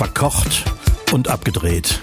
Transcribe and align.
Verkocht 0.00 0.64
und 1.12 1.28
abgedreht. 1.28 2.00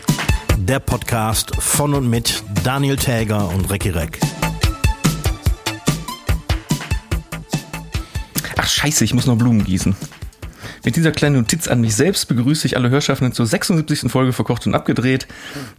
Der 0.56 0.78
Podcast 0.78 1.56
von 1.56 1.96
und 1.96 2.08
mit 2.08 2.44
Daniel 2.64 2.96
Täger 2.96 3.50
und 3.50 3.72
Recki 3.72 3.90
Reck. 3.90 4.20
Ach 8.56 8.68
scheiße, 8.68 9.04
ich 9.04 9.16
muss 9.16 9.26
noch 9.26 9.36
Blumen 9.36 9.64
gießen. 9.64 9.96
Mit 10.86 10.96
dieser 10.96 11.12
kleinen 11.12 11.38
Notiz 11.38 11.68
an 11.68 11.82
mich 11.82 11.96
selbst 11.96 12.28
begrüße 12.28 12.68
ich 12.68 12.78
alle 12.78 12.92
Hörschaffenden 12.92 13.34
zur 13.34 13.48
76. 13.48 14.12
Folge 14.12 14.32
Verkocht 14.32 14.68
und 14.68 14.76
Abgedreht. 14.76 15.28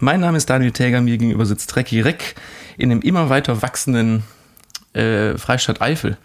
Mein 0.00 0.18
Name 0.18 0.38
ist 0.38 0.50
Daniel 0.50 0.72
Täger, 0.72 1.00
mir 1.00 1.18
gegenüber 1.18 1.46
sitzt 1.46 1.76
Recki 1.76 2.00
Reck 2.00 2.34
in 2.76 2.90
dem 2.90 3.00
immer 3.00 3.28
weiter 3.28 3.62
wachsenden 3.62 4.24
äh, 4.92 5.38
Freistadt 5.38 5.80
Eifel, 5.80 6.18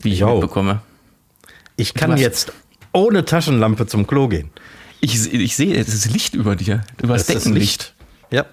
wie 0.00 0.12
ich 0.12 0.18
Jo. 0.18 0.32
mitbekomme. 0.32 0.82
Ich 1.76 1.94
kann 1.94 2.18
jetzt 2.18 2.52
ohne 2.92 3.24
Taschenlampe 3.24 3.86
zum 3.86 4.06
Klo 4.06 4.28
gehen. 4.28 4.50
Ich, 5.00 5.32
ich 5.32 5.56
sehe, 5.56 5.76
es 5.76 5.88
ist 5.88 6.10
Licht 6.12 6.34
über 6.34 6.56
dir. 6.56 6.82
Du 6.98 7.08
hast 7.08 7.28
Das 7.28 7.42
Deckenlicht. 7.44 7.94
Ja. 8.30 8.44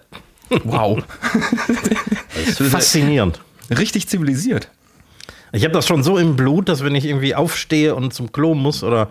Wow. 0.64 1.04
Das 2.36 2.60
ist 2.60 2.72
faszinierend. 2.72 3.42
Richtig 3.70 4.08
zivilisiert. 4.08 4.70
Ich 5.52 5.64
habe 5.64 5.74
das 5.74 5.86
schon 5.88 6.04
so 6.04 6.18
im 6.18 6.36
Blut, 6.36 6.70
dass 6.70 6.84
wenn 6.84 6.96
ich 6.96 7.06
irgendwie 7.06 7.36
aufstehe 7.36 7.96
und 7.96 8.14
zum 8.14 8.32
Klo 8.32 8.54
muss 8.54 8.84
oder 8.84 9.10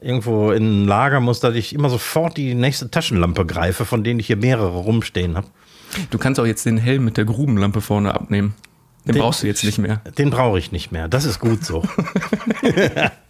irgendwo 0.00 0.50
in 0.52 0.84
ein 0.84 0.86
Lager 0.86 1.20
muss, 1.20 1.40
dass 1.40 1.54
ich 1.54 1.74
immer 1.74 1.90
sofort 1.90 2.36
die 2.38 2.54
nächste 2.54 2.90
Taschenlampe 2.90 3.44
greife, 3.44 3.84
von 3.84 4.02
denen 4.04 4.20
ich 4.20 4.26
hier 4.26 4.36
mehrere 4.36 4.68
rumstehen 4.78 5.36
habe. 5.36 5.46
Du 6.10 6.16
kannst 6.18 6.40
auch 6.40 6.46
jetzt 6.46 6.64
den 6.64 6.78
Helm 6.78 7.04
mit 7.04 7.16
der 7.18 7.24
Grubenlampe 7.26 7.80
vorne 7.82 8.14
abnehmen. 8.14 8.54
Den, 9.06 9.14
Den- 9.14 9.22
brauchst 9.22 9.42
du 9.42 9.46
jetzt 9.46 9.64
nicht 9.64 9.78
mehr. 9.78 10.00
Den 10.16 10.30
brauche 10.30 10.58
ich 10.58 10.72
nicht 10.72 10.92
mehr. 10.92 11.08
Das 11.08 11.24
ist 11.24 11.40
gut 11.40 11.64
so. 11.64 11.82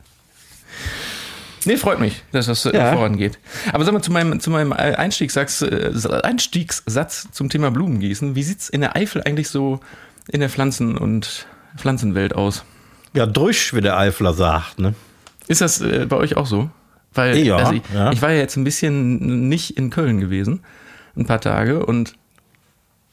Nee, 1.66 1.76
freut 1.76 2.00
mich, 2.00 2.22
dass 2.32 2.46
das 2.46 2.64
äh, 2.66 2.74
Ja. 2.76 2.92
vorangeht. 2.92 3.38
Aber 3.72 3.84
sag 3.84 3.92
mal, 3.92 4.02
zu 4.02 4.10
meinem, 4.12 4.40
zu 4.40 4.50
meinem 4.50 4.72
Einstiegssatz, 4.72 5.62
äh, 5.62 5.92
Einstiegssatz 6.22 7.28
zum 7.32 7.48
Thema 7.50 7.70
Blumengießen. 7.70 8.34
Wie 8.34 8.42
sieht's 8.42 8.68
in 8.68 8.80
der 8.80 8.96
Eifel 8.96 9.22
eigentlich 9.24 9.48
so 9.48 9.80
in 10.28 10.40
der 10.40 10.48
Pflanzen- 10.48 10.96
und 10.96 11.46
Pflanzenwelt 11.76 12.34
aus? 12.34 12.64
Ja, 13.12 13.26
durch, 13.26 13.74
wie 13.74 13.80
der 13.80 13.98
Eifler 13.98 14.32
sagt, 14.32 14.78
ne? 14.78 14.94
Ist 15.48 15.60
das 15.60 15.80
äh, 15.80 16.06
bei 16.08 16.16
euch 16.16 16.36
auch 16.36 16.46
so? 16.46 16.70
Weil 17.12 17.36
Ja, 17.38 17.56
also 17.56 17.72
ich, 17.72 17.82
ja. 17.92 18.12
ich 18.12 18.22
war 18.22 18.30
ja 18.30 18.38
jetzt 18.38 18.56
ein 18.56 18.64
bisschen 18.64 19.48
nicht 19.48 19.76
in 19.76 19.90
Köln 19.90 20.20
gewesen, 20.20 20.60
ein 21.16 21.26
paar 21.26 21.40
Tage, 21.40 21.84
und 21.84 22.14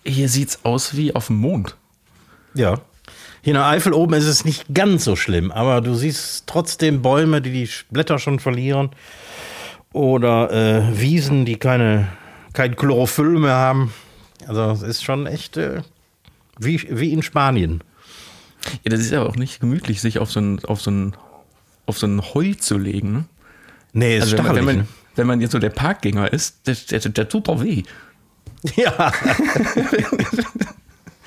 hier 0.06 0.30
sieht's 0.30 0.60
aus 0.64 0.96
wie 0.96 1.16
auf 1.16 1.28
dem 1.28 1.38
Mond. 1.38 1.76
Ja. 2.54 2.80
Hier 3.42 3.52
in 3.52 3.60
der 3.60 3.66
Eifel 3.68 3.94
oben 3.94 4.14
ist 4.14 4.26
es 4.26 4.46
nicht 4.46 4.66
ganz 4.74 5.04
so 5.04 5.16
schlimm, 5.16 5.52
aber 5.52 5.82
du 5.82 5.94
siehst 5.96 6.48
trotzdem 6.48 7.02
Bäume, 7.02 7.42
die 7.42 7.52
die 7.52 7.70
Blätter 7.92 8.20
schon 8.20 8.40
verlieren. 8.40 8.90
Oder 9.94 10.52
äh, 10.52 11.00
Wiesen, 11.00 11.46
die 11.46 11.56
keine, 11.58 12.10
kein 12.54 12.76
Chlorophyll 12.76 13.40
mehr 13.40 13.56
haben. 13.56 13.94
Also 14.48 14.62
es 14.72 14.82
ist 14.82 15.04
schon 15.04 15.28
echt 15.28 15.58
äh, 15.58 15.82
wie, 16.60 16.86
wie 16.90 17.14
in 17.14 17.24
Spanien. 17.24 17.82
Ja, 18.84 18.90
das 18.90 19.00
ist 19.00 19.14
aber 19.14 19.30
auch 19.30 19.36
nicht 19.36 19.60
gemütlich, 19.60 20.02
sich 20.02 20.20
auf 20.20 20.32
so 20.32 20.40
ein, 20.40 20.64
auf 20.66 20.82
so 20.82 20.92
ein, 20.92 21.16
auf 21.86 21.98
so 21.98 22.06
ein 22.06 22.22
Heu 22.34 22.54
zu 22.54 22.78
legen. 22.78 23.14
Ne? 23.14 23.26
Nee, 23.94 24.18
ist 24.18 24.24
Also 24.24 24.38
wenn 24.38 24.46
man, 24.46 24.56
wenn, 24.56 24.66
ne? 24.66 24.74
man, 24.74 24.88
wenn 25.16 25.28
man 25.28 25.42
jetzt 25.42 25.52
so 25.52 25.60
der 25.60 25.70
Parkgänger 25.70 26.32
ist, 26.34 26.68
der, 26.68 26.76
der, 26.76 27.12
der 27.12 27.30
tut 27.30 27.48
doch 27.48 27.64
weh, 27.64 27.84
Ja, 28.76 29.12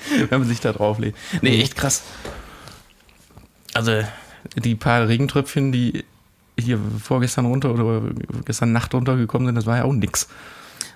wenn 0.29 0.39
man 0.39 0.47
sich 0.47 0.59
da 0.59 0.73
drauf 0.73 0.99
legt. 0.99 1.17
Nee, 1.41 1.61
echt 1.61 1.75
krass. 1.75 2.03
Also 3.73 4.01
die 4.55 4.75
paar 4.75 5.07
Regentröpfchen, 5.07 5.71
die 5.71 6.03
hier 6.59 6.79
vorgestern 7.01 7.45
runter 7.45 7.71
oder 7.71 8.01
gestern 8.45 8.71
Nacht 8.71 8.93
runtergekommen 8.93 9.47
sind, 9.47 9.55
das 9.55 9.65
war 9.65 9.77
ja 9.77 9.83
auch 9.83 9.93
nix. 9.93 10.27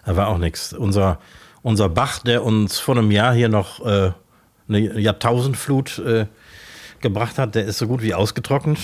da 0.05 0.15
war 0.15 0.27
auch 0.27 0.37
nichts. 0.37 0.73
Unser, 0.73 1.19
unser 1.61 1.89
Bach, 1.89 2.19
der 2.19 2.43
uns 2.43 2.79
vor 2.79 2.97
einem 2.97 3.11
Jahr 3.11 3.33
hier 3.33 3.49
noch 3.49 3.85
äh, 3.85 4.11
eine 4.67 4.99
Jahrtausendflut 4.99 5.99
äh, 5.99 6.27
gebracht 7.01 7.37
hat, 7.37 7.55
der 7.55 7.65
ist 7.65 7.77
so 7.77 7.87
gut 7.87 8.01
wie 8.01 8.13
ausgetrocknet. 8.13 8.79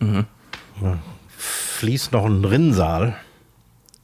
Ja, 0.00 0.98
fließt 1.36 2.12
noch 2.12 2.24
ein 2.24 2.44
Rinnsal. 2.44 3.16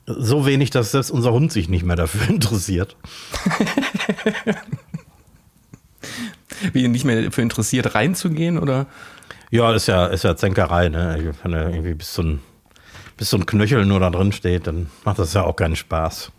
So 0.06 0.46
wenig, 0.46 0.70
dass 0.70 0.92
selbst 0.92 1.10
unser 1.10 1.32
Hund 1.32 1.52
sich 1.52 1.68
nicht 1.68 1.84
mehr 1.84 1.96
dafür 1.96 2.28
interessiert. 2.34 2.96
Wie 6.72 6.82
ihr 6.82 6.88
nicht 6.88 7.04
mehr 7.04 7.22
dafür 7.22 7.42
interessiert, 7.42 7.94
reinzugehen 7.94 8.58
oder? 8.58 8.86
Ja, 9.50 9.74
ist 9.74 9.88
ja, 9.88 10.06
ist 10.06 10.24
ja 10.24 10.36
Zänkerei, 10.36 10.88
ne? 10.88 11.34
Wenn 11.42 11.52
da 11.52 11.68
irgendwie 11.68 11.94
bis 11.94 12.14
so, 12.14 12.22
ein, 12.22 12.40
bis 13.16 13.30
so 13.30 13.36
ein 13.36 13.46
Knöchel 13.46 13.86
nur 13.86 14.00
da 14.00 14.10
drin 14.10 14.32
steht, 14.32 14.66
dann 14.66 14.90
macht 15.04 15.18
das 15.18 15.34
ja 15.34 15.44
auch 15.44 15.56
keinen 15.56 15.76
Spaß. 15.76 16.32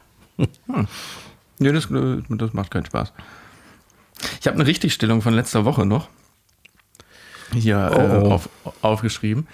Nee, 1.60 1.72
das, 1.72 1.90
äh, 1.92 2.22
das 2.30 2.54
macht 2.54 2.72
keinen 2.72 2.86
Spaß. 2.86 3.14
Ich 4.40 4.48
habe 4.48 4.56
eine 4.56 4.68
Richtigstellung 4.68 5.22
von 5.22 5.34
letzter 5.34 5.66
Woche 5.66 5.86
noch 5.86 6.10
hier 7.54 7.92
Oh, 7.94 8.00
äh, 8.00 8.24
oh. 8.24 8.32
auf, 8.32 8.50
aufgeschrieben. 8.82 9.48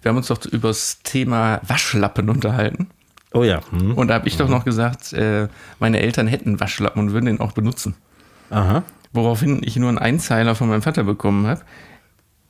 Wir 0.00 0.10
haben 0.10 0.16
uns 0.16 0.28
doch 0.28 0.44
über 0.46 0.68
das 0.68 1.00
Thema 1.02 1.60
Waschlappen 1.66 2.28
unterhalten. 2.28 2.88
Oh 3.34 3.44
ja. 3.44 3.60
Hm. 3.70 3.94
Und 3.94 4.08
da 4.08 4.14
habe 4.14 4.28
ich 4.28 4.36
doch 4.36 4.48
noch 4.48 4.64
gesagt, 4.64 5.12
äh, 5.12 5.48
meine 5.78 6.00
Eltern 6.00 6.26
hätten 6.26 6.60
Waschlappen 6.60 7.00
und 7.00 7.12
würden 7.12 7.26
den 7.26 7.40
auch 7.40 7.52
benutzen. 7.52 7.94
Aha. 8.50 8.82
Woraufhin 9.12 9.62
ich 9.64 9.76
nur 9.76 9.88
einen 9.88 9.98
Einzeiler 9.98 10.54
von 10.54 10.68
meinem 10.68 10.82
Vater 10.82 11.04
bekommen 11.04 11.46
habe. 11.46 11.62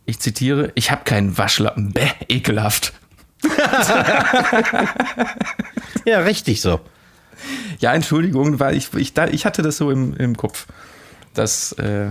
Ich 0.04 0.18
zitiere, 0.18 0.72
ich 0.74 0.90
habe 0.90 1.04
keinen 1.04 1.38
Waschlappen. 1.38 1.92
Bäh, 1.92 2.10
ekelhaft. 2.28 2.92
Ja, 6.04 6.20
richtig 6.20 6.60
so. 6.60 6.80
Ja, 7.78 7.92
Entschuldigung, 7.94 8.60
weil 8.60 8.76
ich, 8.76 8.92
ich, 8.94 9.14
da, 9.14 9.26
ich 9.26 9.46
hatte 9.46 9.62
das 9.62 9.76
so 9.76 9.90
im, 9.90 10.14
im 10.16 10.36
Kopf. 10.36 10.66
Das, 11.34 11.72
äh, 11.72 12.10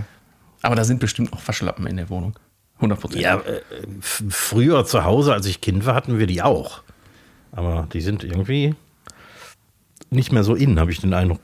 aber 0.62 0.76
da 0.76 0.84
sind 0.84 1.00
bestimmt 1.00 1.32
auch 1.32 1.40
Waschlappen 1.46 1.86
in 1.86 1.96
der 1.96 2.10
Wohnung. 2.10 2.38
100 2.76 3.00
Prozent. 3.00 3.22
Ja, 3.22 3.36
äh, 3.38 3.60
früher 4.00 4.84
zu 4.84 5.04
Hause, 5.04 5.32
als 5.32 5.46
ich 5.46 5.60
Kind 5.60 5.86
war, 5.86 5.94
hatten 5.94 6.18
wir 6.18 6.26
die 6.26 6.42
auch. 6.42 6.82
Aber 7.52 7.86
die 7.92 8.00
sind 8.00 8.24
irgendwie 8.24 8.74
nicht 10.10 10.32
mehr 10.32 10.42
so 10.44 10.54
in, 10.54 10.78
habe 10.80 10.90
ich 10.90 11.00
den 11.00 11.14
Eindruck. 11.14 11.40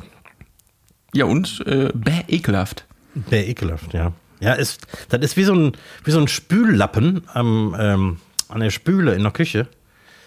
ja, 1.14 1.24
und 1.24 1.62
äh, 1.66 1.90
bäh, 1.94 2.24
ekelhaft. 2.28 2.86
Sehr 3.30 3.48
ekelhaft, 3.48 3.94
ja. 3.94 4.12
Ja, 4.40 4.52
ist, 4.54 4.86
das 5.08 5.20
ist 5.22 5.36
wie 5.36 5.44
so 5.44 5.54
ein, 5.54 5.72
wie 6.04 6.10
so 6.10 6.20
ein 6.20 6.28
Spüllappen 6.28 7.22
am, 7.32 7.74
ähm, 7.78 8.16
an 8.48 8.60
der 8.60 8.70
Spüle 8.70 9.14
in 9.14 9.22
der 9.22 9.32
Küche, 9.32 9.66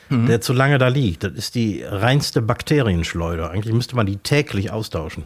der 0.09 0.41
zu 0.41 0.51
lange 0.51 0.77
da 0.77 0.89
liegt. 0.89 1.23
Das 1.23 1.31
ist 1.31 1.55
die 1.55 1.83
reinste 1.83 2.41
Bakterienschleuder. 2.41 3.49
Eigentlich 3.49 3.73
müsste 3.73 3.95
man 3.95 4.05
die 4.05 4.17
täglich 4.17 4.69
austauschen. 4.69 5.23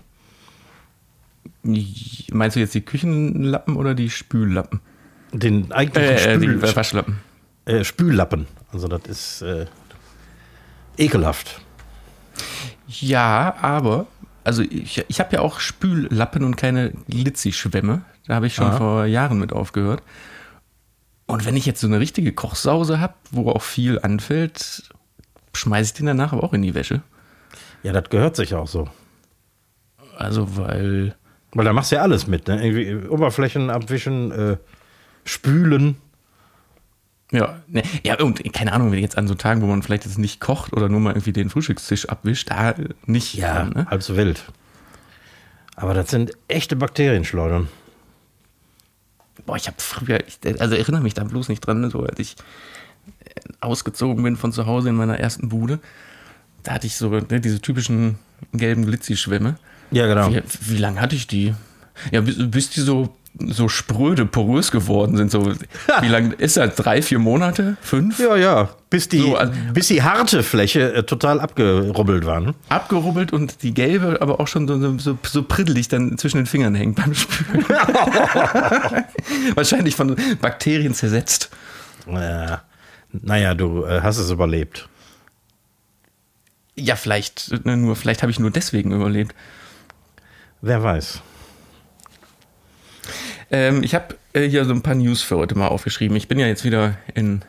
Meinst 1.64 2.56
du 2.56 2.60
jetzt 2.60 2.76
die 2.76 2.82
Küchenlappen 2.82 3.78
oder 3.78 3.96
die 3.96 4.12
Spüllappen? 4.12 4.82
Den 5.32 5.72
eigentlichen 5.72 6.10
Äh, 6.18 6.34
äh, 6.36 6.38
die 6.38 6.46
Spül, 6.48 6.76
Waschlappen. 6.76 7.18
äh, 7.66 7.84
Spüllappen. 7.84 8.46
Also 8.72 8.88
das 8.88 9.02
ist 9.08 9.42
äh, 9.42 9.66
ekelhaft. 10.98 11.62
Ja, 12.88 13.56
aber, 13.62 14.08
also 14.44 14.62
ich, 14.62 15.04
ich 15.08 15.20
habe 15.20 15.36
ja 15.36 15.42
auch 15.42 15.60
Spüllappen 15.60 16.44
und 16.44 16.56
keine 16.56 16.92
Glitzi-Schwämme. 17.10 18.02
Da 18.28 18.36
habe 18.36 18.48
ich 18.48 18.56
schon 18.56 18.68
Aha. 18.68 18.78
vor 18.78 19.06
Jahren 19.06 19.40
mit 19.40 19.54
aufgehört. 19.54 20.02
Und 21.28 21.46
wenn 21.46 21.56
ich 21.56 21.66
jetzt 21.66 21.82
so 21.82 21.88
eine 21.88 22.00
richtige 22.00 22.34
Kochsause 22.34 23.00
habe, 23.00 23.16
wo 23.32 23.50
auch 23.50 23.62
viel 23.62 24.00
anfällt, 24.00 24.84
schmeiße 25.54 25.90
ich 25.90 25.94
den 25.94 26.06
danach 26.06 26.34
aber 26.34 26.44
auch 26.44 26.54
in 26.54 26.62
die 26.62 26.76
Wäsche. 26.76 27.02
Ja, 27.84 27.94
das 27.94 28.10
gehört 28.10 28.36
sich 28.36 28.54
auch 28.54 28.68
so. 28.68 28.88
Also, 30.18 30.58
weil, 30.58 31.16
Weil 31.54 31.66
da 31.66 31.74
machst 31.74 31.92
du 31.92 31.96
ja 31.96 32.02
alles 32.02 32.28
mit. 32.28 32.48
Ne? 32.48 32.64
Irgendwie 32.66 33.08
Oberflächen 33.08 33.70
abwischen, 33.70 34.32
äh, 34.32 34.58
spülen. 35.24 35.98
Ja, 37.32 37.60
ne, 37.68 37.84
ja, 38.04 38.20
und 38.20 38.54
keine 38.54 38.74
Ahnung, 38.74 38.92
wenn 38.92 39.00
jetzt 39.00 39.18
an 39.18 39.28
so 39.28 39.36
Tagen, 39.36 39.62
wo 39.62 39.66
man 39.66 39.82
vielleicht 39.82 40.06
jetzt 40.06 40.18
nicht 40.18 40.40
kocht 40.40 40.74
oder 40.74 40.90
nur 40.90 41.00
mal 41.00 41.12
irgendwie 41.12 41.34
den 41.34 41.50
Frühstückstisch 41.50 42.08
abwischt, 42.10 42.52
da 42.52 42.76
nicht. 43.06 43.42
dran, 43.42 43.70
ne? 43.70 43.88
halb 43.90 44.04
so 44.04 44.16
wild. 44.16 44.44
Aber 45.76 45.94
das 45.94 46.10
sind 46.10 46.32
echte 46.48 46.76
Bakterienschleudern. 46.76 47.68
Boah, 49.46 49.58
ich 49.58 49.68
habe 49.68 49.78
früher, 49.80 50.20
ich, 50.26 50.40
also 50.62 50.76
erinnere 50.76 51.02
mich 51.02 51.14
da 51.14 51.24
bloß 51.24 51.50
nicht 51.50 51.62
dran, 51.62 51.90
so 51.90 52.04
als 52.04 52.20
ich 52.20 52.36
äh, 53.06 53.42
ausgezogen 53.60 54.24
bin 54.24 54.38
von 54.38 54.52
zu 54.52 54.66
Hause 54.66 54.90
in 54.90 54.96
meiner 54.96 55.20
ersten 55.20 55.50
Bude, 55.50 55.80
da 56.64 56.74
hatte 56.74 56.88
ich 56.88 56.96
so 56.96 57.10
ne, 57.10 57.42
diese 57.42 57.62
typischen 57.62 58.18
gelben 58.54 58.86
Glitzi-Schwämme. 58.86 59.58
Ja, 59.92 60.08
genau. 60.08 60.32
Wie, 60.32 60.42
wie 60.62 60.78
lange 60.78 61.02
hatte 61.02 61.16
ich 61.16 61.28
die? 61.28 61.54
Ja, 62.12 62.22
bis, 62.22 62.50
bis 62.50 62.70
die 62.70 62.82
so, 62.82 63.16
so 63.40 63.68
spröde, 63.68 64.26
porös 64.26 64.72
geworden 64.72 65.18
sind. 65.18 65.30
So, 65.32 65.52
wie 66.02 66.08
lange 66.08 66.34
ist 66.36 66.58
das? 66.58 66.76
Drei, 66.76 67.02
vier 67.02 67.20
Monate? 67.20 67.76
Fünf? 67.82 68.20
Ja, 68.20 68.36
ja. 68.38 68.70
Bis 68.90 69.10
die, 69.10 69.20
So, 69.20 69.36
also- 69.36 69.52
bis 69.74 69.88
die 69.88 70.04
harte 70.04 70.42
Fläche 70.44 70.94
äh, 70.94 71.04
total 71.04 71.40
abgerubbelt 71.42 72.26
war. 72.26 72.40
Ne? 72.40 72.56
Abgerubbelt 72.70 73.34
und 73.34 73.62
die 73.64 73.74
gelbe, 73.74 74.22
aber 74.22 74.40
auch 74.40 74.48
schon 74.48 74.68
so, 74.68 74.98
so, 74.98 75.18
so, 75.24 75.44
priddelig 75.44 75.90
dann 75.90 76.18
zwischen 76.18 76.38
den 76.38 76.46
Fingern 76.46 76.76
hängt 76.76 76.96
beim 76.96 77.14
Spülen. 77.14 77.66
Wahrscheinlich 79.56 79.96
von 79.96 80.16
Bakterien 80.42 80.94
zersetzt. 80.94 81.50
Äh, 82.08 82.58
naja, 83.12 83.54
du 83.54 83.84
äh, 83.86 84.02
hast 84.02 84.18
es 84.18 84.32
überlebt. 84.32 84.88
Ja, 86.76 86.96
vielleicht, 86.96 87.66
ne, 87.66 87.78
nur, 87.78 87.96
vielleicht 87.96 88.22
habe 88.22 88.32
ich 88.32 88.40
nur 88.40 88.52
deswegen 88.52 88.92
überlebt. 88.92 89.34
Wer 90.62 90.84
weiß. 90.84 91.22
Ähm, 93.52 93.84
ich 93.84 93.94
habe 93.96 94.16
äh, 94.34 94.48
hier 94.48 94.66
so 94.66 94.74
ein 94.74 94.82
paar 94.82 94.96
News 94.96 95.22
für 95.22 95.38
heute 95.38 95.56
mal 95.56 95.68
aufgeschrieben. 95.68 96.16
Ich 96.18 96.28
bin 96.28 96.40
ja 96.40 96.48
jetzt 96.48 96.64
wieder 96.64 96.98
in, 97.14 97.42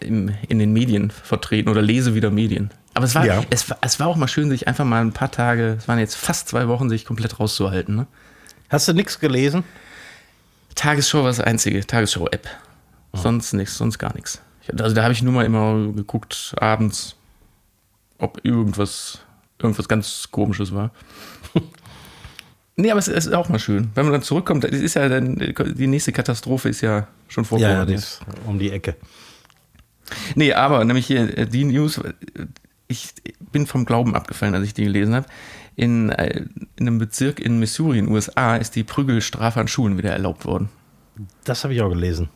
in, 0.00 0.34
in 0.48 0.58
den 0.58 0.72
Medien 0.72 1.10
vertreten 1.10 1.68
oder 1.68 1.82
lese 1.82 2.14
wieder 2.14 2.30
Medien. 2.30 2.70
Aber 2.94 3.04
es 3.04 3.14
war, 3.14 3.26
Ja. 3.26 3.42
es, 3.50 3.66
es 3.80 4.00
war 4.00 4.06
auch 4.06 4.16
mal 4.16 4.28
schön, 4.28 4.48
sich 4.50 4.68
einfach 4.68 4.84
mal 4.84 5.00
ein 5.02 5.12
paar 5.12 5.30
Tage, 5.30 5.76
es 5.78 5.88
waren 5.88 5.98
jetzt 5.98 6.14
fast 6.16 6.48
zwei 6.48 6.68
Wochen, 6.68 6.88
sich 6.88 7.04
komplett 7.04 7.38
rauszuhalten. 7.40 7.96
Ne? 7.96 8.06
Hast 8.70 8.86
du 8.88 8.92
nichts 8.92 9.18
gelesen? 9.20 9.64
Tagesschau 10.74 11.18
war 11.18 11.26
das 11.28 11.40
einzige, 11.40 11.84
Tagesschau-App. 11.86 12.48
Sonst 13.12 13.52
nichts, 13.52 13.76
sonst 13.78 13.98
gar 13.98 14.12
nichts. 14.14 14.40
Ich- 14.62 14.72
Also 14.82 14.94
da 14.94 15.02
habe 15.04 15.12
ich 15.12 15.22
nur 15.22 15.32
mal 15.32 15.44
immer 15.44 15.92
geguckt, 15.92 16.54
abends, 16.58 17.14
ob 18.18 18.40
irgendwas, 18.44 19.18
irgendwas 19.60 19.86
ganz 19.88 20.28
komisches 20.30 20.72
war. 20.74 20.90
Nee, 22.76 22.90
aber 22.90 22.98
es, 22.98 23.08
ist 23.08 23.32
auch 23.32 23.48
mal 23.48 23.58
schön. 23.58 23.90
Wenn 23.94 24.04
man 24.04 24.12
dann 24.12 24.22
zurückkommt, 24.22 24.64
ist 24.64 24.94
ja 24.94 25.08
dann, 25.08 25.36
die 25.36 25.86
nächste 25.86 26.12
Katastrophe 26.12 26.68
ist 26.68 26.80
ja 26.80 27.06
schon 27.28 27.44
Ja, 27.52 27.70
ja, 27.70 27.84
die 27.86 27.94
ist 27.94 28.20
um 28.46 28.58
die 28.58 28.70
Ecke. 28.70 28.96
Nee, 30.34 30.52
aber 30.52 30.84
nämlich 30.84 31.06
hier 31.06 31.36
äh, 31.38 31.46
die 31.46 31.64
News, 31.64 31.98
äh, 31.98 32.12
ich 32.88 33.14
bin 33.52 33.66
vom 33.66 33.84
Glauben 33.84 34.14
abgefallen, 34.14 34.54
als 34.54 34.66
ich 34.66 34.74
die 34.74 34.84
gelesen 34.84 35.14
habe. 35.14 35.26
In, 35.76 36.10
äh, 36.10 36.44
in 36.76 36.86
einem 36.86 36.98
Bezirk 36.98 37.40
in 37.40 37.58
Missouri 37.58 37.98
in 37.98 38.06
den 38.06 38.14
USA 38.14 38.56
ist 38.56 38.76
die 38.76 38.84
Prügelstrafe 38.84 39.60
an 39.60 39.68
Schulen 39.68 39.98
wieder 39.98 40.12
erlaubt 40.12 40.44
worden. 40.44 40.68
Das 41.44 41.64
habe 41.64 41.74
ich 41.74 41.80
auch 41.82 41.88
gelesen. 41.88 42.28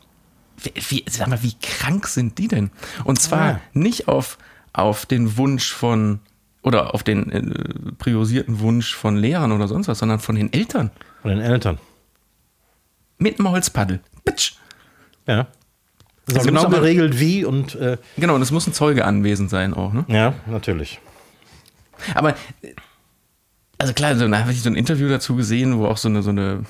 Wie, 0.61 0.73
wie, 0.89 1.05
sag 1.09 1.29
mal, 1.29 1.43
wie 1.43 1.55
krank 1.61 2.07
sind 2.09 2.39
die 2.39 2.49
denn? 2.49 2.71
Und 3.05 3.21
zwar 3.21 3.49
Ja. 3.49 3.61
nicht 3.75 4.09
auf, 4.09 4.39
auf 4.73 5.07
den 5.07 5.37
Wunsch 5.37 5.73
von, 5.73 6.21
oder 6.69 6.95
auf 6.95 7.03
den 7.03 7.31
äh, 7.33 7.93
priorisierten 7.99 8.61
Wunsch 8.61 8.95
von 8.95 9.17
Lehrern 9.17 9.51
oder 9.53 9.67
sonst 9.67 9.89
was, 9.89 9.99
sondern 9.99 10.21
von 10.21 10.37
den 10.37 10.53
Eltern. 10.53 10.91
Von 11.23 11.31
den 11.33 11.41
Eltern. 11.41 11.79
Mit 13.19 13.39
einem 13.41 13.51
Holzpaddel. 13.51 14.01
Bitch. 14.25 14.53
Ja. 15.27 15.49
Das 16.27 16.37
ist 16.37 16.41
auch 16.43 16.47
genau 16.47 16.65
aber- 16.67 16.77
geregelt, 16.81 17.19
wie 17.19 17.45
und 17.45 17.75
äh, 17.75 17.97
Genau, 18.17 18.35
und 18.35 18.43
es 18.43 18.51
muss 18.53 18.67
ein 18.67 18.73
Zeuge 18.75 19.05
anwesend 19.05 19.51
sein 19.51 19.75
auch, 19.75 19.93
ne? 19.93 20.05
ja, 20.09 20.35
natürlich. 20.47 21.01
Aber, 22.15 22.35
also 23.79 23.93
klar, 23.95 24.15
so, 24.15 24.29
da 24.29 24.39
habe 24.41 24.53
ich 24.53 24.63
so 24.63 24.69
ein 24.71 24.77
Interview 24.77 25.09
dazu 25.09 25.35
gesehen, 25.37 25.79
wo 25.79 25.87
auch 25.87 25.97
so 25.97 26.09
eine, 26.09 26.23
so 26.23 26.31
eine 26.31 26.63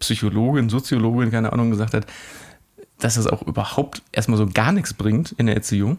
Psychologin, 0.00 0.68
Soziologin, 0.68 1.30
keine 1.30 1.52
Ahnung, 1.52 1.70
gesagt 1.70 1.94
hat, 1.94 2.06
dass 2.98 3.14
das 3.16 3.26
auch 3.26 3.42
überhaupt 3.42 4.02
erstmal 4.10 4.38
so 4.38 4.46
gar 4.48 4.72
nichts 4.72 4.94
bringt 4.94 5.32
in 5.32 5.46
der 5.46 5.54
Erziehung, 5.54 5.98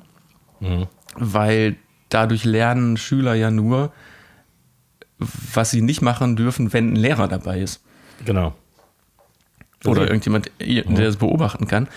weil 1.16 1.76
dadurch 2.10 2.44
lernen 2.46 2.98
Schüler 2.98 3.34
ja 3.36 3.52
nur, 3.52 3.92
was 5.20 5.72
sie 5.72 5.82
nicht 5.82 6.02
machen 6.02 6.36
dürfen, 6.36 6.74
wenn 6.74 6.94
ein 6.94 6.96
Lehrer 6.96 7.28
dabei 7.28 7.60
ist. 7.62 7.82
Genau. 8.26 8.56
Oder 9.86 10.02
Also- 10.02 10.04
irgendjemand, 10.14 10.52
der 10.60 10.84
das 10.84 11.18
beobachten 11.18 11.68
kann. 11.68 11.88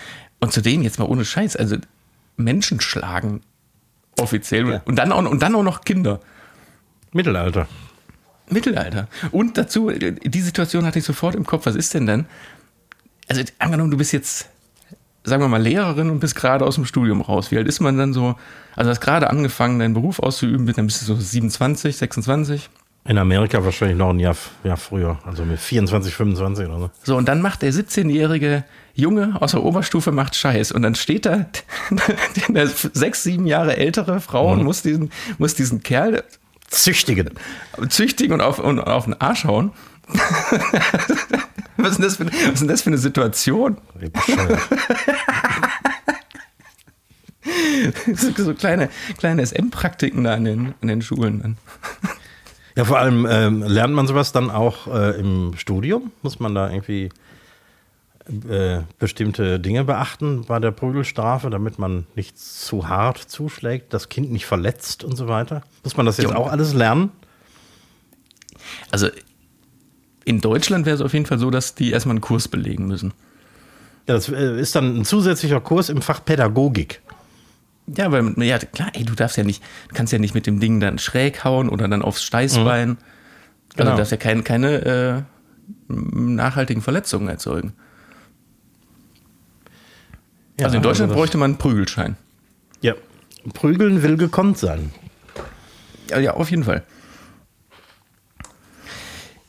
Und 0.41 0.53
zu 0.53 0.61
denen 0.61 0.82
jetzt 0.82 0.99
mal 0.99 1.05
ohne 1.06 1.25
Scheiß, 1.25 1.56
also 1.56 1.76
Menschen 2.37 2.81
schlagen 2.81 3.43
offiziell 4.20 4.69
Ja. 4.69 4.82
und, 4.85 4.97
dann 4.97 5.12
auch, 5.12 5.25
und 5.25 5.43
dann 5.43 5.55
auch 5.55 5.62
noch 5.62 5.82
Kinder. 5.82 6.20
Mittelalter. 7.12 7.69
Mittelalter. 8.50 9.08
Und 9.31 9.56
dazu, 9.56 9.88
äh, 9.88 10.12
die 10.12 10.41
Situation 10.41 10.85
hatte 10.85 10.99
ich 10.99 11.05
sofort 11.05 11.35
im 11.35 11.44
Kopf. 11.47 11.67
Was 11.67 11.75
ist 11.76 11.94
denn 11.94 12.06
denn? 12.06 12.26
Also, 13.29 13.43
angenommen, 13.58 13.91
du 13.91 13.97
bist 13.97 14.12
jetzt, 14.12 14.49
sagen 15.25 15.43
wir 15.43 15.49
mal, 15.49 15.63
Lehrerin 15.63 16.11
und 16.11 16.21
bist 16.21 16.35
gerade 16.35 16.65
aus 16.65 16.77
dem 16.77 16.85
Studium 16.85 17.21
raus. 17.21 17.51
Wie 17.51 17.59
alt 17.59 17.69
ist 17.69 17.81
man 17.81 17.97
dann 17.97 18.13
so? 18.13 18.37
Also, 18.77 18.91
hast 18.91 19.01
gerade 19.01 19.31
angefangen, 19.31 19.79
deinen 19.79 19.95
Beruf 19.95 20.19
auszuüben, 20.19 20.67
dann 20.75 20.87
bist 20.87 21.03
du 21.03 21.07
so 21.07 21.15
27, 21.15 21.97
26. 21.97 22.71
In 23.05 23.19
Amerika 23.19 23.65
wahrscheinlich 23.65 23.99
noch 23.99 24.11
ein 24.11 24.21
Jahr, 24.21 24.37
Jahr 24.63 24.77
früher. 24.77 25.19
Also 25.27 25.45
mit 25.45 25.59
24, 25.59 26.15
25 26.15 26.67
oder 26.69 26.79
so. 26.79 26.91
So, 27.03 27.17
und 27.17 27.27
dann 27.29 27.43
macht 27.43 27.63
der 27.63 27.73
17-jährige 27.73 28.65
Junge 28.95 29.37
aus 29.41 29.53
der 29.53 29.65
Oberstufe 29.65 30.13
macht 30.13 30.37
Scheiß. 30.37 30.71
Und 30.71 30.83
dann 30.83 30.95
steht 30.95 31.27
da 31.27 31.47
eine 32.49 32.67
sechs, 32.69 33.25
sieben 33.25 33.49
Jahre 33.49 33.77
ältere 33.77 34.21
Frau 34.21 34.53
und 34.53 34.63
muss 34.63 34.83
diesen, 34.83 35.11
muss 35.39 35.55
diesen 35.55 35.83
Kerl 35.83 36.23
Züchtigen. 36.69 37.31
züchtigen 37.89 38.33
und 38.35 38.41
auf, 38.41 38.59
und 38.59 38.79
auf 38.81 39.05
den 39.05 39.21
Arsch 39.21 39.45
hauen. 39.45 39.73
was, 41.82 41.99
ist 41.99 41.99
denn 41.99 42.05
das 42.05 42.17
für, 42.17 42.26
was 42.26 42.52
ist 42.55 42.61
denn 42.61 42.69
das 42.69 42.82
für 42.82 42.90
eine 42.90 42.99
Situation? 42.99 43.79
So, 48.14 48.44
so 48.44 48.55
kleine, 48.55 48.88
kleine 49.19 49.44
SM-Praktiken 49.44 50.25
da 50.25 50.34
an 50.34 50.44
den, 50.44 50.75
an 50.81 50.88
den 50.88 51.02
Schulen. 51.02 51.40
Dann. 51.43 51.58
Ja, 52.76 52.84
vor 52.84 52.99
allem 52.99 53.26
ähm, 53.29 53.62
lernt 53.62 53.94
man 53.94 54.06
sowas 54.06 54.32
dann 54.32 54.50
auch 54.50 54.87
äh, 54.87 55.19
im 55.19 55.55
Studium? 55.56 56.12
Muss 56.23 56.40
man 56.40 56.55
da 56.55 56.70
irgendwie 56.70 57.11
äh, 58.49 58.82
bestimmte 58.99 59.58
Dinge 59.58 59.84
beachten 59.84 60.44
bei 60.46 60.58
der 60.61 60.70
Prügelstrafe, 60.70 61.50
damit 61.50 61.79
man 61.79 62.06
nicht 62.14 62.38
zu 62.38 62.88
hart 62.88 63.19
zuschlägt, 63.19 63.93
das 63.93 64.08
Kind 64.08 64.31
nicht 64.31 64.46
verletzt 64.46 65.05
und 65.05 65.17
so 65.17 65.29
weiter? 65.29 65.62
Muss 65.82 65.96
man 65.96 66.06
das 66.06 66.19
jetzt 66.19 66.31
Jo. 66.31 66.37
auch 66.37 66.50
alles 66.50 66.73
lernen? 66.73 67.11
Also 68.90 69.08
in 70.25 70.41
Deutschland 70.41 70.87
wäre 70.87 70.95
es 70.97 71.03
auf 71.03 71.13
jeden 71.13 71.27
Fall 71.27 71.39
so, 71.39 71.51
dass 71.51 71.75
die 71.75 71.91
erstmal 71.93 72.15
einen 72.15 72.21
Kurs 72.21 72.49
belegen 72.49 72.87
müssen. 72.87 73.13
Ja, 74.09 74.15
das 74.15 74.29
äh, 74.29 74.61
ist 74.61 74.75
dann 74.75 75.01
ein 75.01 75.05
zusätzlicher 75.05 75.61
Kurs 75.61 75.89
im 75.89 76.03
Fach 76.03 76.25
Pädagogik. 76.25 77.01
Ja, 77.87 78.11
weil, 78.13 78.35
ja, 78.43 78.59
klar, 78.59 78.91
ey, 78.95 79.05
du 79.05 79.15
darfst 79.15 79.37
ja 79.37 79.45
nicht, 79.45 79.63
kannst 79.93 80.13
ja 80.13 80.19
nicht 80.19 80.35
mit 80.35 80.47
dem 80.47 80.61
Ding 80.61 80.79
dann 80.81 80.99
schräg 80.99 81.45
hauen 81.45 81.69
oder 81.69 81.89
dann 81.89 82.03
aufs 82.03 82.23
Steißbein. 82.23 82.91
Also 82.91 82.99
Genau. 83.77 83.91
du 83.93 83.97
darfst 83.97 84.13
ja 84.13 84.19
kein, 84.19 84.45
keine 84.45 85.25
äh, 85.89 85.93
nachhaltigen 85.93 86.83
Verletzungen 86.83 87.29
erzeugen. 87.29 87.73
Ja, 90.59 90.67
also 90.67 90.77
in 90.77 90.83
Deutschland 90.83 91.11
das- 91.11 91.17
bräuchte 91.17 91.39
man 91.39 91.53
einen 91.53 91.59
Prügelschein. 91.59 92.17
Ja. 92.83 92.95
Prügeln 93.55 94.03
will 94.03 94.17
gekonnt 94.17 94.59
sein. 94.59 94.93
Ja, 96.11 96.19
ja, 96.19 96.35
auf 96.35 96.51
jeden 96.51 96.65
Fall. 96.65 96.83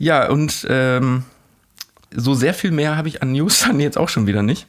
Ja, 0.04 0.30
und 0.30 0.66
ähm, 0.70 1.24
so 2.14 2.34
sehr 2.34 2.54
viel 2.54 2.72
mehr 2.72 2.98
habe 2.98 3.08
ich 3.08 3.22
an 3.22 3.32
News 3.32 3.62
dann 3.62 3.80
jetzt 3.80 3.98
auch 3.98 4.10
schon 4.10 4.28
wieder 4.28 4.44
nicht. 4.44 4.68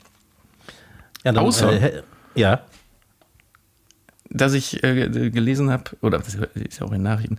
Ja, 1.25 1.33
dann, 1.33 1.45
Außer- 1.45 1.71
Äh, 1.73 2.03
ja. 2.37 2.61
dass 4.31 4.53
ich 4.53 4.85
äh, 4.85 5.09
gelesen 5.31 5.71
habe, 5.71 5.85
oder 6.03 6.19
das 6.19 6.37
ist 6.55 6.79
ja 6.79 6.87
auch 6.87 6.93
in 6.93 7.03
Nachrichten, 7.03 7.39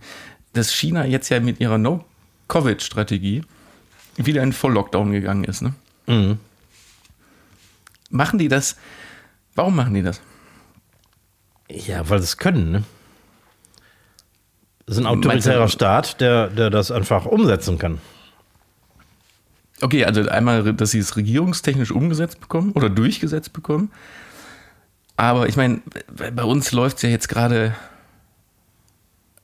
dass 0.52 0.72
China 0.74 1.06
jetzt 1.06 1.30
ja 1.30 1.40
mit 1.40 1.58
ihrer 1.58 1.78
No-Covid-Strategie 1.78 3.42
wieder 4.16 4.42
in 4.42 4.52
Voll-Lockdown 4.52 5.12
gegangen 5.12 5.44
ist. 5.44 5.62
Ne? 5.62 5.72
Mhm. 6.06 6.38
Machen 8.10 8.38
die 8.38 8.48
das? 8.48 8.76
Warum 9.54 9.74
machen 9.74 9.94
die 9.94 10.02
das? 10.02 10.20
Ja, 11.70 12.08
weil 12.10 12.18
sie 12.18 12.24
es 12.24 12.36
können, 12.36 12.70
ne? 12.70 12.84
Das 14.86 14.96
ist 14.96 15.02
ein 15.02 15.06
autoritärer 15.06 15.68
Staat, 15.68 16.20
der, 16.20 16.46
der 16.46 16.70
das 16.70 16.92
einfach 16.92 17.26
umsetzen 17.26 17.76
kann. 17.76 17.98
Okay, 19.82 20.04
also 20.04 20.26
einmal, 20.28 20.72
dass 20.72 20.92
sie 20.92 21.00
es 21.00 21.16
regierungstechnisch 21.16 21.90
umgesetzt 21.90 22.40
bekommen 22.40 22.72
oder 22.72 22.88
durchgesetzt 22.88 23.52
bekommen. 23.52 23.90
Aber 25.16 25.48
ich 25.48 25.56
meine, 25.56 25.80
bei 26.34 26.44
uns 26.44 26.72
läuft 26.72 26.98
es 26.98 27.02
ja 27.02 27.08
jetzt 27.08 27.28
gerade, 27.28 27.74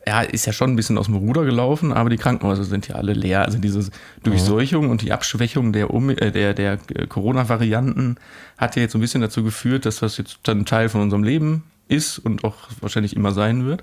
ja, 0.07 0.21
ist 0.21 0.47
ja 0.47 0.53
schon 0.53 0.71
ein 0.71 0.77
bisschen 0.77 0.97
aus 0.97 1.07
dem 1.07 1.17
Ruder 1.17 1.45
gelaufen, 1.45 1.93
aber 1.93 2.09
die 2.09 2.19
Krankenhäuser 2.19 2.65
sind 2.65 2.89
ja 2.89 2.95
alle 2.95 3.13
leer. 3.13 3.45
Also 3.45 3.59
diese 3.59 3.91
Durchseuchung 4.23 4.91
und 4.91 5.03
die 5.03 5.13
Abschwächung 5.13 5.73
der, 5.73 5.91
um 5.91 6.11
äh, 6.11 6.31
der, 6.31 6.55
der 6.55 6.79
äh, 6.95 7.07
Corona-Varianten 7.07 8.17
hat 8.59 8.77
ja 8.77 8.83
jetzt 8.83 8.93
so 8.93 8.99
ein 8.99 9.01
bisschen 9.03 9.23
dazu 9.23 9.43
geführt, 9.43 9.87
dass 9.87 9.99
das 9.99 10.19
jetzt 10.19 10.39
dann 10.45 10.61
ein 10.61 10.67
Teil 10.67 10.89
von 10.89 11.01
unserem 11.01 11.25
Leben 11.25 11.65
ist 11.89 12.19
und 12.19 12.45
auch 12.45 12.57
wahrscheinlich 12.81 13.17
immer 13.17 13.33
sein 13.33 13.67
wird. 13.67 13.83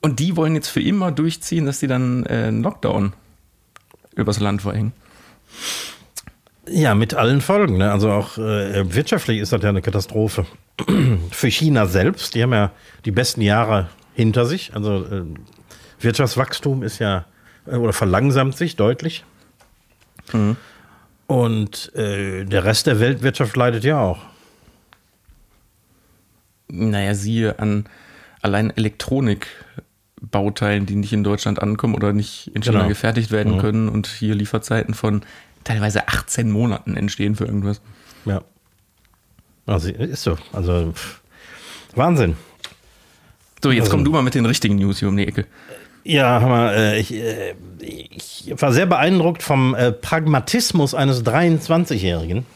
Und 0.00 0.20
die 0.20 0.36
wollen 0.36 0.54
jetzt 0.54 0.68
für 0.68 0.82
immer 0.82 1.10
durchziehen, 1.10 1.66
dass 1.66 1.80
die 1.80 1.86
dann 1.86 2.24
äh, 2.26 2.44
einen 2.48 2.62
Lockdown 2.62 3.12
übers 4.14 4.40
Land 4.40 4.62
verhängen. 4.62 4.92
Ja, 6.68 6.94
mit 6.94 7.14
allen 7.14 7.40
Folgen. 7.40 7.78
Ne? 7.78 7.90
Also 7.92 8.10
auch 8.10 8.38
äh, 8.38 8.94
wirtschaftlich 8.94 9.40
ist 9.40 9.52
das 9.52 9.62
ja 9.62 9.68
eine 9.68 9.82
Katastrophe. 9.82 10.46
Für 11.30 11.48
China 11.48 11.86
selbst, 11.86 12.34
die 12.34 12.42
haben 12.42 12.52
ja 12.52 12.72
die 13.04 13.12
besten 13.12 13.40
Jahre 13.40 13.88
hinter 14.14 14.46
sich. 14.46 14.74
Also 14.74 15.04
äh, 15.04 15.24
Wirtschaftswachstum 16.00 16.82
ist 16.82 16.98
ja 16.98 17.24
äh, 17.66 17.76
oder 17.76 17.92
verlangsamt 17.92 18.56
sich 18.56 18.76
deutlich. 18.76 19.24
Und 21.28 21.94
äh, 21.94 22.44
der 22.44 22.64
Rest 22.64 22.88
der 22.88 22.98
Weltwirtschaft 22.98 23.56
leidet 23.56 23.84
ja 23.84 24.00
auch. 24.00 24.18
Naja, 26.68 27.14
siehe 27.14 27.58
an 27.60 27.88
allein 28.46 28.70
Elektronikbauteilen, 28.76 30.86
die 30.86 30.96
nicht 30.96 31.12
in 31.12 31.24
Deutschland 31.24 31.60
ankommen 31.60 31.94
oder 31.94 32.12
nicht 32.12 32.50
in 32.54 32.62
China 32.62 32.78
Genau. 32.78 32.88
gefertigt 32.88 33.30
werden 33.30 33.58
können 33.58 33.88
und 33.88 34.06
hier 34.06 34.34
Lieferzeiten 34.34 34.94
von 34.94 35.22
teilweise 35.64 36.08
18 36.08 36.50
Monaten 36.50 36.96
entstehen 36.96 37.36
für 37.36 37.44
irgendwas. 37.44 37.80
Ja. 38.24 38.42
Also 39.66 39.90
ist 39.90 40.22
so. 40.22 40.38
Also 40.52 40.94
Wahnsinn. 41.94 42.36
So, 43.62 43.72
jetzt 43.72 43.90
komm 43.90 44.04
du 44.04 44.12
mal 44.12 44.22
mit 44.22 44.34
den 44.34 44.46
richtigen 44.46 44.76
News 44.76 45.00
hier 45.00 45.08
um 45.08 45.16
die 45.16 45.26
Ecke. 45.26 45.46
Ja, 46.04 46.40
Hammer. 46.40 46.72
Äh, 46.72 47.00
ich, 47.00 47.12
äh, 47.12 47.54
ich 47.80 48.54
war 48.58 48.72
sehr 48.72 48.86
beeindruckt 48.86 49.42
vom 49.42 49.74
äh, 49.74 49.90
Pragmatismus 49.90 50.94
eines 50.94 51.24
23-Jährigen, 51.24 52.46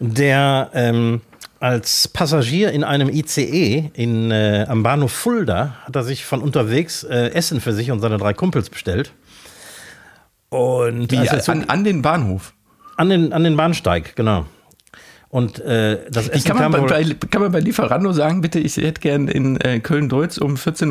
der 0.00 0.70
ähm, 0.74 1.20
als 1.60 2.08
Passagier 2.08 2.72
in 2.72 2.82
einem 2.84 3.08
ICE 3.10 3.90
in, 3.94 4.30
äh, 4.30 4.64
am 4.68 4.82
Bahnhof 4.82 5.12
Fulda 5.12 5.76
hat 5.84 5.94
er 5.94 6.02
sich 6.02 6.24
von 6.24 6.40
unterwegs 6.40 7.04
äh, 7.04 7.28
Essen 7.32 7.60
für 7.60 7.72
sich 7.74 7.90
und 7.90 8.00
seine 8.00 8.16
drei 8.16 8.32
Kumpels 8.32 8.70
bestellt. 8.70 9.12
Und 10.48 11.12
Wie, 11.12 11.18
als 11.28 11.44
zu- 11.44 11.52
an, 11.52 11.64
an 11.64 11.84
den 11.84 12.02
Bahnhof. 12.02 12.54
an, 12.96 13.10
den, 13.10 13.32
an 13.32 13.44
den 13.44 13.56
Bahnsteig, 13.56 14.16
genau. 14.16 14.46
Und 15.28 15.60
äh, 15.60 16.10
das 16.10 16.28
Essen 16.28 16.48
kann 16.48 16.72
man, 16.72 16.72
bei, 16.86 17.04
bei, 17.04 17.14
kann 17.30 17.40
man 17.42 17.52
bei 17.52 17.60
Lieferando 17.60 18.12
sagen, 18.12 18.40
bitte, 18.40 18.58
ich 18.58 18.76
hätte 18.78 19.00
gern 19.00 19.28
in 19.28 19.60
äh, 19.60 19.78
Köln-Deutz 19.78 20.38
um 20.38 20.56
14.25 20.56 20.88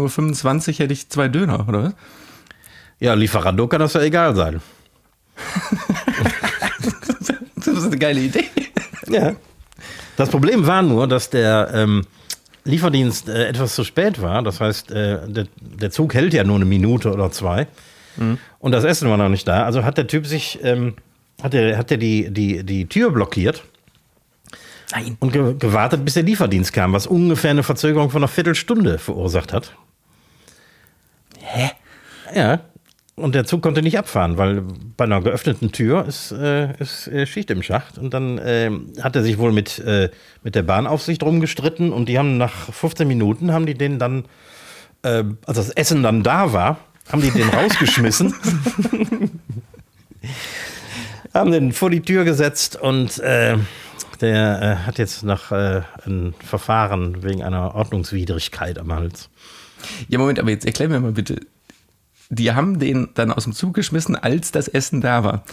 Uhr 0.70 0.74
hätte 0.78 0.94
ich 0.94 1.10
zwei 1.10 1.28
Döner, 1.28 1.68
oder 1.68 1.84
was? 1.84 1.94
ja, 3.00 3.16
Lieferando 3.16 3.68
kann 3.68 3.80
das 3.80 3.94
ja 3.96 4.02
egal 4.02 4.36
sein. 4.36 4.62
Das 7.56 7.68
ist 7.68 7.86
eine 7.88 7.98
geile 7.98 8.22
Idee. 8.22 8.46
Ja. 9.10 9.36
Das 10.20 10.28
Problem 10.28 10.68
war 10.68 10.82
nur, 10.82 11.08
dass 11.08 11.30
der 11.30 11.72
ähm, 11.74 12.06
Lieferdienst 12.66 13.30
äh, 13.30 13.48
etwas 13.48 13.74
zu 13.74 13.86
spät 13.86 14.22
war. 14.22 14.44
Das 14.44 14.60
heißt, 14.60 14.92
äh, 14.92 15.20
der, 15.26 15.48
der 15.62 15.92
Zug 15.92 16.14
hält 16.14 16.34
ja 16.34 16.44
nur 16.44 16.58
eine 16.58 16.66
Minute 16.66 17.14
oder 17.14 17.32
zwei. 17.32 17.68
Und 18.60 18.74
das 18.74 18.84
Essen 18.84 19.10
war 19.10 19.16
noch 19.16 19.30
nicht 19.30 19.48
da. 19.48 19.64
Also 19.64 19.86
hat 19.86 19.98
der 19.98 20.08
Typ 20.08 20.28
sich, 20.28 20.60
ähm, 20.62 20.96
hat 21.42 21.54
er 21.54 21.78
hat 21.78 21.90
der 21.90 21.98
die, 21.98 22.30
die, 22.32 22.66
die 22.66 22.86
Tür 22.86 23.12
blockiert 23.12 23.64
Nein. 24.92 25.16
und 25.22 25.32
ge 25.32 25.56
gewartet, 25.58 26.04
bis 26.04 26.16
der 26.16 26.24
Lieferdienst 26.24 26.74
kam, 26.74 26.92
was 26.92 27.08
ungefähr 27.08 27.52
eine 27.52 27.64
Verzögerung 27.64 28.10
von 28.10 28.22
einer 28.22 28.28
Viertelstunde 28.28 28.98
verursacht 28.98 29.54
hat. 29.54 29.74
Hä? 31.40 31.72
Ja. 32.36 32.60
Und 33.20 33.36
der 33.36 33.46
Zug 33.46 33.62
konnte 33.62 33.82
nicht 33.82 33.98
abfahren, 33.98 34.38
weil 34.38 34.64
bei 34.98 35.04
einer 35.06 35.22
geöffneten 35.22 35.72
Tür 35.72 36.06
ist, 36.06 36.32
äh, 36.32 36.74
ist 36.80 37.08
äh, 37.08 37.26
Schicht 37.26 37.52
im 37.52 37.62
Schacht. 37.62 37.98
Und 37.98 38.14
dann 38.14 38.40
ähm, 38.44 38.94
hat 39.02 39.16
er 39.16 39.24
sich 39.24 39.38
wohl 39.38 39.52
mit, 39.52 39.80
äh, 39.80 40.10
mit 40.44 40.56
der 40.56 40.64
Bahnaufsicht 40.64 41.22
rumgestritten 41.24 41.92
und 41.92 42.08
die 42.08 42.18
haben 42.18 42.38
nach 42.38 42.72
15 42.72 43.08
Minuten, 43.08 43.52
haben 43.52 43.66
die 43.66 43.76
den 43.76 44.00
dann, 44.00 44.26
äh, 45.04 45.24
als 45.46 45.58
das 45.58 45.70
Essen 45.70 46.04
dann 46.04 46.24
da 46.24 46.54
war, 46.54 46.78
haben 47.12 47.22
die 47.22 47.32
den 47.32 47.50
rausgeschmissen. 47.50 48.34
haben 51.34 51.52
den 51.52 51.72
vor 51.74 51.90
die 51.90 52.02
Tür 52.02 52.24
gesetzt 52.24 52.76
und 52.76 53.20
äh, 53.20 53.58
der 54.22 54.62
äh, 54.62 54.86
hat 54.86 54.98
jetzt 54.98 55.24
noch 55.24 55.52
äh, 55.52 55.82
ein 56.06 56.34
Verfahren 56.44 57.24
wegen 57.24 57.44
einer 57.44 57.76
Ordnungswidrigkeit 57.76 58.78
am 58.80 58.94
Hals. 58.94 59.30
Ja, 60.10 60.20
Moment, 60.20 60.40
aber 60.40 60.50
jetzt 60.50 60.66
erklär 60.66 60.90
mir 60.90 61.00
mal 61.00 61.12
bitte. 61.12 61.40
Die 62.30 62.52
haben 62.54 62.78
den 62.80 63.10
dann 63.16 63.32
aus 63.32 63.44
dem 63.46 63.54
Zug 63.54 63.74
geschmissen, 63.74 64.16
als 64.16 64.52
das 64.52 64.68
Essen 64.68 65.02
da 65.02 65.24
war. 65.24 65.44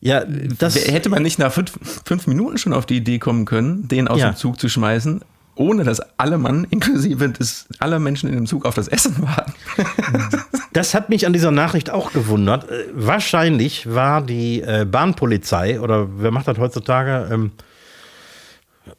Ja, 0.00 0.22
das 0.24 0.76
Hätte 0.76 1.08
man 1.08 1.22
nicht 1.24 1.40
nach 1.40 1.52
fünf, 1.52 1.72
fünf 2.04 2.28
Minuten 2.28 2.56
schon 2.58 2.72
auf 2.72 2.86
die 2.86 2.96
Idee 2.98 3.18
kommen 3.18 3.44
können, 3.44 3.88
den 3.88 4.06
aus 4.06 4.20
Ja. 4.20 4.30
dem 4.30 4.36
Zug 4.36 4.60
zu 4.60 4.68
schmeißen, 4.68 5.22
ohne 5.56 5.82
dass 5.82 6.00
alle 6.18 6.38
Mann, 6.38 6.64
inklusive 6.70 7.28
des, 7.30 7.66
aller 7.80 7.98
Menschen 7.98 8.28
in 8.28 8.36
dem 8.36 8.46
Zug, 8.46 8.64
auf 8.64 8.76
das 8.76 8.86
Essen 8.88 9.20
waren? 9.22 9.52
Das 10.74 10.94
hat 10.94 11.08
mich 11.08 11.26
an 11.26 11.32
dieser 11.32 11.50
Nachricht 11.50 11.90
auch 11.90 12.12
gewundert. 12.12 12.70
Äh, 12.70 12.84
wahrscheinlich 12.92 13.92
war 13.92 14.20
die 14.22 14.60
äh, 14.60 14.84
Bahnpolizei, 14.88 15.80
oder 15.80 16.06
wer 16.20 16.30
macht 16.30 16.46
das 16.46 16.58
heutzutage? 16.58 17.28
Ähm, 17.32 17.50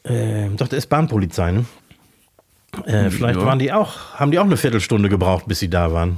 äh, 0.03 0.49
doch, 0.57 0.67
das 0.67 0.79
ist 0.79 0.87
Bahnpolizei, 0.87 1.51
ne? 1.51 1.65
Äh, 2.85 3.09
vielleicht 3.11 3.39
Ja. 3.39 3.45
waren 3.45 3.59
die 3.59 3.71
auch, 3.71 4.15
haben 4.15 4.31
die 4.31 4.39
auch 4.39 4.45
eine 4.45 4.57
Viertelstunde 4.57 5.07
gebraucht, 5.09 5.45
bis 5.47 5.59
sie 5.59 5.69
da 5.69 5.93
waren. 5.93 6.17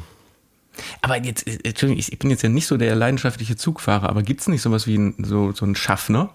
Aber 1.02 1.18
jetzt, 1.24 1.48
äh, 1.48 1.60
Entschuldigung, 1.64 2.00
ich 2.08 2.18
bin 2.20 2.30
jetzt 2.30 2.42
ja 2.44 2.50
nicht 2.50 2.68
so 2.68 2.78
der 2.78 2.96
leidenschaftliche 2.96 3.56
Zugfahrer, 3.56 4.10
aber 4.10 4.24
gibt 4.24 4.42
es 4.42 4.48
nicht 4.48 4.62
sowas 4.62 4.88
wie 4.88 4.98
ein, 4.98 5.16
so, 5.24 5.52
so 5.52 5.66
einen 5.66 5.76
Schaffner 5.76 6.30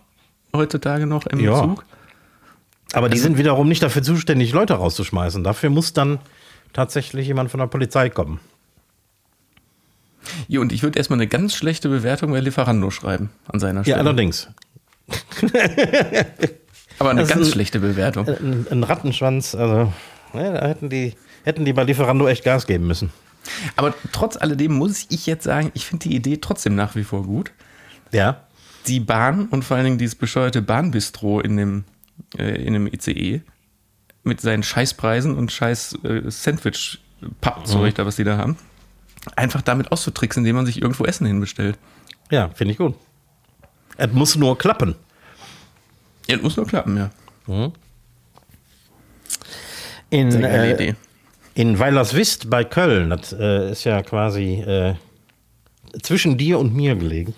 heutzutage 0.54 1.06
noch 1.06 1.26
im 1.26 1.40
Ja. 1.40 1.60
Zug? 1.62 1.84
Aber 2.92 3.08
die 3.08 3.18
sind 3.18 3.36
wiederum 3.36 3.68
nicht 3.68 3.82
dafür 3.82 4.02
zuständig, 4.02 4.52
Leute 4.52 4.74
rauszuschmeißen. 4.74 5.42
Dafür 5.42 5.70
muss 5.70 5.92
dann 5.92 6.18
tatsächlich 6.72 7.26
jemand 7.26 7.50
von 7.50 7.58
der 7.60 7.66
Polizei 7.66 8.08
kommen. 8.10 8.38
Ja, 10.48 10.60
und 10.60 10.72
ich 10.72 10.82
würde 10.82 10.98
erstmal 10.98 11.18
eine 11.18 11.26
ganz 11.26 11.54
schlechte 11.54 11.88
Bewertung 11.88 12.30
bei 12.32 12.40
Lieferando 12.40 12.90
schreiben 12.90 13.30
an 13.48 13.60
seiner 13.60 13.80
Ja, 13.80 13.84
Stelle. 13.96 14.00
allerdings. 14.00 14.48
aber 16.98 17.10
eine 17.10 17.20
das 17.20 17.28
ganz 17.28 17.46
ein- 17.46 17.52
schlechte 17.52 17.80
Bewertung. 17.80 18.26
Ein, 18.28 18.66
ein 18.70 18.82
Rattenschwanz, 18.82 19.54
also, 19.54 19.92
ja, 20.34 20.52
da 20.52 20.66
hätten 20.68 20.88
die, 20.88 21.14
hätten 21.44 21.64
die 21.64 21.72
bei 21.72 21.84
Lieferando 21.84 22.26
echt 22.28 22.44
Gas 22.44 22.66
geben 22.66 22.86
müssen. 22.86 23.10
Aber 23.76 23.94
trotz 24.12 24.36
alledem 24.36 24.72
muss 24.72 25.06
ich 25.08 25.26
jetzt 25.26 25.44
sagen, 25.44 25.70
ich 25.74 25.86
finde 25.86 26.08
die 26.08 26.16
Idee 26.16 26.38
trotzdem 26.38 26.74
nach 26.74 26.94
wie 26.94 27.04
vor 27.04 27.24
gut. 27.24 27.52
Ja. 28.12 28.42
Die 28.86 29.00
Bahn 29.00 29.46
und 29.46 29.64
vor 29.64 29.76
allen 29.76 29.84
Dingen 29.84 29.98
dieses 29.98 30.14
bescheuerte 30.14 30.62
Bahnbistro 30.62 31.40
in 31.40 31.56
dem, 31.56 31.84
äh, 32.38 32.62
in 32.62 32.72
dem 32.72 32.86
ICE 32.86 33.42
mit 34.22 34.40
seinen 34.40 34.62
Scheißpreisen 34.62 35.36
und 35.36 35.52
scheiß 35.52 35.98
äh, 36.04 36.30
Sandwich-Pappzeug, 36.30 37.94
da 37.94 38.06
was 38.06 38.16
die 38.16 38.24
da 38.24 38.38
haben, 38.38 38.56
einfach 39.34 39.62
damit 39.62 39.92
auszutricksen, 39.92 40.42
indem 40.42 40.56
man 40.56 40.66
sich 40.66 40.82
irgendwo 40.82 41.04
Essen 41.04 41.26
hinbestellt. 41.26 41.78
Ja, 42.30 42.48
finde 42.50 42.72
ich 42.72 42.78
gut. 42.78 42.94
Es 43.96 44.12
muss 44.12 44.36
nur 44.36 44.58
klappen. 44.58 44.94
Das 46.26 46.42
muss 46.42 46.56
nur 46.56 46.66
klappen, 46.66 46.96
ja. 46.96 47.10
In, 50.10 50.30
Sehr 50.30 50.40
geile 50.40 50.70
äh, 50.70 50.74
Idee. 50.74 50.96
In 51.56 51.78
Weilerswist 51.78 52.50
bei 52.50 52.64
Köln, 52.64 53.08
das 53.08 53.32
äh, 53.32 53.70
ist 53.72 53.84
ja 53.84 54.02
quasi 54.02 54.60
äh, 54.60 54.94
zwischen 56.02 56.36
dir 56.36 56.58
und 56.58 56.74
mir 56.74 56.94
gelegen. 56.96 57.34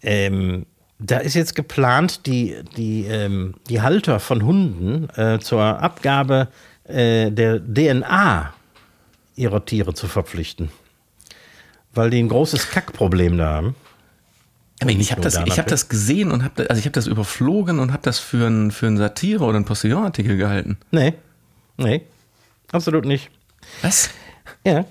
Ähm, 0.00 0.64
da 0.98 1.18
ist 1.18 1.34
jetzt 1.34 1.54
geplant, 1.54 2.24
die, 2.24 2.56
die, 2.78 3.04
ähm, 3.04 3.56
die 3.68 3.82
Halter 3.82 4.20
von 4.20 4.46
Hunden 4.46 5.10
äh, 5.16 5.38
zur 5.38 5.62
Abgabe 5.62 6.48
äh, 6.84 7.30
der 7.30 7.60
DNA 7.60 8.54
ihrer 9.36 9.64
Tiere 9.66 9.92
zu 9.92 10.08
verpflichten. 10.08 10.70
Weil 11.92 12.08
die 12.08 12.22
ein 12.22 12.28
großes 12.28 12.70
Kackproblem 12.70 13.36
da 13.36 13.48
haben. 13.48 13.74
Ich 14.86 15.12
habe 15.12 15.20
das, 15.20 15.38
ich 15.44 15.58
hab 15.58 15.66
das 15.66 15.90
gesehen 15.90 16.32
und 16.32 16.42
habe 16.42 16.70
also 16.70 16.78
ich 16.78 16.86
habe 16.86 16.94
das 16.94 17.06
überflogen 17.06 17.78
und 17.78 17.92
habe 17.92 18.02
das 18.02 18.18
für 18.18 18.46
ein, 18.46 18.70
für 18.70 18.86
ein 18.86 18.96
Satire 18.96 19.44
oder 19.44 19.58
ein 19.58 19.66
Postillon-Artikel 19.66 20.38
gehalten. 20.38 20.78
Nee, 20.90 21.12
nee, 21.76 22.02
absolut 22.72 23.04
nicht. 23.04 23.30
Was? 23.82 24.10
Ja. 24.66 24.84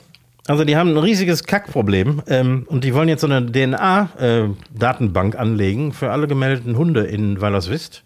Also 0.47 0.63
die 0.63 0.75
haben 0.75 0.89
ein 0.89 0.97
riesiges 0.97 1.43
Kackproblem 1.43 2.23
ähm, 2.27 2.65
und 2.67 2.83
die 2.83 2.93
wollen 2.93 3.09
jetzt 3.09 3.21
so 3.21 3.27
eine 3.27 3.45
DNA-Datenbank 3.45 5.38
anlegen 5.38 5.93
für 5.93 6.11
alle 6.11 6.27
gemeldeten 6.27 6.77
Hunde 6.77 7.03
in 7.03 7.39
Weilerswist, 7.41 8.03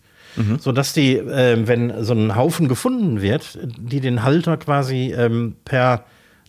sodass 0.59 0.91
die, 0.91 1.15
ähm, 1.15 1.67
wenn 1.67 2.03
so 2.03 2.13
ein 2.13 2.35
Haufen 2.35 2.67
gefunden 2.67 3.21
wird, 3.21 3.57
die 3.77 4.01
den 4.01 4.23
Halter 4.23 4.57
quasi 4.57 5.13
ähm, 5.17 5.55
per 5.63 6.03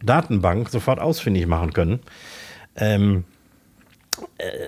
Datenbank 0.05 0.71
sofort 0.71 0.99
ausfindig 0.99 1.47
machen 1.47 1.73
können. 1.73 2.01
Ähm, 2.75 3.19
äh, 3.19 3.36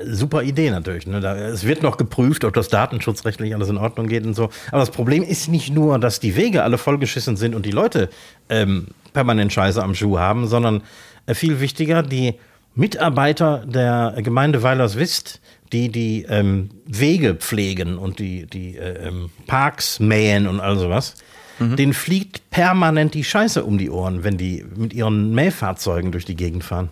super 0.05 0.43
Idee 0.43 0.71
natürlich. 0.71 1.07
Ne? 1.07 1.21
Da, 1.21 1.37
es 1.37 1.65
wird 1.65 1.83
noch 1.83 1.97
geprüft, 1.97 2.45
ob 2.45 2.55
das 2.55 2.69
datenschutzrechtlich 2.69 3.55
alles 3.55 3.69
in 3.69 3.77
Ordnung 3.77 4.09
geht 4.09 4.25
und 4.25 4.35
so. 4.35 4.51
Aber 4.71 4.81
das 4.81 4.91
Problem 4.91 5.23
ist 5.23 5.49
nicht 5.49 5.73
nur, 5.73 5.99
dass 5.99 6.21
die 6.21 6.37
Wege 6.37 6.63
alle 6.63 6.79
vollgeschissen 6.79 7.37
sind 7.37 7.55
und 7.55 7.67
die 7.67 7.71
Leute 7.71 8.09
ähm, 8.49 8.89
permanent 9.13 9.53
Scheiße 9.53 9.83
am 9.83 9.95
Schuh 9.95 10.19
haben, 10.19 10.47
sondern 10.47 10.83
äh, 11.27 11.35
viel 11.35 11.61
wichtiger, 11.61 12.03
die 12.03 12.35
Mitarbeiter 12.75 13.65
der 13.67 14.15
Gemeinde 14.23 14.63
Weilerswist, 14.63 15.41
die 15.73 15.91
die 15.91 16.25
ähm, 16.29 16.71
Wege 16.87 17.35
pflegen 17.35 17.99
und 17.99 18.19
die, 18.19 18.47
die 18.47 18.77
äh, 18.77 19.09
ähm, 19.09 19.31
Parks 19.47 20.01
mähen 20.01 20.47
und 20.47 20.61
all 20.61 20.79
sowas, 20.79 21.15
denen 21.61 21.93
fliegt 21.93 22.51
permanent 22.51 23.15
die 23.15 23.25
Scheiße 23.25 23.65
um 23.65 23.79
die 23.79 23.91
Ohren, 23.91 24.23
wenn 24.23 24.39
die 24.39 24.65
mit 24.77 24.93
ihren 24.93 25.35
Mähfahrzeugen 25.35 26.13
durch 26.13 26.25
die 26.25 26.37
Gegend 26.37 26.63
fahren. 26.63 26.91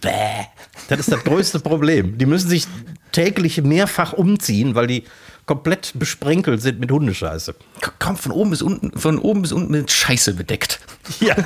Bäh. 0.00 0.44
Das 0.88 1.00
ist 1.00 1.10
das 1.12 1.24
größte 1.24 1.60
Problem. 1.60 2.18
Die 2.18 2.26
müssen 2.26 2.48
sich 2.48 2.66
täglich 3.12 3.62
mehrfach 3.62 4.12
umziehen, 4.12 4.74
weil 4.74 4.86
die 4.86 5.04
komplett 5.46 5.92
besprenkelt 5.94 6.60
sind 6.60 6.80
mit 6.80 6.90
Hundescheiße. 6.90 7.54
K- 7.80 7.92
Kommt 7.98 8.18
von 8.20 8.32
oben 8.32 8.50
bis 8.50 8.62
unten, 8.62 8.98
von 8.98 9.18
oben 9.18 9.42
bis 9.42 9.52
unten 9.52 9.70
mit 9.72 9.90
Scheiße 9.90 10.34
bedeckt. 10.34 10.80
Ja. 11.20 11.36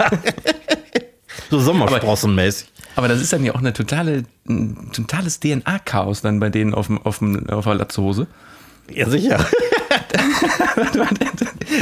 so 1.51 1.59
Sommersprossenmäßig. 1.61 2.69
Aber 2.97 3.09
das 3.09 3.21
ist 3.21 3.33
dann 3.33 3.45
ja 3.45 3.55
auch 3.55 3.59
eine 3.61 3.73
totale, 3.73 4.25
ein 4.49 4.91
totales 4.93 5.39
DNA-Chaos 5.41 6.23
dann 6.23 6.41
bei 6.41 6.49
denen 6.51 6.75
auf, 6.75 6.87
dem, 6.89 6.99
auf, 7.03 7.19
dem, 7.19 7.49
auf 7.51 7.65
der 7.65 7.75
Latzhose. 7.75 8.27
Ja, 8.93 9.09
sicher. 9.09 9.47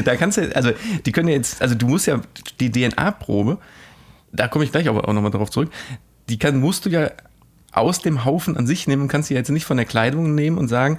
da 0.04 0.16
kannst 0.16 0.38
du, 0.38 0.54
also 0.54 0.72
die 1.06 1.12
können 1.12 1.28
ja 1.28 1.34
jetzt, 1.34 1.60
also 1.62 1.75
du 1.75 1.87
musst 1.87 2.06
ja 2.06 2.20
die 2.60 2.70
DNA-Probe, 2.70 3.58
da 4.32 4.48
komme 4.48 4.64
ich 4.64 4.72
gleich 4.72 4.88
aber 4.88 5.08
auch 5.08 5.12
nochmal 5.12 5.30
drauf 5.30 5.50
zurück, 5.50 5.70
die 6.28 6.38
kann, 6.38 6.61
musst 6.61 6.87
du 6.87 6.90
ja 6.90 7.11
aus 7.73 8.00
dem 8.00 8.25
Haufen 8.25 8.56
an 8.56 8.66
sich 8.66 8.87
nehmen, 8.88 9.08
kannst 9.08 9.30
du 9.30 9.35
ja 9.35 9.38
jetzt 9.40 9.50
nicht 9.50 9.64
von 9.64 9.76
der 9.76 9.87
Kleidung 9.87 10.35
nehmen 10.35 10.58
und 10.58 10.68
sagen, 10.68 10.99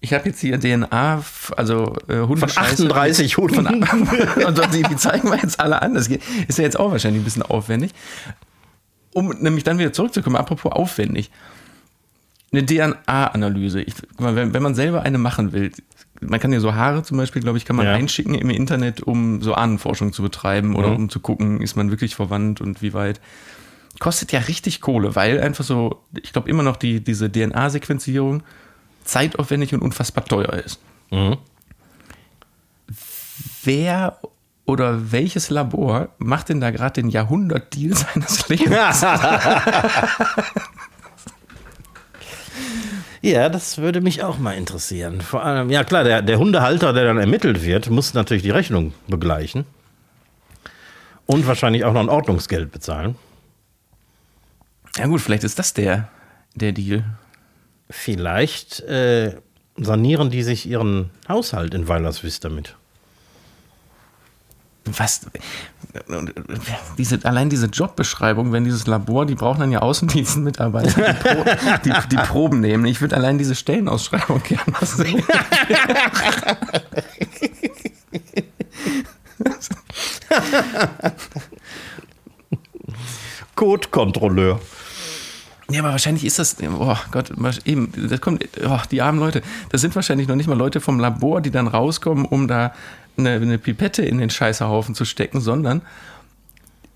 ich 0.00 0.12
habe 0.12 0.28
jetzt 0.28 0.40
hier 0.40 0.60
DNA, 0.60 1.22
also 1.56 1.96
äh, 2.08 2.16
Von 2.18 2.28
Hundescheiße. 2.28 2.84
38 2.84 3.34
Von, 3.36 3.50
Hunden. 3.56 3.82
und 4.46 4.74
die, 4.74 4.82
die 4.82 4.96
zeigen 4.96 5.30
wir 5.30 5.38
jetzt 5.38 5.58
alle 5.60 5.80
an. 5.80 5.94
Das 5.94 6.08
ist 6.08 6.58
ja 6.58 6.64
jetzt 6.64 6.78
auch 6.78 6.90
wahrscheinlich 6.90 7.22
ein 7.22 7.24
bisschen 7.24 7.42
aufwendig. 7.42 7.92
Um 9.14 9.28
nämlich 9.40 9.64
dann 9.64 9.78
wieder 9.78 9.92
zurückzukommen, 9.92 10.36
apropos 10.36 10.72
aufwendig. 10.72 11.30
Eine 12.52 12.66
DNA-Analyse. 12.66 13.84
Wenn, 14.18 14.52
wenn 14.52 14.62
man 14.62 14.74
selber 14.74 15.02
eine 15.02 15.18
machen 15.18 15.52
will, 15.52 15.72
man 16.20 16.38
kann 16.38 16.52
ja 16.52 16.60
so 16.60 16.74
Haare 16.74 17.02
zum 17.02 17.16
Beispiel, 17.16 17.40
glaube 17.42 17.58
ich, 17.58 17.64
kann 17.64 17.76
man 17.76 17.86
Ja. 17.86 17.92
einschicken 17.92 18.34
im 18.34 18.50
Internet, 18.50 19.02
um 19.02 19.40
so 19.42 19.54
Ahnenforschung 19.54 20.12
zu 20.12 20.22
betreiben 20.22 20.76
oder 20.76 20.88
Mhm. 20.90 20.96
um 20.96 21.08
zu 21.10 21.20
gucken, 21.20 21.60
ist 21.60 21.76
man 21.76 21.90
wirklich 21.90 22.14
verwandt 22.14 22.60
und 22.60 22.82
wie 22.82 22.92
weit. 22.92 23.20
Kostet 24.00 24.32
ja 24.32 24.40
richtig 24.40 24.80
Kohle, 24.80 25.14
weil 25.14 25.40
einfach 25.40 25.64
so, 25.64 26.02
ich 26.20 26.32
glaube 26.32 26.50
immer 26.50 26.62
noch 26.62 26.76
die, 26.76 27.02
diese 27.02 27.30
DNA-Sequenzierung 27.30 28.42
zeitaufwendig 29.04 29.72
und 29.74 29.82
unfassbar 29.82 30.24
teuer 30.24 30.52
ist. 30.52 30.80
Mhm. 31.10 31.36
Wer 33.62 34.18
oder 34.66 35.12
welches 35.12 35.50
Labor 35.50 36.08
macht 36.18 36.48
denn 36.48 36.60
da 36.60 36.70
gerade 36.70 37.02
den 37.02 37.08
Jahrhundert-Deal 37.08 37.94
seines 38.14 38.48
Lebens? 38.48 39.04
Ja, 43.24 43.48
das 43.48 43.78
würde 43.78 44.02
mich 44.02 44.22
auch 44.22 44.36
mal 44.36 44.52
interessieren. 44.52 45.22
Vor 45.22 45.42
allem, 45.42 45.70
ja 45.70 45.82
klar, 45.82 46.04
der, 46.04 46.20
der 46.20 46.38
Hundehalter, 46.38 46.92
der 46.92 47.04
dann 47.04 47.16
ermittelt 47.16 47.64
wird, 47.64 47.88
muss 47.88 48.12
natürlich 48.12 48.42
die 48.42 48.50
Rechnung 48.50 48.92
begleichen. 49.08 49.64
Und 51.24 51.46
wahrscheinlich 51.46 51.86
auch 51.86 51.94
noch 51.94 52.02
ein 52.02 52.10
Ordnungsgeld 52.10 52.70
bezahlen. 52.70 53.14
Ja 54.96 55.06
gut, 55.06 55.20
vielleicht 55.20 55.44
ist 55.44 55.58
das 55.58 55.74
der, 55.74 56.08
der 56.54 56.72
Deal. 56.72 57.04
Vielleicht 57.90 58.80
äh, 58.80 59.36
sanieren 59.76 60.30
die 60.30 60.42
sich 60.42 60.66
ihren 60.66 61.10
Haushalt 61.28 61.74
in 61.74 61.88
Weilerswist 61.88 62.44
damit. 62.44 62.76
Was? 64.86 65.26
Diese, 66.98 67.24
allein 67.24 67.48
diese 67.48 67.66
Jobbeschreibung, 67.66 68.52
wenn 68.52 68.64
dieses 68.64 68.86
Labor, 68.86 69.24
die 69.24 69.34
brauchen 69.34 69.60
dann 69.60 69.72
ja 69.72 69.78
Außendienstmitarbeiter, 69.80 71.14
die, 71.14 71.14
Pro, 71.14 71.44
die, 71.84 71.92
die 72.10 72.16
Proben 72.16 72.60
nehmen. 72.60 72.84
Ich 72.84 73.00
würde 73.00 73.16
allein 73.16 73.38
diese 73.38 73.54
Stellenausschreibung 73.54 74.42
gerne 74.42 74.70
mal 74.70 74.84
sehen. 74.84 75.24
Code-Kontrolleur. 83.54 84.60
Ja, 85.70 85.80
aber 85.80 85.92
wahrscheinlich 85.92 86.24
ist 86.24 86.38
das, 86.38 86.56
oh 86.62 86.96
Gott, 87.10 87.32
eben, 87.64 87.90
das 88.08 88.20
kommt, 88.20 88.46
oh, 88.66 88.78
die 88.90 89.00
armen 89.00 89.18
Leute, 89.18 89.42
das 89.70 89.80
sind 89.80 89.94
wahrscheinlich 89.94 90.28
noch 90.28 90.36
nicht 90.36 90.46
mal 90.46 90.58
Leute 90.58 90.80
vom 90.80 91.00
Labor, 91.00 91.40
die 91.40 91.50
dann 91.50 91.68
rauskommen, 91.68 92.26
um 92.26 92.48
da 92.48 92.74
eine, 93.16 93.30
eine 93.30 93.58
Pipette 93.58 94.02
in 94.02 94.18
den 94.18 94.30
Scheißerhaufen 94.30 94.94
zu 94.94 95.04
stecken, 95.04 95.40
sondern 95.40 95.82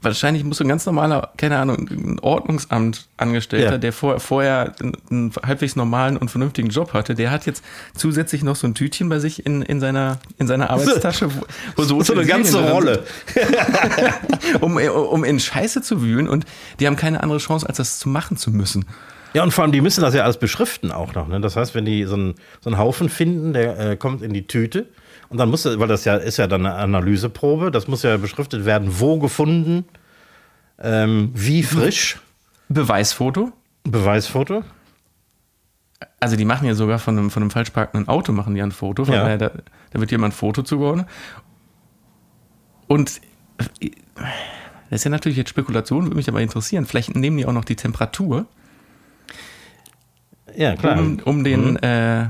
wahrscheinlich 0.02 0.44
muss 0.44 0.58
so 0.58 0.64
ein 0.64 0.68
ganz 0.68 0.86
normaler, 0.86 1.32
keine 1.36 1.58
Ahnung, 1.58 1.88
ein 1.90 2.18
Ordnungsamt-Angestellter, 2.20 3.72
Ja. 3.72 3.78
der 3.78 3.92
vor, 3.92 4.20
vorher 4.20 4.74
einen, 5.10 5.32
halbwegs 5.44 5.76
normalen 5.76 6.16
und 6.16 6.30
vernünftigen 6.30 6.68
Job 6.68 6.92
hatte, 6.92 7.14
der 7.14 7.30
hat 7.30 7.46
jetzt 7.46 7.64
zusätzlich 7.94 8.42
noch 8.42 8.56
so 8.56 8.66
ein 8.66 8.74
Tütchen 8.74 9.08
bei 9.08 9.18
sich 9.18 9.44
in, 9.44 9.62
in, 9.62 9.80
seiner, 9.80 10.18
in 10.38 10.46
seiner 10.46 10.70
Arbeitstasche, 10.70 11.34
wo, 11.34 11.40
wo 11.76 11.82
so, 11.82 12.00
So 12.02 12.12
eine 12.12 12.24
ganze 12.26 12.70
Rolle. 12.70 13.04
um, 14.60 14.76
um 14.76 15.24
in 15.24 15.40
Scheiße 15.40 15.82
zu 15.82 16.02
wühlen 16.02 16.28
und 16.28 16.44
die 16.80 16.86
haben 16.86 16.96
keine 16.96 17.22
andere 17.22 17.38
Chance, 17.38 17.68
als 17.68 17.78
das 17.78 17.98
zu 17.98 18.08
machen 18.08 18.36
zu 18.36 18.50
müssen. 18.50 18.86
Ja, 19.34 19.42
und 19.42 19.52
vor 19.52 19.62
allem, 19.62 19.72
die 19.72 19.80
müssen 19.82 20.00
das 20.00 20.14
ja 20.14 20.22
alles 20.24 20.38
beschriften 20.38 20.90
auch 20.90 21.14
noch. 21.14 21.28
Ne? 21.28 21.40
Das 21.40 21.54
heißt, 21.54 21.74
wenn 21.74 21.84
die 21.84 22.04
so 22.04 22.14
einen, 22.14 22.34
so 22.60 22.70
einen 22.70 22.78
Haufen 22.78 23.08
finden, 23.08 23.52
der 23.52 23.78
äh, 23.78 23.96
kommt 23.96 24.22
in 24.22 24.32
die 24.32 24.46
Tüte. 24.46 24.86
Und 25.30 25.36
dann 25.38 25.50
muss, 25.50 25.64
weil 25.66 25.88
das 25.88 26.04
ja 26.04 26.16
ist 26.16 26.38
ja 26.38 26.46
dann 26.46 26.64
eine 26.64 26.74
Analyseprobe, 26.76 27.70
das 27.70 27.86
muss 27.86 28.02
ja 28.02 28.16
beschriftet 28.16 28.64
werden, 28.64 28.98
wo 29.00 29.18
gefunden, 29.18 29.84
ähm, 30.78 31.30
wie 31.34 31.62
frisch, 31.62 32.18
Beweisfoto. 32.68 33.52
Beweisfoto. 33.84 34.62
Also 36.20 36.36
die 36.36 36.44
machen 36.44 36.66
ja 36.66 36.74
sogar 36.74 36.98
von 36.98 37.18
einem, 37.18 37.30
von 37.30 37.42
einem 37.42 37.50
falsch 37.50 37.70
parkenden 37.70 38.08
Auto 38.08 38.32
machen 38.32 38.54
die 38.54 38.62
ein 38.62 38.72
Foto. 38.72 39.04
Von 39.04 39.14
Ja. 39.14 39.22
daher, 39.22 39.38
da, 39.38 39.50
da 39.90 40.00
wird 40.00 40.10
jemand 40.10 40.32
ein 40.32 40.36
Foto 40.36 40.62
zugeordnet. 40.62 41.06
Und 42.86 43.20
äh, 43.80 43.90
das 44.90 45.00
ist 45.00 45.04
ja 45.04 45.10
natürlich 45.10 45.36
jetzt 45.36 45.50
Spekulation, 45.50 46.04
würde 46.04 46.16
mich 46.16 46.28
aber 46.28 46.40
interessieren. 46.40 46.86
Vielleicht 46.86 47.14
nehmen 47.14 47.36
die 47.36 47.44
auch 47.46 47.52
noch 47.52 47.64
die 47.64 47.76
Temperatur, 47.76 48.46
Ja, 50.56 50.74
klar. 50.76 50.98
um, 50.98 51.18
um 51.24 51.44
den, 51.44 51.76
äh, 51.76 52.28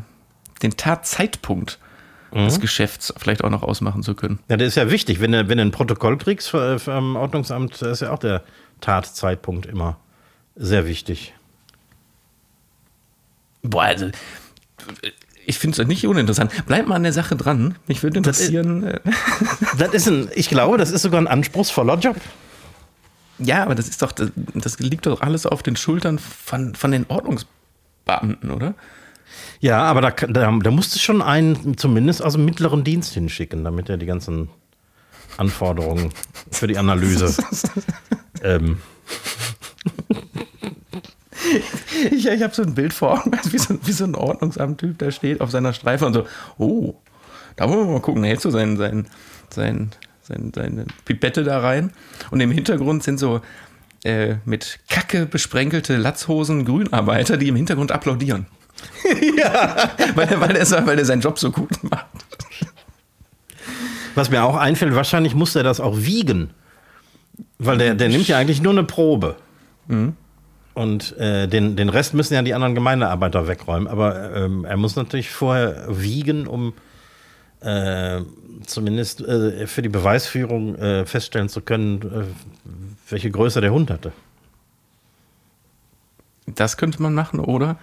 den 0.62 0.76
Tatzeitpunkt 0.76 1.78
Mhm. 2.32 2.44
des 2.44 2.60
Geschäfts 2.60 3.12
vielleicht 3.16 3.42
auch 3.44 3.50
noch 3.50 3.62
ausmachen 3.62 4.02
zu 4.02 4.14
können. 4.14 4.38
Ja, 4.48 4.56
das 4.56 4.68
ist 4.68 4.74
ja 4.76 4.90
wichtig. 4.90 5.20
Wenn 5.20 5.32
du, 5.32 5.48
wenn 5.48 5.58
du 5.58 5.62
ein 5.62 5.70
Protokoll 5.70 6.18
kriegst 6.18 6.48
vom 6.48 7.16
Ordnungsamt, 7.16 7.80
da 7.80 7.90
ist 7.90 8.00
ja 8.00 8.12
auch 8.12 8.18
der 8.18 8.42
Tatzeitpunkt 8.80 9.66
immer 9.66 9.98
sehr 10.56 10.86
wichtig. 10.86 11.34
Boah, 13.62 13.84
also 13.84 14.10
ich 15.46 15.58
finde 15.58 15.80
es 15.80 15.88
nicht 15.88 16.06
uninteressant. 16.06 16.52
Bleib 16.66 16.86
mal 16.86 16.96
an 16.96 17.02
der 17.02 17.12
Sache 17.12 17.34
dran. 17.34 17.76
Mich 17.86 18.02
würde 18.02 18.18
interessieren. 18.18 18.84
äh, 18.84 19.00
Das 19.78 19.94
ist 19.94 20.06
ein, 20.06 20.28
ich 20.34 20.48
glaube, 20.48 20.76
das 20.76 20.90
ist 20.90 21.02
sogar 21.02 21.20
ein 21.20 21.26
anspruchsvoller 21.26 21.98
Job. 21.98 22.16
Ja, 23.38 23.62
aber 23.62 23.74
das 23.74 23.88
ist 23.88 24.02
doch, 24.02 24.12
das, 24.12 24.30
das 24.54 24.78
liegt 24.80 25.06
doch 25.06 25.20
alles 25.20 25.46
auf 25.46 25.62
den 25.62 25.76
Schultern 25.76 26.18
von, 26.18 26.74
von 26.74 26.90
den 26.90 27.06
Ordnungsbeamten, 27.08 28.50
oder? 28.50 28.74
Ja, 29.60 29.82
aber 29.82 30.00
da, 30.00 30.10
da, 30.10 30.52
da 30.52 30.70
musst 30.70 30.94
du 30.94 30.98
schon 30.98 31.22
einen 31.22 31.76
zumindest 31.76 32.22
aus 32.22 32.34
dem 32.34 32.44
mittleren 32.44 32.84
Dienst 32.84 33.14
hinschicken, 33.14 33.64
damit 33.64 33.88
er 33.88 33.96
die 33.96 34.06
ganzen 34.06 34.48
Anforderungen 35.36 36.12
für 36.50 36.66
die 36.66 36.78
Analyse. 36.78 37.34
ähm, 38.42 38.78
Ich, 42.10 42.26
ich 42.26 42.42
habe 42.42 42.54
so 42.54 42.62
ein 42.62 42.74
Bild 42.74 42.92
vor 42.92 43.20
Augen, 43.20 43.32
wie 43.50 43.58
so, 43.58 43.78
wie 43.84 43.92
so 43.92 44.04
ein 44.04 44.14
Ordnungsamt-Typ, 44.14 44.98
der 44.98 45.10
steht 45.10 45.40
auf 45.40 45.50
seiner 45.50 45.72
Streife 45.72 46.06
und 46.06 46.14
so, 46.14 46.26
oh, 46.58 46.94
da 47.56 47.68
wollen 47.68 47.86
wir 47.86 47.92
mal 47.92 48.00
gucken, 48.00 48.24
hältst 48.24 48.44
du 48.44 48.50
sein, 48.50 48.76
sein, 48.76 49.06
sein, 49.50 49.90
sein, 50.22 50.52
seine 50.54 50.86
Pipette 51.04 51.44
da 51.44 51.60
rein 51.60 51.92
und 52.30 52.40
im 52.40 52.50
Hintergrund 52.50 53.02
sind 53.02 53.18
so 53.18 53.40
äh, 54.04 54.36
mit 54.44 54.80
Kacke 54.88 55.26
besprenkelte 55.26 55.96
Latzhosen 55.96 56.64
Grünarbeiter, 56.64 57.36
die 57.36 57.48
im 57.48 57.56
Hintergrund 57.56 57.92
applaudieren. 57.92 58.46
ja. 59.38 59.90
weil, 60.14 60.28
er- 60.28 60.40
weil, 60.40 60.56
er, 60.56 60.86
weil 60.86 60.98
er 60.98 61.04
seinen 61.04 61.20
Job 61.20 61.38
so 61.38 61.50
gut 61.50 61.70
macht. 61.90 62.06
was 64.14 64.30
mir 64.30 64.42
auch 64.42 64.56
einfällt, 64.56 64.94
wahrscheinlich 64.94 65.34
muss 65.34 65.54
er 65.56 65.62
das 65.62 65.80
auch 65.80 65.96
wiegen. 65.98 66.50
Weil 67.58 67.78
der, 67.78 67.94
der 67.94 68.08
nimmt 68.08 68.28
ja 68.28 68.36
eigentlich 68.38 68.62
nur 68.62 68.72
eine 68.72 68.84
Probe. 68.84 69.36
Und 70.74 71.16
äh, 71.18 71.48
den, 71.48 71.76
den 71.76 71.88
Rest 71.88 72.14
müssen 72.14 72.34
ja 72.34 72.42
die 72.42 72.54
anderen 72.54 72.74
Gemeindearbeiter 72.74 73.48
wegräumen. 73.48 73.88
Aber 73.88 74.34
ähm, 74.34 74.64
er 74.64 74.76
muss 74.76 74.94
natürlich 74.96 75.30
vorher 75.30 75.86
wiegen, 75.88 76.46
um 76.46 76.72
äh, 77.60 78.20
zumindest 78.66 79.20
äh, 79.20 79.66
für 79.66 79.82
die 79.82 79.88
Beweisführung 79.88 80.76
äh, 80.76 81.04
feststellen 81.06 81.48
zu 81.48 81.60
können, 81.62 82.02
äh, 82.02 82.70
welche 83.10 83.30
Größe 83.30 83.60
der 83.60 83.72
Hund 83.72 83.90
hatte. 83.90 84.12
Das 86.46 86.76
könnte 86.76 87.02
man 87.02 87.14
machen, 87.14 87.40
oder? 87.40 87.76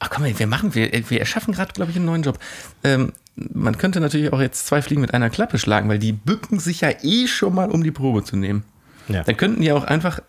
Ach 0.00 0.10
komm, 0.10 0.24
wir 0.24 0.46
machen, 0.46 0.74
wir, 0.74 0.90
wir 1.10 1.18
erschaffen 1.20 1.52
gerade, 1.54 1.72
glaube 1.72 1.90
ich, 1.90 1.96
einen 1.96 2.06
neuen 2.06 2.22
Job. 2.22 2.38
Ähm, 2.84 3.12
man 3.34 3.76
könnte 3.78 4.00
natürlich 4.00 4.32
auch 4.32 4.40
jetzt 4.40 4.66
zwei 4.66 4.80
Fliegen 4.82 5.00
mit 5.00 5.12
einer 5.14 5.30
Klappe 5.30 5.58
schlagen, 5.58 5.88
weil 5.88 5.98
die 5.98 6.12
bücken 6.12 6.60
sich 6.60 6.80
ja 6.82 6.90
eh 7.02 7.26
schon 7.26 7.54
mal, 7.54 7.70
um 7.70 7.82
die 7.82 7.90
Probe 7.90 8.22
zu 8.24 8.36
nehmen. 8.36 8.62
Ja. 9.08 9.22
Dann 9.24 9.36
könnten 9.36 9.60
die 9.62 9.72
auch 9.72 9.84
einfach 9.84 10.20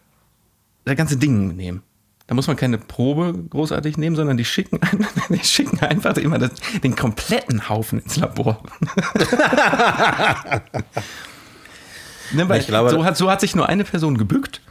das 0.86 0.96
ganze 0.96 1.18
Ding 1.18 1.56
nehmen. 1.56 1.84
Da 2.28 2.36
muss 2.36 2.48
man 2.48 2.56
keine 2.56 2.78
Probe 2.78 3.34
großartig 3.50 3.98
nehmen, 3.98 4.16
sondern 4.16 4.38
die 4.38 4.46
schicken, 4.46 4.80
die 5.30 5.44
schicken 5.44 5.80
einfach 5.82 6.16
immer 6.18 6.38
das, 6.38 6.52
den 6.84 6.96
kompletten 6.96 7.68
Haufen 7.70 8.00
ins 8.02 8.18
Labor. 8.18 8.62
ne, 12.34 12.48
weil 12.50 12.60
Ich 12.62 12.68
glaube- 12.68 12.90
so, 12.92 13.04
hat, 13.04 13.18
so 13.18 13.30
hat 13.30 13.42
sich 13.42 13.56
nur 13.56 13.68
eine 13.68 13.84
Person 13.84 14.18
gebückt. 14.18 14.62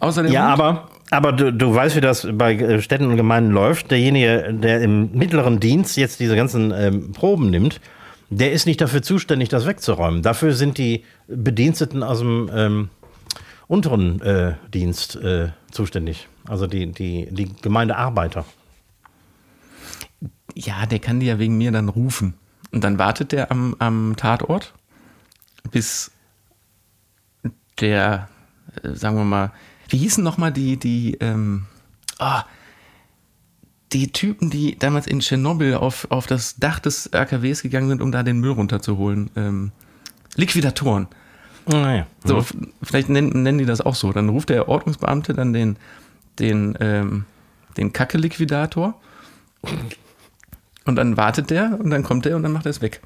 Außer 0.00 0.22
der 0.22 0.32
Ja, 0.32 0.52
Hund. 0.52 0.60
aber, 0.60 0.88
aber 1.14 1.32
du, 1.32 1.52
du 1.52 1.74
weißt, 1.74 1.96
wie 1.96 2.00
das 2.00 2.26
bei 2.32 2.54
äh, 2.54 2.82
Städten 2.82 3.06
und 3.06 3.16
Gemeinden 3.16 3.50
läuft. 3.50 3.90
Derjenige, 3.90 4.52
der 4.52 4.82
im 4.82 5.12
mittleren 5.12 5.60
Dienst 5.60 5.96
jetzt 5.96 6.20
diese 6.20 6.36
ganzen 6.36 6.72
ähm, 6.72 7.12
Proben 7.12 7.50
nimmt, 7.50 7.80
der 8.30 8.52
ist 8.52 8.66
nicht 8.66 8.80
dafür 8.80 9.02
zuständig, 9.02 9.48
das 9.48 9.66
wegzuräumen. 9.66 10.22
Dafür 10.22 10.52
sind 10.52 10.78
die 10.78 11.04
Bediensteten 11.28 12.02
aus 12.02 12.18
dem 12.18 12.50
ähm, 12.52 12.88
unteren 13.68 14.20
äh, 14.22 14.54
Dienst 14.72 15.16
äh, 15.16 15.48
zuständig. 15.70 16.28
Also 16.48 16.66
die, 16.66 16.90
die, 16.90 17.28
die 17.30 17.54
Gemeindearbeiter. 17.62 18.44
Ja, 20.54 20.86
der 20.86 20.98
kann 20.98 21.20
die 21.20 21.26
ja 21.26 21.38
wegen 21.38 21.56
mir 21.58 21.72
dann 21.72 21.88
rufen. 21.88 22.34
Und 22.72 22.82
dann 22.82 22.98
wartet 22.98 23.32
der 23.32 23.50
am, 23.50 23.76
am 23.78 24.14
Tatort, 24.16 24.74
bis 25.70 26.10
der, 27.80 28.28
äh, 28.82 28.90
sagen 28.94 29.16
wir 29.16 29.24
mal, 29.24 29.52
wie 29.88 29.98
hießen 29.98 30.22
nochmal 30.24 30.52
die, 30.52 30.76
die, 30.76 31.14
ähm, 31.20 31.66
ah, 32.18 32.44
die 33.92 34.10
Typen, 34.12 34.50
die 34.50 34.76
damals 34.78 35.06
in 35.06 35.20
Tschernobyl 35.20 35.74
auf, 35.74 36.06
auf 36.10 36.26
das 36.26 36.56
Dach 36.56 36.80
des 36.80 37.10
RKWs 37.12 37.62
gegangen 37.62 37.88
sind, 37.88 38.02
um 38.02 38.10
da 38.10 38.22
den 38.22 38.40
Müll 38.40 38.50
runterzuholen. 38.52 39.30
Ähm, 39.36 39.72
Liquidatoren. 40.36 41.06
Naja. 41.66 42.06
So, 42.24 42.38
f- 42.38 42.56
vielleicht 42.82 43.08
nennen, 43.08 43.42
nennen 43.42 43.58
die 43.58 43.66
das 43.66 43.80
auch 43.80 43.94
so. 43.94 44.12
Dann 44.12 44.28
ruft 44.28 44.48
der 44.50 44.68
Ordnungsbeamte 44.68 45.32
dann 45.32 45.52
den, 45.52 45.76
den, 46.38 46.76
ähm, 46.80 47.24
den 47.76 47.92
Kacke-Liquidator. 47.92 49.00
Und 50.84 50.96
dann 50.96 51.16
wartet 51.16 51.50
der 51.50 51.78
und 51.80 51.90
dann 51.90 52.02
kommt 52.02 52.24
der 52.24 52.36
und 52.36 52.42
dann 52.42 52.52
macht 52.52 52.66
er 52.66 52.70
es 52.70 52.82
weg. 52.82 53.00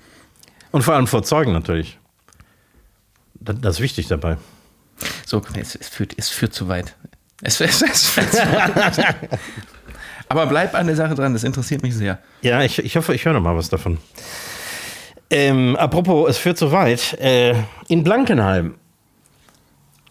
Und 0.73 0.83
vor 0.83 0.95
allem 0.95 1.07
vor 1.07 1.23
Zeugen 1.23 1.53
natürlich. 1.53 1.99
Das 3.41 3.77
ist 3.77 3.81
wichtig 3.81 4.09
dabei. 4.09 4.39
So, 5.29 5.43
es, 5.61 5.75
es, 5.75 5.91
führt, 5.91 6.15
es 6.17 6.31
führt 6.31 6.55
zu 6.55 6.69
weit. 6.69 6.97
Es, 7.43 7.61
es, 7.61 7.83
es 7.83 8.07
führt 8.07 8.33
zu 8.33 8.39
weit. 8.39 9.17
Aber 10.31 10.47
bleib 10.47 10.75
an 10.75 10.87
der 10.87 10.97
Sache 10.97 11.15
dran, 11.15 11.35
das 11.35 11.45
interessiert 11.45 11.83
mich 11.83 11.95
sehr. 11.95 12.19
Ja, 12.41 12.63
ich, 12.63 12.79
ich 12.79 12.97
hoffe, 12.97 13.15
ich 13.15 13.27
höre 13.27 13.35
noch 13.35 13.43
mal 13.43 13.55
was 13.55 13.69
davon. 13.69 13.99
Ähm, 15.29 15.77
apropos, 15.77 16.31
es 16.31 16.39
führt 16.39 16.57
so 16.57 16.73
weit. 16.73 17.13
Äh, 17.21 17.55
in 17.89 18.05
Blankenheim, 18.05 18.77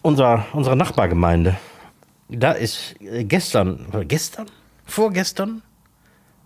unser, 0.02 0.46
unsere 0.52 0.76
Nachbargemeinde, 0.76 1.56
da 2.28 2.52
ist 2.52 2.94
äh, 3.00 3.24
gestern, 3.24 3.86
oder 3.88 4.04
gestern? 4.04 4.46
Vorgestern? 4.86 5.62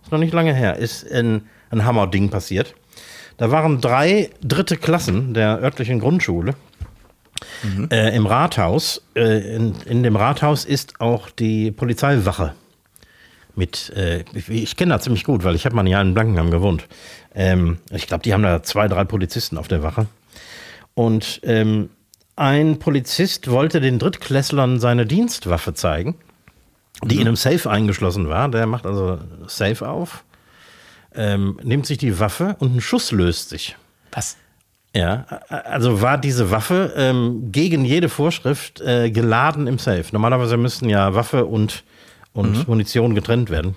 Ist 0.01 0.11
noch 0.11 0.17
nicht 0.17 0.33
lange 0.33 0.55
her, 0.55 0.77
ist 0.77 1.07
ein, 1.11 1.47
ein 1.69 1.85
Hammerding 1.85 2.31
passiert. 2.31 2.73
Da 3.37 3.51
waren 3.51 3.81
drei 3.81 4.31
dritte 4.41 4.77
Klassen 4.77 5.35
der 5.35 5.59
örtlichen 5.59 5.99
Grundschule 5.99 6.55
äh, 7.91 8.15
im 8.15 8.25
Rathaus. 8.25 9.01
Äh, 9.15 9.55
in, 9.55 9.75
in 9.85 10.03
dem 10.03 10.15
Rathaus 10.15 10.65
ist 10.65 10.99
auch 10.99 11.29
die 11.29 11.71
Polizeiwache 11.71 12.53
mit, 13.55 13.91
äh, 13.95 14.23
ich, 14.33 14.49
ich 14.49 14.75
kenne 14.75 14.93
das 14.93 15.03
ziemlich 15.03 15.23
gut, 15.23 15.43
weil 15.43 15.55
ich 15.55 15.65
habe 15.65 15.75
mal 15.75 15.83
ein 15.83 15.87
Jahr 15.87 16.01
in 16.01 16.13
Blankenheim 16.13 16.51
gewohnt. 16.51 16.87
Ähm, 17.35 17.77
ich 17.91 18.07
glaube, 18.07 18.23
die 18.23 18.33
haben 18.33 18.43
da 18.43 18.63
zwei, 18.63 18.87
drei 18.87 19.03
Polizisten 19.03 19.57
auf 19.57 19.67
der 19.67 19.83
Wache. 19.83 20.07
Und 20.95 21.39
ähm, 21.43 21.89
ein 22.35 22.79
Polizist 22.79 23.49
wollte 23.49 23.79
den 23.79 23.99
Drittklässlern 23.99 24.79
seine 24.79 25.05
Dienstwaffe 25.05 25.73
zeigen, 25.73 26.15
die 27.03 27.15
in 27.15 27.27
einem 27.27 27.35
Safe 27.35 27.69
eingeschlossen 27.69 28.27
war. 28.29 28.49
Der 28.49 28.65
macht 28.65 28.85
also 28.85 29.19
Safe 29.47 29.87
auf, 29.87 30.23
ähm, 31.13 31.59
nimmt 31.63 31.85
sich 31.85 31.99
die 31.99 32.19
Waffe 32.19 32.55
und 32.59 32.75
ein 32.75 32.81
Schuss 32.81 33.11
löst 33.11 33.49
sich. 33.49 33.75
Was? 34.11 34.37
Ja, 34.95 35.25
also 35.49 36.01
war 36.01 36.19
diese 36.19 36.51
Waffe 36.51 36.93
ähm, 36.95 37.51
gegen 37.51 37.83
jede 37.83 38.09
Vorschrift 38.09 38.79
äh, 38.81 39.09
geladen 39.09 39.65
im 39.65 39.79
Safe. 39.79 40.05
Normalerweise 40.11 40.55
müssten 40.55 40.87
ja 40.87 41.15
Waffe 41.15 41.45
und, 41.45 41.83
und 42.33 42.67
Munition 42.67 43.15
getrennt 43.15 43.49
werden. 43.49 43.75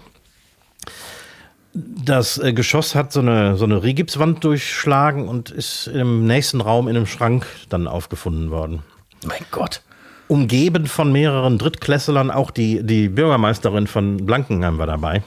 Das 1.73 2.37
äh, 2.37 2.53
Geschoss 2.53 2.95
hat 2.95 3.13
so 3.13 3.21
eine, 3.21 3.57
so 3.57 3.65
eine 3.65 3.83
Rigipswand 3.83 4.45
durchschlagen 4.45 5.27
und 5.27 5.51
ist 5.51 5.87
im 5.87 6.27
nächsten 6.27 6.61
Raum 6.61 6.87
in 6.87 6.97
einem 6.97 7.07
Schrank 7.07 7.47
dann 7.71 7.89
aufgefunden 7.89 8.51
worden. 8.51 8.83
Mein 9.25 9.45
Gott. 9.51 9.83
Umgeben 10.29 10.87
von 10.87 11.13
mehreren 11.13 11.57
Drittklässlern, 11.57 12.31
auch 12.31 12.51
die, 12.51 12.83
die 12.83 13.09
Bürgermeisterin 13.09 13.87
von 13.87 14.27
Blankenheim 14.27 14.77
war 14.77 14.87
dabei. 14.87 15.23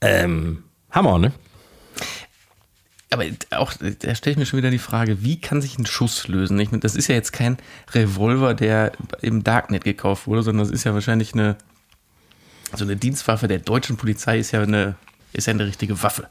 Ähm, 0.00 0.64
Hammer, 0.90 1.18
ne? 1.18 1.32
Aber 3.12 3.24
auch, 3.50 3.72
da 3.74 4.14
stelle 4.14 4.32
ich 4.32 4.38
mir 4.38 4.46
schon 4.46 4.58
wieder 4.58 4.70
die 4.70 4.78
Frage, 4.78 5.24
wie 5.24 5.40
kann 5.40 5.60
sich 5.60 5.76
ein 5.78 5.86
Schuss 5.86 6.28
lösen? 6.28 6.58
Ich 6.60 6.70
meine, 6.70 6.80
das 6.80 6.94
ist 6.94 7.08
ja 7.08 7.16
jetzt 7.16 7.32
kein 7.32 7.56
Revolver, 7.92 8.54
der 8.54 8.92
im 9.20 9.42
Darknet 9.42 9.82
gekauft 9.82 10.28
wurde, 10.28 10.44
sondern 10.44 10.64
das 10.64 10.72
ist 10.72 10.84
ja 10.84 10.94
wahrscheinlich 10.94 11.34
eine, 11.34 11.56
so 12.72 12.84
eine 12.84 12.94
Dienstwaffe 12.94 13.48
der 13.48 13.58
deutschen 13.58 13.96
Polizei 13.96 14.38
ist 14.38 14.52
ja 14.52 14.62
eine, 14.62 14.94
ist 15.32 15.48
ja 15.48 15.52
eine 15.52 15.66
richtige 15.66 16.00
Waffe. 16.04 16.28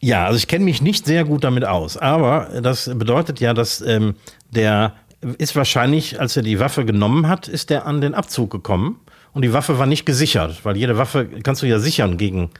Ja, 0.00 0.26
also 0.26 0.36
ich 0.36 0.48
kenne 0.48 0.66
mich 0.66 0.82
nicht 0.82 1.06
sehr 1.06 1.24
gut 1.24 1.44
damit 1.44 1.64
aus, 1.64 1.96
aber 1.96 2.60
das 2.62 2.90
bedeutet 2.94 3.40
ja, 3.40 3.54
dass 3.54 3.80
ähm, 3.80 4.16
der 4.50 4.94
ist 5.38 5.56
wahrscheinlich, 5.56 6.20
als 6.20 6.36
er 6.36 6.42
die 6.42 6.60
Waffe 6.60 6.84
genommen 6.84 7.26
hat, 7.26 7.48
ist 7.48 7.70
er 7.70 7.86
an 7.86 8.00
den 8.00 8.14
Abzug 8.14 8.50
gekommen 8.50 9.00
und 9.32 9.42
die 9.42 9.52
Waffe 9.52 9.78
war 9.78 9.86
nicht 9.86 10.04
gesichert, 10.04 10.64
weil 10.64 10.76
jede 10.76 10.98
Waffe 10.98 11.26
kannst 11.42 11.62
du 11.62 11.66
ja 11.66 11.78
sichern 11.78 12.18
gegen 12.18 12.50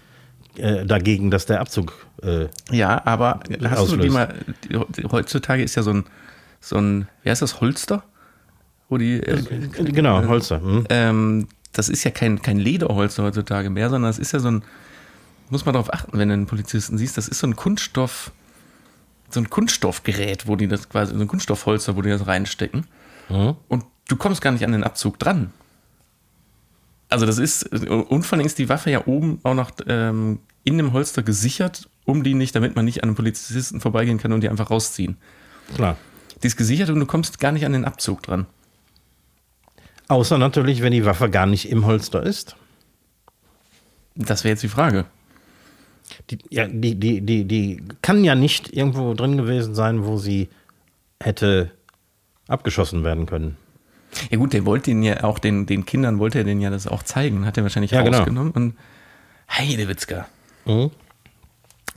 äh, 0.58 0.86
dagegen, 0.86 1.30
dass 1.30 1.46
der 1.46 1.60
Abzug 1.60 2.06
äh, 2.22 2.46
Ja, 2.70 3.02
aber 3.04 3.40
hast 3.62 3.92
du 3.92 3.96
die 3.96 4.08
Auslöst. 4.08 4.12
mal, 4.12 4.34
die, 4.64 5.04
heutzutage 5.10 5.62
ist 5.62 5.74
ja 5.74 5.82
so 5.82 5.92
ein, 5.92 6.04
so 6.60 6.76
ein, 6.76 7.08
wie 7.22 7.30
heißt 7.30 7.42
das, 7.42 7.60
Holster? 7.60 8.02
Wo 8.88 8.98
die, 8.98 9.14
äh, 9.14 9.42
genau 9.84 10.26
Holster. 10.26 10.60
Hm. 10.60 10.84
ähm, 10.88 11.48
das 11.72 11.88
ist 11.88 12.04
ja 12.04 12.10
kein, 12.10 12.42
kein 12.42 12.58
Lederholster 12.58 13.22
heutzutage 13.22 13.70
mehr, 13.70 13.90
sondern 13.90 14.10
es 14.10 14.18
ist 14.18 14.32
ja 14.32 14.40
so 14.40 14.50
ein, 14.50 14.62
muss 15.50 15.64
man 15.64 15.74
darauf 15.74 15.92
achten, 15.92 16.18
wenn 16.18 16.28
du 16.28 16.34
einen 16.34 16.46
Polizisten 16.46 16.98
siehst, 16.98 17.16
das 17.16 17.28
ist 17.28 17.38
so 17.38 17.46
ein 17.46 17.56
Kunststoff, 17.56 18.32
so 19.30 19.40
ein 19.40 19.50
Kunststoffgerät, 19.50 20.46
wo 20.46 20.56
die 20.56 20.68
das 20.68 20.88
quasi, 20.88 21.14
so 21.14 21.20
ein 21.20 21.28
Kunststoffholster, 21.28 21.96
wo 21.96 22.02
die 22.02 22.10
das 22.10 22.26
reinstecken. 22.26 22.86
Und 23.68 23.84
du 24.08 24.16
kommst 24.16 24.40
gar 24.40 24.52
nicht 24.52 24.64
an 24.64 24.72
den 24.72 24.84
Abzug 24.84 25.18
dran. 25.18 25.52
Also 27.10 27.26
das 27.26 27.38
ist, 27.38 27.64
und 27.72 28.24
vor 28.24 28.38
allem 28.38 28.46
ist 28.46 28.58
die 28.58 28.68
Waffe 28.68 28.90
ja 28.90 29.06
oben 29.06 29.40
auch 29.42 29.54
noch 29.54 29.70
ähm, 29.86 30.40
in 30.68 30.76
dem 30.78 30.92
Holster 30.92 31.22
gesichert, 31.22 31.88
um 32.04 32.22
die 32.22 32.34
nicht, 32.34 32.54
damit 32.54 32.76
man 32.76 32.84
nicht 32.84 33.02
an 33.02 33.08
einem 33.08 33.16
Polizisten 33.16 33.80
vorbeigehen 33.80 34.18
kann 34.18 34.32
und 34.32 34.42
die 34.42 34.48
einfach 34.48 34.70
rausziehen. 34.70 35.16
Klar. 35.74 35.96
Die 36.42 36.46
ist 36.46 36.56
gesichert 36.56 36.90
und 36.90 37.00
du 37.00 37.06
kommst 37.06 37.40
gar 37.40 37.52
nicht 37.52 37.66
an 37.66 37.72
den 37.72 37.84
Abzug 37.84 38.22
dran. 38.22 38.46
Außer 40.08 40.38
natürlich, 40.38 40.82
wenn 40.82 40.92
die 40.92 41.04
Waffe 41.04 41.28
gar 41.30 41.46
nicht 41.46 41.70
im 41.70 41.84
Holster 41.86 42.22
ist. 42.22 42.56
Das 44.14 44.44
wäre 44.44 44.52
jetzt 44.52 44.62
die 44.62 44.68
Frage. 44.68 45.04
Die, 46.30 46.38
ja, 46.50 46.66
die, 46.66 46.94
die, 46.94 47.20
die, 47.20 47.44
die 47.44 47.82
kann 48.02 48.24
ja 48.24 48.34
nicht 48.34 48.72
irgendwo 48.72 49.14
drin 49.14 49.36
gewesen 49.36 49.74
sein, 49.74 50.04
wo 50.04 50.16
sie 50.16 50.48
hätte 51.20 51.70
abgeschossen 52.46 53.04
werden 53.04 53.26
können. 53.26 53.56
Ja 54.30 54.38
gut, 54.38 54.54
der 54.54 54.64
wollte 54.64 54.90
ihn 54.90 55.02
ja 55.02 55.24
auch 55.24 55.38
den, 55.38 55.66
den 55.66 55.84
Kindern 55.84 56.18
wollte 56.18 56.38
er 56.38 56.44
den 56.44 56.60
ja 56.60 56.70
das 56.70 56.86
auch 56.86 57.02
zeigen, 57.02 57.44
hat 57.44 57.58
er 57.58 57.62
wahrscheinlich 57.62 57.90
Ja, 57.90 58.02
genau. 58.02 58.18
rausgenommen 58.18 58.52
und 58.52 58.74
Heidewitzka. 59.50 60.26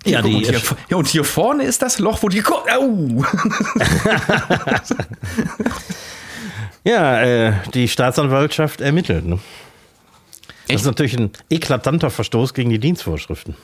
Ja, 0.06 0.22
Guck, 0.22 0.32
die, 0.32 0.36
und, 0.38 0.46
hier, 0.46 0.62
ja, 0.90 0.98
und 0.98 1.08
hier 1.08 1.24
vorne 1.24 1.64
ist 1.64 1.82
das 1.82 2.00
Loch, 2.00 2.24
wo 2.24 2.30
die 2.30 2.42
Ko 2.42 2.56
Au! 2.72 3.24
ja 6.84 7.22
äh, 7.22 7.54
die 7.74 7.88
Staatsanwaltschaft 7.88 8.82
ermittelt. 8.82 9.26
Ne? 9.26 9.40
Das 10.68 10.82
ist 10.82 10.88
natürlich 10.88 11.18
ein 11.18 11.32
eklatanter 11.50 12.10
Verstoß 12.10 12.54
gegen 12.54 12.72
die 12.72 12.80
Dienstvorschriften. 12.80 13.56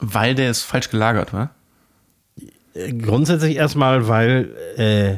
Weil 0.00 0.34
der 0.34 0.50
ist 0.50 0.62
falsch 0.62 0.90
gelagert, 0.90 1.32
war? 1.32 1.50
Grundsätzlich 2.74 3.56
erstmal, 3.56 4.08
weil 4.08 4.54
äh, 4.76 5.16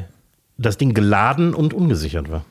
das 0.57 0.77
Ding 0.77 0.93
geladen 0.93 1.53
und 1.53 1.73
ungesichert 1.73 2.31
war. 2.31 2.45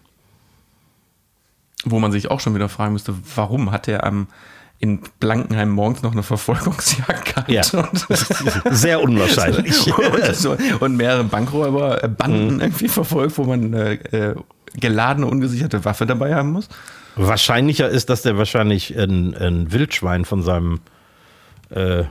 Wo 1.85 1.99
man 1.99 2.12
sich 2.12 2.31
auch 2.31 2.40
schon 2.40 2.55
wieder 2.55 2.69
fragen 2.69 2.93
müsste, 2.93 3.14
warum 3.35 3.73
hat 3.73 3.88
er 3.88 4.05
am 4.05 4.29
in 4.81 5.01
Blankenheim 5.21 5.71
morgens 5.71 6.03
noch 6.03 6.12
eine 6.12 6.23
Verfolgungsjagd 6.23 7.27
gehabt? 7.27 7.51
Ja. 7.51 7.62
Und, 7.79 8.07
Sehr 8.75 9.01
unwahrscheinlich. 9.03 9.87
und, 9.99 10.35
so, 10.35 10.57
und 10.81 10.97
mehrere 10.97 11.25
Bankräuber, 11.25 12.03
äh, 12.03 12.09
Banden 12.09 12.55
Mhm. 12.57 12.61
irgendwie 12.61 12.88
verfolgt, 12.88 13.37
wo 13.38 13.45
man 13.45 13.73
äh, 13.75 13.93
äh, 13.95 14.35
geladene, 14.75 15.27
ungesicherte 15.27 15.85
Waffe 15.85 16.07
dabei 16.07 16.35
haben 16.35 16.53
muss. 16.53 16.69
Wahrscheinlicher 17.16 17.88
ist, 17.88 18.09
dass 18.09 18.23
der 18.23 18.38
wahrscheinlich 18.38 18.97
ein, 18.99 19.35
ein 19.37 19.71
Wildschwein 19.73 20.25
von 20.25 20.43
seinem 20.43 20.81
äh, 21.71 22.05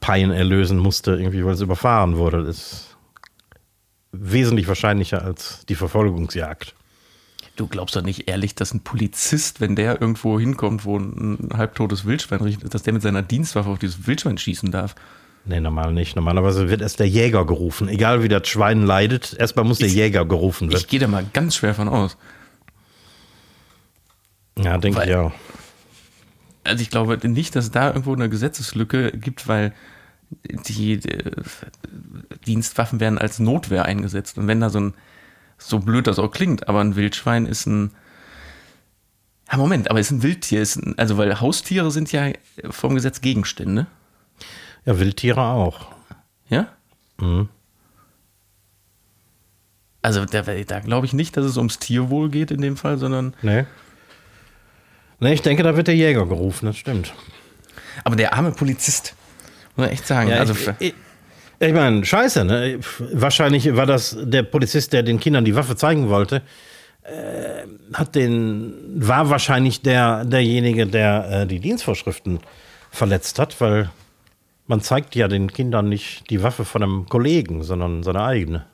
Pein 0.00 0.30
erlösen 0.30 0.78
musste, 0.78 1.12
irgendwie, 1.12 1.44
weil 1.44 1.54
es 1.54 1.60
überfahren 1.60 2.16
wurde. 2.16 2.44
Das 2.44 2.56
ist 2.58 2.96
wesentlich 4.12 4.68
wahrscheinlicher 4.68 5.22
als 5.24 5.64
die 5.66 5.74
Verfolgungsjagd. 5.74 6.74
Du 7.56 7.68
glaubst 7.68 7.94
doch 7.94 8.02
nicht 8.02 8.26
ehrlich, 8.28 8.54
dass 8.56 8.74
ein 8.74 8.80
Polizist, 8.80 9.60
wenn 9.60 9.76
der 9.76 10.00
irgendwo 10.00 10.40
hinkommt, 10.40 10.84
wo 10.84 10.98
ein 10.98 11.50
halbtotes 11.56 12.04
Wildschwein 12.04 12.40
riecht, 12.40 12.74
dass 12.74 12.82
der 12.82 12.92
mit 12.92 13.02
seiner 13.02 13.22
Dienstwaffe 13.22 13.68
auf 13.70 13.78
dieses 13.78 14.06
Wildschwein 14.08 14.38
schießen 14.38 14.72
darf? 14.72 14.96
Nee, 15.44 15.60
normal 15.60 15.92
nicht. 15.92 16.16
Normalerweise 16.16 16.68
wird 16.68 16.80
erst 16.80 16.98
der 16.98 17.08
Jäger 17.08 17.44
gerufen. 17.46 17.86
Egal 17.88 18.22
wie 18.22 18.28
das 18.28 18.48
Schwein 18.48 18.82
leidet, 18.82 19.34
erstmal 19.38 19.64
muss 19.64 19.78
der 19.78 19.88
Ich- 19.88 19.94
Jäger 19.94 20.24
gerufen 20.24 20.68
Ich 20.68 20.74
werden. 20.74 20.86
gehe 20.88 20.98
da 21.00 21.06
mal 21.06 21.24
ganz 21.32 21.54
schwer 21.54 21.74
von 21.74 21.88
aus. 21.88 22.16
Ja, 24.58 24.78
denke 24.78 24.98
Weil- 25.00 25.08
ich 25.10 25.14
auch. 25.16 25.32
Also 26.64 26.80
ich 26.82 26.88
glaube 26.90 27.18
nicht, 27.28 27.54
dass 27.54 27.66
es 27.66 27.70
da 27.72 27.88
irgendwo 27.88 28.14
eine 28.14 28.30
Gesetzeslücke 28.30 29.12
gibt, 29.12 29.46
weil 29.48 29.74
die 30.66 30.94
äh, 30.94 31.30
Dienstwaffen 32.46 33.00
werden 33.00 33.18
als 33.18 33.38
Notwehr 33.38 33.84
eingesetzt. 33.84 34.38
Und 34.38 34.46
wenn 34.48 34.60
da 34.60 34.70
so 34.70 34.80
ein, 34.80 34.94
so 35.66 35.78
blöd 35.78 36.06
das 36.06 36.18
auch 36.18 36.30
klingt, 36.30 36.68
aber 36.68 36.80
ein 36.80 36.96
Wildschwein 36.96 37.46
ist 37.46 37.66
ein, 37.66 37.90
ja 39.50 39.56
Moment, 39.58 39.90
aber 39.90 40.00
ist 40.00 40.10
ein 40.10 40.22
Wildtier, 40.22 40.60
ist 40.60 40.76
ein, 40.76 40.98
also 40.98 41.16
weil 41.16 41.40
Haustiere 41.40 41.90
sind 41.90 42.12
ja 42.12 42.30
vom 42.70 42.94
Gesetz 42.94 43.20
Gegenstände, 43.20 43.86
Ja, 44.84 44.98
Wildtiere 44.98 45.40
auch. 45.40 45.88
ja? 46.48 46.68
Mhm. 47.18 47.48
Also 50.02 50.26
da, 50.26 50.42
da 50.42 50.80
glaube 50.80 51.06
ich 51.06 51.14
nicht, 51.14 51.36
dass 51.36 51.46
es 51.46 51.56
ums 51.56 51.78
Tierwohl 51.78 52.28
geht 52.28 52.50
in 52.50 52.60
dem 52.60 52.76
Fall, 52.76 52.98
sondern 52.98 53.34
Nee. 53.40 53.64
Ne, 55.20 55.32
ich 55.32 55.40
denke, 55.42 55.62
da 55.62 55.76
wird 55.76 55.86
der 55.86 55.96
Jäger 55.96 56.26
gerufen, 56.26 56.66
das 56.66 56.76
stimmt. 56.76 57.14
Aber 58.02 58.16
der 58.16 58.34
arme 58.34 58.50
Polizist, 58.50 59.14
muss 59.76 59.84
man 59.86 59.88
echt 59.90 60.06
sagen. 60.06 60.28
Ja, 60.28 60.36
also 60.40 60.52
ich, 60.52 60.68
ich, 60.88 60.94
ich 61.60 61.72
meine, 61.72 62.04
scheiße, 62.04 62.44
ne? 62.44 62.80
Wahrscheinlich 63.12 63.74
war 63.76 63.86
das 63.86 64.16
der 64.20 64.42
Polizist, 64.42 64.92
der 64.92 65.02
den 65.02 65.20
Kindern 65.20 65.44
die 65.44 65.54
Waffe 65.54 65.76
zeigen 65.76 66.08
wollte. 66.08 66.42
Äh, 67.02 67.66
hat 67.92 68.14
den, 68.14 68.72
war 68.96 69.28
wahrscheinlich 69.30 69.82
der, 69.82 70.24
derjenige, 70.24 70.86
der 70.86 71.42
äh, 71.42 71.46
die 71.46 71.60
Dienstvorschriften 71.60 72.40
verletzt 72.90 73.38
hat, 73.38 73.60
weil 73.60 73.90
man 74.66 74.80
zeigt 74.80 75.14
ja 75.14 75.28
den 75.28 75.52
Kindern 75.52 75.88
nicht 75.88 76.30
die 76.30 76.42
Waffe 76.42 76.64
von 76.64 76.82
einem 76.82 77.08
Kollegen, 77.08 77.62
sondern 77.62 78.02
seine 78.02 78.22
eigene. 78.22 78.64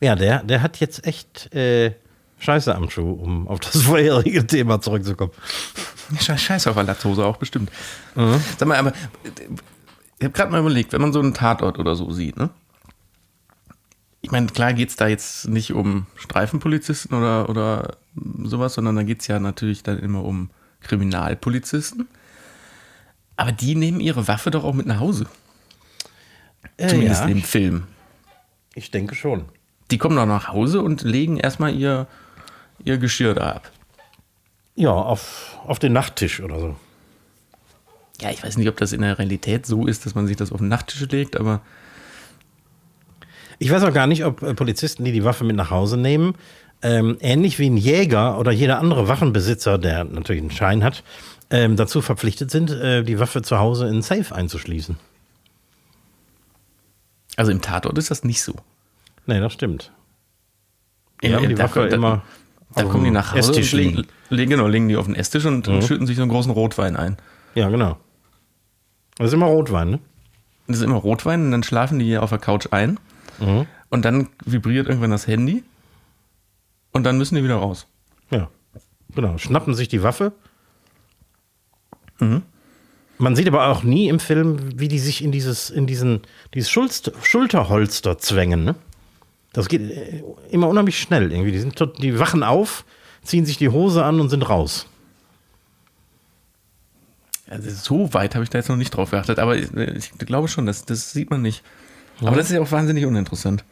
Ja, 0.00 0.14
der, 0.14 0.44
der 0.44 0.62
hat 0.62 0.78
jetzt 0.78 1.06
echt 1.06 1.52
äh, 1.54 1.92
Scheiße 2.38 2.74
am 2.74 2.90
Schuh, 2.90 3.12
um 3.12 3.48
auf 3.48 3.60
das 3.60 3.82
vorherige 3.82 4.46
Thema 4.46 4.80
zurückzukommen. 4.80 5.32
Scheiß, 6.20 6.42
Scheiß 6.42 6.66
auf 6.66 6.74
der 6.74 6.84
Latzhose 6.84 7.24
auch 7.24 7.36
bestimmt. 7.36 7.70
Sag 8.58 8.68
mal, 8.68 8.76
aber 8.76 8.92
ich 10.22 10.26
habe 10.26 10.34
gerade 10.34 10.52
mal 10.52 10.60
überlegt, 10.60 10.92
wenn 10.92 11.00
man 11.00 11.12
so 11.12 11.18
einen 11.18 11.34
Tatort 11.34 11.80
oder 11.80 11.96
so 11.96 12.12
sieht, 12.12 12.36
ne? 12.36 12.50
Ich 14.20 14.30
meine, 14.30 14.46
klar 14.46 14.72
geht 14.72 14.90
es 14.90 14.94
da 14.94 15.08
jetzt 15.08 15.48
nicht 15.48 15.72
um 15.72 16.06
Streifenpolizisten 16.14 17.18
oder, 17.18 17.48
oder 17.48 17.96
sowas, 18.44 18.74
sondern 18.74 18.94
da 18.94 19.02
geht 19.02 19.20
es 19.20 19.26
ja 19.26 19.40
natürlich 19.40 19.82
dann 19.82 19.98
immer 19.98 20.22
um 20.22 20.50
Kriminalpolizisten. 20.80 22.06
Aber 23.34 23.50
die 23.50 23.74
nehmen 23.74 23.98
ihre 23.98 24.28
Waffe 24.28 24.52
doch 24.52 24.62
auch 24.62 24.74
mit 24.74 24.86
nach 24.86 25.00
Hause. 25.00 25.26
Zumindest 26.78 27.22
Äh, 27.22 27.24
ja, 27.24 27.30
im 27.32 27.42
Film. 27.42 27.88
ich 28.76 28.92
denke 28.92 29.16
schon. 29.16 29.46
Die 29.90 29.98
kommen 29.98 30.14
doch 30.14 30.24
nach 30.26 30.46
Hause 30.46 30.82
und 30.82 31.02
legen 31.02 31.36
erstmal 31.36 31.74
ihr, 31.74 32.06
ihr 32.84 32.98
Geschirr 32.98 33.34
da 33.34 33.54
ab. 33.54 33.72
Ja, 34.76 34.92
auf, 34.92 35.58
auf 35.66 35.80
den 35.80 35.92
Nachttisch 35.92 36.40
oder 36.40 36.60
so. 36.60 36.76
Ja, 38.22 38.30
ich 38.30 38.42
weiß 38.44 38.56
nicht, 38.56 38.68
ob 38.68 38.76
das 38.76 38.92
in 38.92 39.00
der 39.02 39.18
Realität 39.18 39.66
so 39.66 39.86
ist, 39.86 40.06
dass 40.06 40.14
man 40.14 40.26
sich 40.28 40.36
das 40.36 40.52
auf 40.52 40.58
den 40.58 40.68
Nachttisch 40.68 41.00
legt, 41.10 41.36
aber 41.36 41.60
Ich 43.58 43.70
weiß 43.70 43.82
auch 43.84 43.92
gar 43.92 44.06
nicht, 44.06 44.24
ob 44.24 44.42
äh, 44.42 44.54
Polizisten, 44.54 45.04
die 45.04 45.12
die 45.12 45.24
Waffe 45.24 45.44
mit 45.44 45.56
nach 45.56 45.70
Hause 45.70 45.96
nehmen, 45.96 46.34
ähm, 46.82 47.16
ähnlich 47.20 47.58
wie 47.60 47.68
ein 47.70 47.76
Jäger 47.76 48.38
oder 48.38 48.50
jeder 48.50 48.78
andere 48.80 49.06
Waffenbesitzer, 49.08 49.78
der 49.78 50.02
natürlich 50.04 50.42
einen 50.42 50.50
Schein 50.50 50.82
hat, 50.82 51.04
ähm, 51.50 51.76
dazu 51.76 52.00
verpflichtet 52.02 52.50
sind, 52.50 52.70
äh, 52.70 53.04
die 53.04 53.18
Waffe 53.20 53.42
zu 53.42 53.58
Hause 53.58 53.86
in 53.88 54.02
Safe 54.02 54.34
einzuschließen. 54.34 54.96
also 57.36 57.50
im 57.52 57.60
Tatort 57.62 57.96
ist 57.98 58.10
das 58.10 58.24
nicht 58.24 58.42
so. 58.42 58.54
Nee, 59.26 59.40
das 59.40 59.52
stimmt. 59.52 59.92
Die 61.22 61.28
Ja, 61.28 61.36
haben 61.36 61.48
die 61.48 61.54
da 61.54 61.64
Waffe 61.64 61.88
da- 61.88 61.94
immer 61.96 62.22
Da 62.74 62.84
auf 62.84 62.90
kommen 62.90 63.04
die 63.04 63.10
nach 63.10 63.32
Hause 63.34 63.60
legen, 63.76 64.06
legen, 64.30 64.50
genau, 64.50 64.66
legen 64.66 64.88
die 64.88 64.96
auf 64.96 65.06
den 65.06 65.14
Esstisch 65.14 65.44
und 65.44 65.66
schütten 65.86 66.06
sich 66.06 66.16
so 66.16 66.22
einen 66.22 66.30
großen 66.30 66.50
Rotwein 66.50 66.96
ein. 66.96 67.16
Ja, 67.54 67.68
genau. 67.68 67.98
Das 69.18 69.28
ist 69.28 69.32
immer 69.34 69.46
Rotwein, 69.46 69.90
ne? 69.90 69.98
Das 70.68 70.78
ist 70.78 70.82
immer 70.84 70.96
Rotwein 70.96 71.44
und 71.46 71.50
dann 71.52 71.62
schlafen 71.62 71.98
die 71.98 72.04
hier 72.06 72.22
auf 72.22 72.30
der 72.30 72.38
Couch 72.38 72.68
ein 72.70 72.98
Mhm. 73.40 73.66
und 73.90 74.04
dann 74.04 74.28
vibriert 74.44 74.86
irgendwann 74.86 75.10
das 75.10 75.26
Handy 75.26 75.64
und 76.92 77.04
dann 77.04 77.18
müssen 77.18 77.34
die 77.34 77.42
wieder 77.44 77.56
raus. 77.56 77.86
Ja. 78.30 78.48
Genau. 79.14 79.36
Schnappen 79.38 79.74
sich 79.74 79.88
die 79.88 80.02
Waffe. 80.02 80.32
Mhm. 82.20 82.42
Man 83.18 83.36
sieht 83.36 83.48
aber 83.48 83.68
auch 83.68 83.82
nie 83.82 84.08
im 84.08 84.20
Film, 84.20 84.78
wie 84.78 84.88
die 84.88 84.98
sich 84.98 85.22
in 85.22 85.32
dieses, 85.32 85.70
in 85.70 85.86
diesen, 85.86 86.22
dieses 86.54 86.70
Schulst 86.70 87.12
Schulterholster 87.22 88.18
zwängen, 88.18 88.64
ne? 88.64 88.74
Das 89.52 89.68
geht 89.68 89.82
äh, 89.82 90.22
immer 90.50 90.68
unheimlich 90.68 90.98
schnell 90.98 91.30
irgendwie. 91.30 91.52
Die, 91.52 91.58
sind 91.60 91.76
tot, 91.76 92.02
die 92.02 92.18
wachen 92.18 92.42
auf, 92.42 92.84
ziehen 93.22 93.44
sich 93.44 93.58
die 93.58 93.68
Hose 93.68 94.04
an 94.04 94.18
und 94.20 94.28
sind 94.30 94.48
raus. 94.48 94.86
Also 97.52 97.70
so 97.70 98.14
weit 98.14 98.34
habe 98.34 98.44
ich 98.44 98.50
da 98.50 98.58
jetzt 98.58 98.68
noch 98.68 98.76
nicht 98.76 98.90
drauf 98.90 99.10
geachtet, 99.10 99.38
aber 99.38 99.56
ich, 99.56 99.68
ich 99.74 100.10
glaube 100.18 100.48
schon, 100.48 100.64
das, 100.64 100.86
das 100.86 101.12
sieht 101.12 101.30
man 101.30 101.42
nicht. 101.42 101.62
Aber 102.20 102.36
das 102.36 102.46
ist 102.46 102.52
ja 102.52 102.62
auch 102.62 102.70
wahnsinnig 102.70 103.04
uninteressant. 103.04 103.64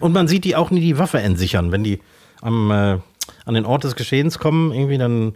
Und 0.00 0.12
man 0.12 0.26
sieht 0.26 0.44
die 0.44 0.56
auch 0.56 0.70
nie 0.70 0.80
die 0.80 0.98
Waffe 0.98 1.20
entsichern. 1.20 1.70
Wenn 1.70 1.84
die 1.84 2.00
am, 2.40 2.70
äh, 2.70 2.98
an 3.44 3.54
den 3.54 3.66
Ort 3.66 3.84
des 3.84 3.94
Geschehens 3.94 4.38
kommen, 4.38 4.72
irgendwie 4.72 4.96
dann 4.98 5.34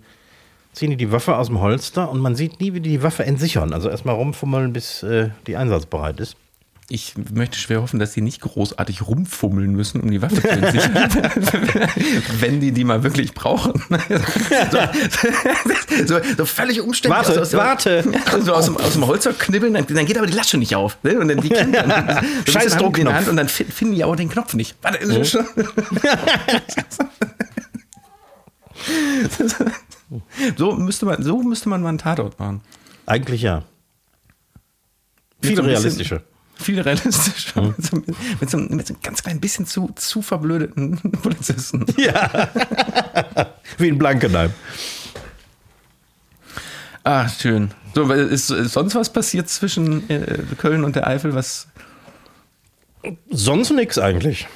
ziehen 0.73 0.91
die 0.91 0.97
die 0.97 1.13
Waffe 1.13 1.37
aus 1.37 1.49
dem 1.49 1.61
Holster 1.61 2.11
und 2.11 2.21
man 2.21 2.37
sieht 2.37 2.61
nie, 2.61 2.73
wie 2.73 2.81
die 2.81 2.91
die 2.91 3.03
Waffe 3.03 3.25
entsichern. 3.25 3.73
Also 3.75 3.91
erstmal 3.91 4.15
rumfummeln, 4.15 4.73
bis 4.73 5.03
äh, 5.03 5.31
die 5.47 5.57
einsatzbereit 5.57 6.21
ist. 6.21 6.37
Ich 6.93 7.15
möchte 7.33 7.57
schwer 7.57 7.83
hoffen, 7.83 8.01
dass 8.01 8.15
sie 8.15 8.21
nicht 8.21 8.41
großartig 8.41 9.07
rumfummeln 9.07 9.71
müssen, 9.77 10.01
um 10.01 10.11
die 10.11 10.21
Waffe 10.23 10.43
zu 10.43 10.49
entsichern. 10.51 10.93
Wenn 12.41 12.59
die 12.59 12.73
die 12.73 12.83
mal 12.83 13.05
wirklich 13.05 13.33
brauchen. 13.33 13.75
so, 14.73 14.79
so, 16.05 16.21
so 16.37 16.45
völlig 16.45 16.81
umständlich. 16.81 17.29
Warte, 17.29 17.41
aus, 17.41 17.47
aus, 17.49 17.53
warte. 17.55 18.05
So 18.43 18.53
aus 18.55 18.65
dem, 18.65 18.77
aus 18.77 18.95
dem 18.95 19.07
Holzer 19.07 19.33
knibbeln, 19.35 19.73
dann, 19.75 19.87
dann 19.87 20.05
geht 20.05 20.19
aber 20.19 20.27
die 20.27 20.33
Lasche 20.33 20.59
nicht 20.59 20.75
auf. 20.75 20.99
Ne? 21.05 21.17
Und 21.21 21.29
dann 21.29 21.41
die 21.41 21.51
Kinder, 21.51 21.83
dann, 21.87 22.07
dann 22.07 22.25
Scheiß 22.49 22.55
die 22.55 22.59
in 22.65 22.69
der 22.71 22.79
Druckknopf. 22.79 23.15
Hand 23.15 23.29
Und 23.29 23.37
dann 23.37 23.49
fi- 23.49 23.65
finden 23.67 23.95
die 23.95 24.03
aber 24.03 24.17
den 24.17 24.29
Knopf 24.29 24.55
nicht. 24.55 24.75
Warte, 24.83 24.99
ist 24.99 25.11
es 25.11 25.31
schon. 25.31 25.47
so, 30.57 30.73
müsste 30.75 31.07
man, 31.07 31.23
so 31.23 31.43
müsste 31.43 31.69
man 31.69 31.83
mal 31.83 31.91
einen 31.91 31.99
Tatort 31.99 32.39
machen. 32.39 32.63
Eigentlich 33.07 33.43
ja. 33.43 33.63
Viel 35.43 35.57
so 35.57 35.63
ein 35.63 35.69
bisschen- 35.69 35.83
realistischer. 35.83 36.23
Viel 36.61 36.81
realistischer. 36.81 37.63
Mit, 37.63 37.85
so, 37.85 37.97
mit, 37.97 38.51
so, 38.51 38.59
mit 38.59 38.87
so 38.87 38.95
einem 38.95 39.03
ganz 39.03 39.23
klein 39.23 39.41
bisschen 39.41 39.67
zu, 39.67 39.91
zu 39.95 40.23
verblödeten 40.23 40.99
Polizisten. 41.23 41.87
Wie 43.79 43.89
in 43.89 43.99
Blankenheim. 43.99 44.53
Ah, 47.03 47.29
schön. 47.29 47.71
So, 47.95 48.11
ist, 48.13 48.51
ist 48.51 48.73
sonst 48.73 48.95
was 48.95 49.13
passiert 49.13 49.49
zwischen 49.49 50.09
äh, 50.11 50.39
Köln 50.59 50.85
und 50.85 50.97
der 50.97 51.07
Eifel? 51.07 51.35
Was? 51.35 51.69
Sonst 53.31 53.71
nix 53.71 53.99
eigentlich. 53.99 54.47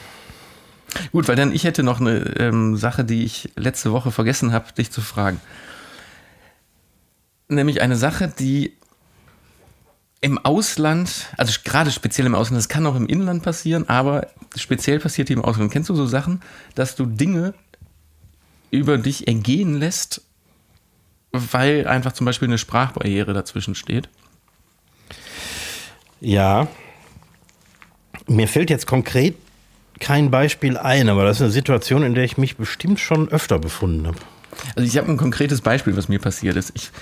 Gut, 1.12 1.26
weil 1.26 1.36
dann 1.36 1.52
ich 1.52 1.64
hätte 1.64 1.82
noch 1.82 2.00
eine 2.00 2.18
ähm, 2.38 2.76
Sache, 2.76 3.04
die 3.04 3.24
ich 3.24 3.50
letzte 3.56 3.92
Woche 3.92 4.10
vergessen 4.10 4.52
habe, 4.52 4.72
dich 4.72 4.90
zu 4.90 5.00
fragen. 5.00 5.40
Nämlich 7.48 7.80
eine 7.82 7.96
Sache, 7.96 8.32
die 8.38 8.76
im 10.24 10.38
Ausland, 10.38 11.26
also 11.36 11.52
gerade 11.64 11.90
speziell 11.90 12.26
im 12.26 12.34
Ausland, 12.34 12.58
das 12.58 12.70
kann 12.70 12.86
auch 12.86 12.96
im 12.96 13.06
Inland 13.06 13.42
passieren, 13.42 13.86
aber 13.90 14.28
speziell 14.56 14.98
passiert 14.98 15.28
die 15.28 15.34
im 15.34 15.44
Ausland. 15.44 15.70
Kennst 15.70 15.90
du 15.90 15.94
so 15.94 16.06
Sachen, 16.06 16.40
dass 16.74 16.96
du 16.96 17.04
Dinge 17.04 17.52
über 18.70 18.96
dich 18.96 19.28
ergehen 19.28 19.78
lässt, 19.78 20.22
weil 21.32 21.86
einfach 21.86 22.12
zum 22.12 22.24
Beispiel 22.24 22.48
eine 22.48 22.56
Sprachbarriere 22.56 23.34
dazwischen 23.34 23.74
steht? 23.74 24.08
Ja. 26.22 26.68
Mir 28.26 28.48
fällt 28.48 28.70
jetzt 28.70 28.86
konkret 28.86 29.36
kein 30.00 30.30
Beispiel 30.30 30.78
ein, 30.78 31.10
aber 31.10 31.24
das 31.26 31.36
ist 31.36 31.42
eine 31.42 31.50
Situation, 31.50 32.02
in 32.02 32.14
der 32.14 32.24
ich 32.24 32.38
mich 32.38 32.56
bestimmt 32.56 32.98
schon 32.98 33.28
öfter 33.28 33.58
befunden 33.58 34.06
habe. 34.06 34.18
Also 34.74 34.88
ich 34.88 34.96
habe 34.96 35.12
ein 35.12 35.18
konkretes 35.18 35.60
Beispiel, 35.60 35.98
was 35.98 36.08
mir 36.08 36.18
passiert 36.18 36.56
ist. 36.56 36.72
Ich 36.74 36.92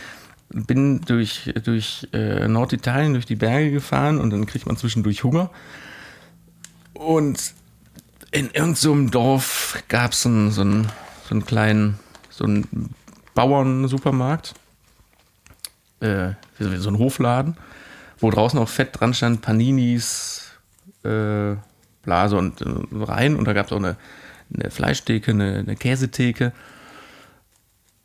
bin 0.53 1.01
durch, 1.03 1.53
durch 1.65 2.09
äh, 2.13 2.47
Norditalien, 2.49 3.15
durch 3.15 3.27
die 3.27 3.37
Berge 3.37 3.71
gefahren 3.71 4.21
und 4.21 4.31
dann 4.31 4.47
kriegt 4.47 4.67
man 4.67 4.77
zwischendurch 4.77 5.25
Hunger. 5.25 5.51
Und 6.95 7.55
in 8.31 8.47
irgendeinem 8.47 8.75
so 8.75 9.09
Dorf 9.09 9.83
gab 9.89 10.13
es 10.13 10.23
so, 10.23 10.29
einen, 10.29 10.51
so 10.51 10.63
einen 11.31 11.45
kleinen, 11.45 11.99
so 12.31 12.45
einen 12.45 12.95
Bauernsupermarkt, 13.35 14.55
äh, 16.01 16.31
so 16.59 16.89
einen 16.89 16.99
Hofladen, 16.99 17.57
wo 18.19 18.31
draußen 18.31 18.59
auch 18.59 18.69
fett 18.69 18.99
dran 18.99 19.15
stand, 19.15 19.43
Paninis, 19.43 20.53
äh, 21.05 21.57
Blase 22.03 22.37
und 22.37 22.61
äh, 22.61 22.67
rein. 22.93 23.37
Und 23.37 23.47
da 23.47 23.53
gab 23.53 23.67
es 23.67 23.73
auch 23.73 23.79
eine, 23.79 23.97
eine 24.55 24.71
Fleischtheke, 24.71 25.31
eine, 25.31 25.59
eine 25.59 25.77
Käsetheke. 25.77 26.53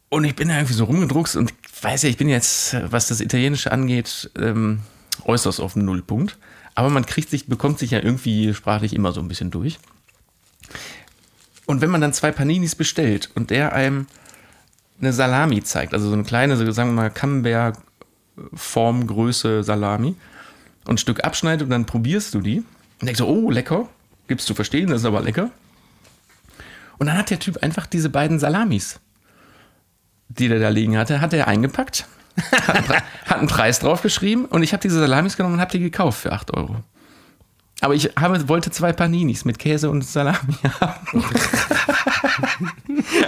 Und 0.10 0.24
ich 0.24 0.36
bin 0.36 0.48
da 0.48 0.56
irgendwie 0.56 0.74
so 0.74 0.86
rumgedruckst 0.86 1.36
und 1.36 1.54
weiß 1.82 2.04
ja, 2.04 2.10
ich 2.10 2.18
bin 2.18 2.30
jetzt, 2.30 2.78
was 2.92 3.08
das 3.08 3.20
Italienische 3.20 3.72
angeht, 3.72 4.30
ähm, 4.38 4.82
äußerst 5.26 5.60
auf 5.60 5.74
dem 5.74 5.86
Nullpunkt. 5.86 6.38
Aber 6.76 6.90
man 6.90 7.06
kriegt 7.06 7.30
sich, 7.30 7.48
bekommt 7.48 7.80
sich 7.80 7.92
ja 7.92 8.00
irgendwie 8.00 8.54
sprachlich 8.54 8.94
immer 8.94 9.12
so 9.12 9.20
ein 9.20 9.28
bisschen 9.28 9.52
durch. 9.52 9.80
Und 11.66 11.82
wenn 11.82 11.90
man 11.90 12.00
dann 12.02 12.14
zwei 12.14 12.32
Paninis 12.32 12.76
bestellt 12.76 13.30
und 13.36 13.50
der 13.50 13.74
einem 13.74 14.08
eine 15.00 15.12
Salami 15.12 15.62
zeigt, 15.64 15.94
also 15.94 16.08
so 16.08 16.14
eine 16.14 16.24
kleine, 16.24 16.56
so 16.56 16.72
sagen 16.72 16.92
wir 16.92 17.02
mal, 17.02 17.12
Camembert-Formgröße 17.12 19.64
Salami 19.64 20.16
und 20.86 20.96
ein 20.96 20.98
Stück 20.98 21.24
abschneidet 21.24 21.64
und 21.64 21.70
dann 21.70 21.86
probierst 21.86 22.34
du 22.34 22.42
die 22.42 22.60
und 22.60 23.06
denkst 23.06 23.20
so, 23.20 23.28
oh, 23.28 23.52
lecker, 23.52 23.88
gibt's 24.28 24.46
zu 24.46 24.56
verstehen, 24.56 24.90
das 24.90 25.02
ist 25.02 25.06
aber 25.06 25.22
lecker. 25.22 25.52
Und 26.98 27.06
dann 27.08 27.18
hat 27.18 27.30
der 27.30 27.40
Typ 27.40 27.58
einfach 27.58 27.86
diese 27.86 28.10
beiden 28.10 28.40
Salamis 28.40 29.00
die 30.30 30.48
der 30.48 30.60
da 30.60 30.70
liegen 30.70 30.98
hatte, 30.98 31.22
hat 31.22 31.34
er 31.34 31.48
eingepackt, 31.48 32.06
hat 32.52 33.40
einen, 33.40 33.48
Preis 33.48 33.80
draufgeschrieben 33.80 34.46
und 34.46 34.64
ich 34.64 34.74
habe 34.74 34.82
diese 34.82 35.00
Salamis 35.00 35.38
genommen 35.38 35.56
und 35.56 35.62
habe 35.62 35.72
die 35.72 35.80
gekauft 35.80 36.22
für 36.22 36.32
8 36.32 36.56
Euro. 36.56 36.78
Aber 37.82 37.94
ich 37.94 38.12
habe, 38.20 38.50
wollte 38.50 38.72
zwei 38.72 38.92
Paninis 38.92 39.46
mit 39.46 39.60
Käse 39.60 39.90
und 39.90 40.04
Salami 40.04 40.56
haben. 40.82 41.24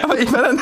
Aber 0.04 0.20
ich 0.20 0.32
war 0.34 0.42
dann, 0.42 0.60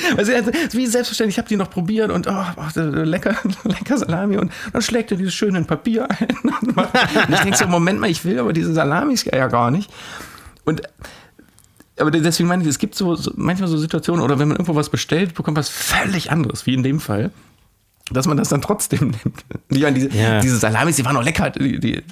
Also, 0.16 0.32
wie 0.72 0.86
selbstverständlich, 0.86 1.34
ich 1.34 1.38
habe 1.38 1.48
die 1.48 1.56
noch 1.56 1.70
probiert 1.70 2.10
und 2.10 2.26
oh, 2.26 2.44
lecker, 2.76 3.36
lecker 3.64 3.98
Salami 3.98 4.38
und 4.38 4.52
dann 4.72 4.82
schlägt 4.82 5.10
er 5.10 5.16
dieses 5.16 5.34
schöne 5.34 5.62
Papier 5.64 6.08
ein. 6.10 6.28
Und 6.40 7.32
ich 7.32 7.40
denke 7.40 7.56
so, 7.56 7.66
Moment 7.66 8.00
mal, 8.00 8.10
ich 8.10 8.24
will 8.24 8.38
aber 8.38 8.52
diese 8.52 8.72
Salamis 8.72 9.24
ja 9.24 9.46
gar 9.48 9.70
nicht. 9.70 9.90
Und 10.64 10.82
aber 12.00 12.10
deswegen 12.10 12.48
meine 12.48 12.62
ich, 12.62 12.68
es 12.68 12.78
gibt 12.78 12.94
so, 12.94 13.14
so 13.14 13.32
manchmal 13.36 13.68
so 13.68 13.76
Situationen, 13.76 14.22
oder 14.22 14.38
wenn 14.38 14.48
man 14.48 14.56
irgendwo 14.56 14.74
was 14.74 14.90
bestellt, 14.90 15.34
bekommt 15.34 15.56
man 15.56 15.60
was 15.60 15.68
völlig 15.68 16.30
anderes, 16.30 16.66
wie 16.66 16.74
in 16.74 16.82
dem 16.82 17.00
Fall 17.00 17.30
dass 18.12 18.26
man 18.26 18.36
das 18.36 18.48
dann 18.48 18.60
trotzdem 18.60 19.14
nimmt. 19.24 19.44
Die, 19.70 19.92
diese, 19.92 20.08
ja. 20.16 20.40
diese 20.40 20.56
Salamis, 20.56 20.96
die 20.96 21.04
waren 21.04 21.16
auch 21.16 21.22
lecker, 21.22 21.50
die, 21.50 21.78
die, 21.78 22.02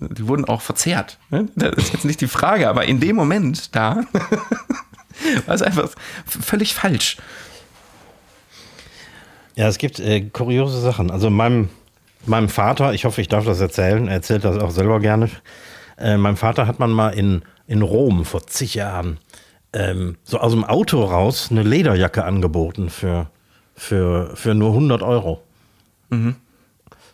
die, 0.00 0.28
wurden 0.28 0.44
auch 0.44 0.60
verzehrt. 0.60 1.18
Ne? 1.30 1.48
Das 1.56 1.72
ist 1.76 1.92
jetzt 1.92 2.04
nicht 2.04 2.20
die 2.20 2.28
Frage, 2.28 2.68
aber 2.68 2.84
in 2.84 3.00
dem 3.00 3.16
Moment 3.16 3.74
da 3.74 4.04
war 5.46 5.54
es 5.54 5.62
einfach 5.62 5.90
völlig 6.26 6.74
falsch. 6.74 7.16
Ja, 9.56 9.66
es 9.66 9.78
gibt 9.78 9.98
äh, 9.98 10.20
kuriose 10.20 10.80
Sachen. 10.80 11.10
Also 11.10 11.30
meinem, 11.30 11.68
meinem 12.26 12.48
Vater, 12.48 12.94
ich 12.94 13.04
hoffe, 13.04 13.20
ich 13.20 13.28
darf 13.28 13.44
das 13.44 13.60
erzählen, 13.60 14.06
er 14.06 14.14
erzählt 14.14 14.44
das 14.44 14.58
auch 14.58 14.70
selber 14.70 15.00
gerne. 15.00 15.28
Äh, 15.98 16.16
meinem 16.16 16.36
Vater 16.36 16.68
hat 16.68 16.78
man 16.78 16.92
mal 16.92 17.10
in, 17.10 17.42
in 17.66 17.82
Rom 17.82 18.24
vor 18.24 18.46
zig 18.46 18.74
Jahren 18.74 19.18
ähm, 19.72 20.16
so 20.24 20.38
aus 20.38 20.52
dem 20.52 20.64
Auto 20.64 21.02
raus 21.02 21.48
eine 21.50 21.62
Lederjacke 21.62 22.24
angeboten 22.24 22.90
für, 22.90 23.30
für, 23.74 24.34
für 24.34 24.54
nur 24.54 24.70
100 24.70 25.02
Euro. 25.02 25.42
Mhm. 26.10 26.36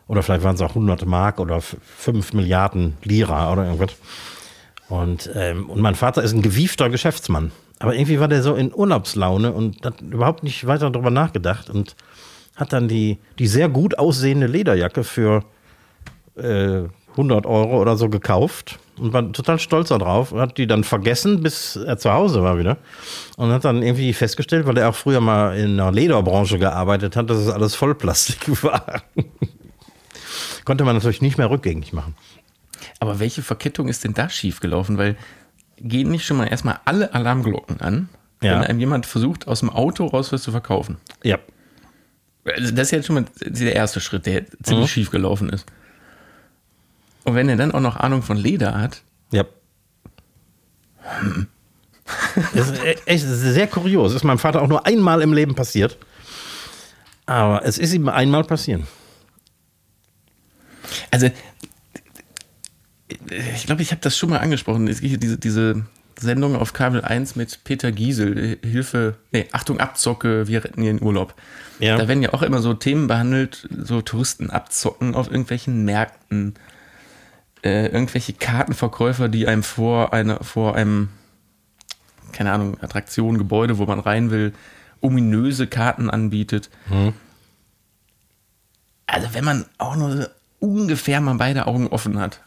Oder 0.07 0.23
vielleicht 0.23 0.45
waren 0.45 0.55
es 0.55 0.61
auch 0.61 0.71
100 0.71 1.07
Mark 1.07 1.41
oder 1.41 1.61
5 1.61 2.35
Milliarden 2.35 2.97
Lira 3.03 3.53
oder 3.53 3.65
irgendwas. 3.65 3.97
Und, 4.89 5.31
ähm, 5.35 5.71
und 5.71 5.81
mein 5.81 5.95
Vater 5.95 6.23
ist 6.23 6.33
ein 6.33 6.43
gewiefter 6.43 6.91
Geschäftsmann. 6.91 7.53
Aber 7.79 7.95
irgendwie 7.95 8.21
war 8.21 8.29
der 8.29 8.43
so 8.43 8.55
in 8.55 8.73
Urlaubslaune 8.73 9.53
und 9.53 9.85
hat 9.85 10.01
überhaupt 10.01 10.43
nicht 10.43 10.67
weiter 10.67 10.91
darüber 10.91 11.11
nachgedacht 11.11 11.71
und 11.71 11.97
hat 12.55 12.73
dann 12.73 12.87
die, 12.87 13.19
die 13.39 13.47
sehr 13.47 13.69
gut 13.69 13.99
aussehende 13.99 14.47
Lederjacke 14.47 15.05
für 15.05 15.45
äh, 16.37 16.83
100 17.15 17.47
Euro 17.47 17.81
oder 17.81 17.97
so 17.97 18.09
gekauft 18.09 18.79
und 18.99 19.13
war 19.13 19.33
total 19.33 19.59
stolz 19.59 19.89
darauf. 19.89 20.33
Hat 20.33 20.59
die 20.59 20.67
dann 20.67 20.85
vergessen, 20.85 21.43
bis 21.43 21.77
er 21.77 21.99
zu 21.99 22.13
Hause 22.13 22.43
war 22.43 22.59
wieder. 22.59 22.77
Und 23.37 23.51
hat 23.51 23.65
dann 23.65 23.83
irgendwie 23.83 24.13
festgestellt, 24.13 24.67
weil 24.67 24.77
er 24.79 24.91
auch 24.91 24.95
früher 24.95 25.21
mal 25.21 25.57
in 25.57 25.77
der 25.77 25.93
Lederbranche 25.93 26.59
gearbeitet 26.59 27.17
hat, 27.17 27.31
dass 27.31 27.39
es 27.39 27.49
alles 27.49 27.75
Vollplastik 27.75 28.63
war. 28.63 29.03
Konnte 30.65 30.85
man 30.85 30.97
natürlich 30.97 31.23
nicht 31.23 31.39
mehr 31.39 31.51
rückgängig 31.51 31.93
machen. 31.93 32.15
Aber 33.01 33.21
welche 33.21 33.43
Verkettung 33.43 33.89
ist 33.89 34.05
denn 34.05 34.15
da 34.15 34.29
schiefgelaufen? 34.29 34.99
Weil 34.99 35.17
gehen 35.79 36.11
nicht 36.11 36.25
schon 36.25 36.37
mal 36.37 36.47
erstmal 36.47 36.81
alle 36.85 37.13
Alarmglocken 37.15 37.81
an, 37.81 38.09
ja. 38.43 38.53
wenn 38.53 38.67
einem 38.67 38.81
jemand 38.81 39.07
versucht, 39.07 39.49
aus 39.49 39.61
dem 39.61 39.71
Auto 39.71 40.07
raus 40.07 40.33
was 40.33 40.43
zu 40.43 40.51
verkaufen? 40.51 40.99
Ja. 41.23 41.39
Also 42.45 42.75
das 42.75 42.89
ist 42.89 42.91
jetzt 42.91 43.07
schon 43.07 43.15
mal 43.15 43.25
der 43.41 43.75
erste 43.75 44.01
Schritt, 44.01 44.27
der 44.27 44.45
ziemlich 44.63 44.87
mhm. 44.87 44.89
schief 44.89 45.11
gelaufen 45.11 45.49
ist. 45.49 45.67
Und 47.25 47.35
wenn 47.35 47.49
er 47.49 47.57
dann 47.57 47.73
auch 47.73 47.81
noch 47.81 47.97
Ahnung 47.97 48.23
von 48.23 48.37
Leder 48.37 48.79
hat. 48.79 49.03
Ja. 49.33 49.45
Hm. 51.21 51.49
Das 52.55 52.71
ist 52.71 52.83
echt 53.07 53.25
sehr 53.27 53.67
kurios. 53.67 54.13
Das 54.13 54.21
ist 54.21 54.25
meinem 54.25 54.39
Vater 54.39 54.63
auch 54.63 54.69
nur 54.69 54.87
einmal 54.87 55.23
im 55.23 55.33
Leben 55.33 55.55
passiert. 55.55 55.97
Aber 57.27 57.65
es 57.65 57.79
ist 57.79 57.95
ihm 57.95 58.09
einmal 58.09 58.45
passieren. 58.45 58.87
Also, 61.11 61.31
ich 63.55 63.67
glaube, 63.67 63.83
ich 63.83 63.91
habe 63.91 64.01
das 64.03 64.17
schon 64.17 64.31
mal 64.31 64.39
angesprochen. 64.39 64.87
Es 64.89 65.01
gibt 65.01 65.23
diese, 65.23 65.39
diese 65.39 65.87
Sendung 66.19 66.57
auf 66.57 66.73
Kabel 66.73 67.03
1 67.03 67.37
mit 67.37 67.65
Peter 67.65 67.91
Giesel, 67.93 68.59
Hilfe, 68.63 69.17
nee, 69.33 69.47
Achtung, 69.53 69.81
Abzocke, 69.81 70.47
wir 70.47 70.65
retten 70.65 70.83
ihren 70.83 71.03
Urlaub. 71.03 71.35
Ja. 71.79 71.97
Da 71.97 72.07
werden 72.07 72.23
ja 72.23 72.33
auch 72.33 72.43
immer 72.43 72.61
so 72.61 72.75
Themen 72.75 73.07
behandelt, 73.07 73.69
so 73.77 74.01
Touristen 74.03 74.51
abzocken 74.51 75.15
auf 75.15 75.29
irgendwelchen 75.29 75.85
Märkten 75.85 76.55
äh, 77.65 77.87
irgendwelche 77.87 78.35
Kartenverkäufer, 78.35 79.29
die 79.29 79.47
einem 79.49 79.63
vor, 79.63 80.13
eine, 80.13 80.39
vor 80.43 80.77
einem, 80.77 81.09
keine 82.33 82.53
Ahnung, 82.53 82.77
Attraktion, 82.83 83.39
Gebäude, 83.39 83.79
wo 83.79 83.87
man 83.87 84.01
rein 84.01 84.31
will, 84.31 84.53
ominöse 85.01 85.67
Karten 85.67 86.11
anbietet. 86.11 86.71
Mhm. 86.89 87.15
Also 89.07 89.29
wenn 89.33 89.45
man 89.45 89.65
auch 89.79 89.97
nur 89.97 90.31
ungefähr 90.61 91.21
mal 91.21 91.35
beide 91.35 91.67
Augen 91.67 91.89
offen 91.89 92.19
hat, 92.19 92.41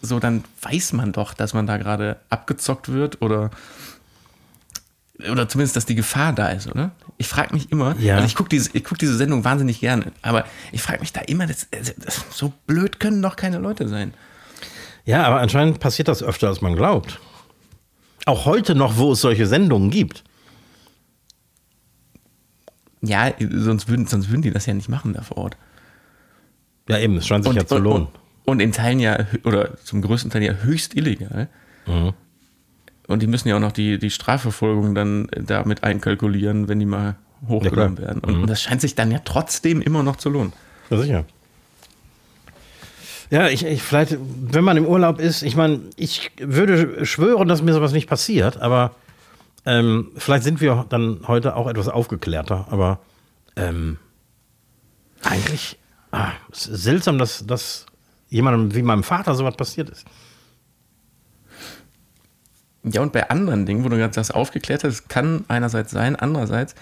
so 0.00 0.20
dann 0.20 0.44
weiß 0.62 0.92
man 0.92 1.12
doch, 1.12 1.34
dass 1.34 1.54
man 1.54 1.66
da 1.66 1.76
gerade 1.76 2.18
abgezockt 2.30 2.90
wird 2.90 3.20
oder 3.20 3.50
oder 5.30 5.48
zumindest, 5.48 5.74
dass 5.74 5.84
die 5.84 5.96
Gefahr 5.96 6.32
da 6.32 6.50
ist, 6.50 6.68
oder? 6.68 6.92
Ich 7.16 7.26
frage 7.26 7.52
mich 7.52 7.72
immer, 7.72 7.96
ja. 7.98 8.14
also 8.14 8.26
ich 8.26 8.36
gucke 8.36 8.48
diese, 8.48 8.70
guck 8.80 8.98
diese 8.98 9.16
Sendung 9.16 9.42
wahnsinnig 9.42 9.80
gerne, 9.80 10.12
aber 10.22 10.44
ich 10.70 10.80
frage 10.80 11.00
mich 11.00 11.12
da 11.12 11.22
immer, 11.22 11.46
das, 11.46 11.66
das, 11.70 12.24
so 12.30 12.52
blöd 12.68 13.00
können 13.00 13.20
doch 13.20 13.34
keine 13.34 13.58
Leute 13.58 13.88
sein. 13.88 14.14
Ja, 15.08 15.24
aber 15.24 15.40
anscheinend 15.40 15.80
passiert 15.80 16.06
das 16.06 16.22
öfter, 16.22 16.48
als 16.48 16.60
man 16.60 16.76
glaubt. 16.76 17.18
Auch 18.26 18.44
heute 18.44 18.74
noch, 18.74 18.98
wo 18.98 19.12
es 19.12 19.22
solche 19.22 19.46
Sendungen 19.46 19.88
gibt. 19.88 20.22
Ja, 23.00 23.32
sonst 23.38 23.88
würden, 23.88 24.06
sonst 24.06 24.28
würden 24.28 24.42
die 24.42 24.50
das 24.50 24.66
ja 24.66 24.74
nicht 24.74 24.90
machen 24.90 25.14
da 25.14 25.22
vor 25.22 25.38
Ort. 25.38 25.56
Ja, 26.90 26.98
eben, 26.98 27.16
es 27.16 27.26
scheint 27.26 27.44
sich 27.44 27.50
und, 27.50 27.56
ja 27.56 27.66
zu 27.66 27.78
lohnen. 27.78 28.08
Und, 28.44 28.56
und, 28.56 28.60
in 28.60 28.72
Teilen 28.72 29.00
ja, 29.00 29.24
oder 29.44 29.78
zum 29.78 30.02
größten 30.02 30.30
Teil 30.30 30.42
ja 30.42 30.52
höchst 30.52 30.94
illegal. 30.94 31.48
Mhm. 31.86 32.12
Und 33.06 33.22
die 33.22 33.28
müssen 33.28 33.48
ja 33.48 33.56
auch 33.56 33.60
noch 33.60 33.72
die, 33.72 33.98
die 33.98 34.10
Strafverfolgung 34.10 34.94
dann 34.94 35.28
damit 35.34 35.84
einkalkulieren, 35.84 36.68
wenn 36.68 36.80
die 36.80 36.86
mal 36.86 37.16
hochgenommen 37.48 37.96
ja, 37.96 38.08
werden. 38.08 38.20
Und, 38.20 38.36
mhm. 38.36 38.42
und 38.42 38.50
das 38.50 38.60
scheint 38.60 38.82
sich 38.82 38.94
dann 38.94 39.10
ja 39.10 39.20
trotzdem 39.24 39.80
immer 39.80 40.02
noch 40.02 40.16
zu 40.16 40.28
lohnen. 40.28 40.52
Ja, 40.90 40.98
sicher. 40.98 41.24
Ja, 43.30 43.48
ich, 43.48 43.64
ich 43.64 43.82
vielleicht, 43.82 44.16
wenn 44.18 44.64
man 44.64 44.76
im 44.76 44.86
Urlaub 44.86 45.20
ist, 45.20 45.42
ich 45.42 45.54
meine, 45.54 45.80
ich 45.96 46.30
würde 46.38 47.04
schwören, 47.04 47.48
dass 47.48 47.62
mir 47.62 47.74
sowas 47.74 47.92
nicht 47.92 48.08
passiert, 48.08 48.58
aber 48.58 48.92
ähm, 49.66 50.12
vielleicht 50.16 50.44
sind 50.44 50.60
wir 50.60 50.86
dann 50.88 51.20
heute 51.26 51.54
auch 51.56 51.68
etwas 51.68 51.88
aufgeklärter, 51.88 52.66
aber 52.70 53.00
ähm, 53.56 53.98
eigentlich 55.22 55.78
ah, 56.10 56.32
ist 56.50 56.62
seltsam, 56.62 57.18
dass, 57.18 57.46
dass 57.46 57.84
jemandem 58.30 58.74
wie 58.74 58.82
meinem 58.82 59.02
Vater 59.02 59.34
sowas 59.34 59.56
passiert 59.56 59.90
ist. 59.90 60.06
Ja, 62.84 63.02
und 63.02 63.12
bei 63.12 63.28
anderen 63.28 63.66
Dingen, 63.66 63.84
wo 63.84 63.90
du 63.90 63.96
gerade 63.96 64.14
das 64.14 64.30
aufgeklärt 64.30 64.84
hast, 64.84 65.08
kann 65.10 65.44
einerseits 65.48 65.90
sein, 65.90 66.16
andererseits 66.16 66.74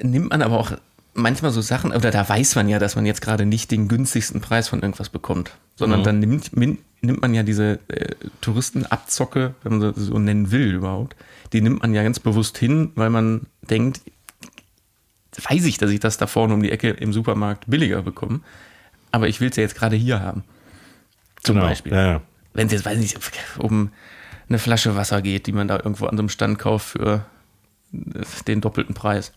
nimmt 0.00 0.30
man 0.30 0.42
aber 0.42 0.58
auch 0.58 0.72
manchmal 1.14 1.50
so 1.52 1.60
Sachen, 1.60 1.92
oder 1.92 2.10
da 2.10 2.28
weiß 2.28 2.56
man 2.56 2.68
ja, 2.68 2.78
dass 2.78 2.96
man 2.96 3.06
jetzt 3.06 3.22
gerade 3.22 3.46
nicht 3.46 3.70
den 3.70 3.88
günstigsten 3.88 4.40
Preis 4.40 4.68
von 4.68 4.80
irgendwas 4.80 5.08
bekommt, 5.08 5.52
sondern 5.76 6.00
mhm. 6.00 6.04
dann 6.04 6.18
nimmt, 6.18 6.56
nimmt 6.56 7.22
man 7.22 7.34
ja 7.34 7.42
diese 7.42 7.78
äh, 7.88 8.14
Touristenabzocke, 8.40 9.54
wenn 9.62 9.78
man 9.78 9.94
so 9.94 10.18
nennen 10.18 10.50
will 10.50 10.74
überhaupt, 10.74 11.16
die 11.52 11.60
nimmt 11.60 11.82
man 11.82 11.94
ja 11.94 12.02
ganz 12.02 12.18
bewusst 12.18 12.58
hin, 12.58 12.90
weil 12.96 13.10
man 13.10 13.46
denkt, 13.62 14.00
weiß 15.48 15.64
ich, 15.64 15.78
dass 15.78 15.90
ich 15.90 16.00
das 16.00 16.18
da 16.18 16.26
vorne 16.26 16.54
um 16.54 16.62
die 16.62 16.70
Ecke 16.70 16.90
im 16.90 17.12
Supermarkt 17.12 17.64
billiger 17.66 18.02
bekomme, 18.02 18.40
aber 19.10 19.28
ich 19.28 19.40
will 19.40 19.50
es 19.50 19.56
ja 19.56 19.62
jetzt 19.62 19.76
gerade 19.76 19.96
hier 19.96 20.20
haben. 20.20 20.44
Zum 21.42 21.56
genau. 21.56 21.68
Beispiel. 21.68 21.92
Ja, 21.92 22.06
ja. 22.06 22.20
Wenn 22.54 22.66
es 22.66 22.72
jetzt, 22.72 22.84
weiß 22.84 22.98
ich 22.98 23.14
nicht, 23.14 23.18
um 23.58 23.90
eine 24.48 24.58
Flasche 24.58 24.96
Wasser 24.96 25.22
geht, 25.22 25.46
die 25.46 25.52
man 25.52 25.68
da 25.68 25.76
irgendwo 25.76 26.06
an 26.06 26.16
so 26.16 26.22
einem 26.22 26.28
Stand 26.28 26.58
kauft 26.58 26.88
für 26.88 27.24
den 28.46 28.60
doppelten 28.60 28.94
Preis. 28.94 29.32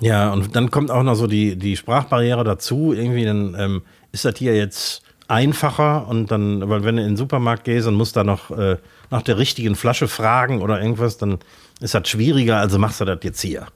Ja, 0.00 0.32
und 0.32 0.56
dann 0.56 0.70
kommt 0.70 0.90
auch 0.90 1.02
noch 1.02 1.14
so 1.14 1.26
die, 1.26 1.56
die 1.56 1.76
Sprachbarriere 1.76 2.44
dazu. 2.44 2.92
Irgendwie 2.92 3.24
dann 3.24 3.54
ähm, 3.58 3.82
ist 4.10 4.24
das 4.24 4.36
hier 4.36 4.56
jetzt 4.56 5.02
einfacher 5.28 6.08
und 6.08 6.30
dann, 6.30 6.68
weil 6.68 6.84
wenn 6.84 6.96
du 6.96 7.02
in 7.02 7.10
den 7.10 7.16
Supermarkt 7.16 7.64
gehst 7.64 7.86
und 7.86 7.94
musst 7.94 8.16
da 8.16 8.24
noch 8.24 8.50
äh, 8.50 8.76
nach 9.10 9.22
der 9.22 9.38
richtigen 9.38 9.76
Flasche 9.76 10.08
fragen 10.08 10.60
oder 10.60 10.80
irgendwas, 10.80 11.16
dann 11.16 11.38
ist 11.80 11.94
das 11.94 12.08
schwieriger, 12.08 12.58
also 12.58 12.78
machst 12.78 13.00
du 13.00 13.04
das 13.04 13.18
jetzt 13.22 13.40
hier. 13.40 13.66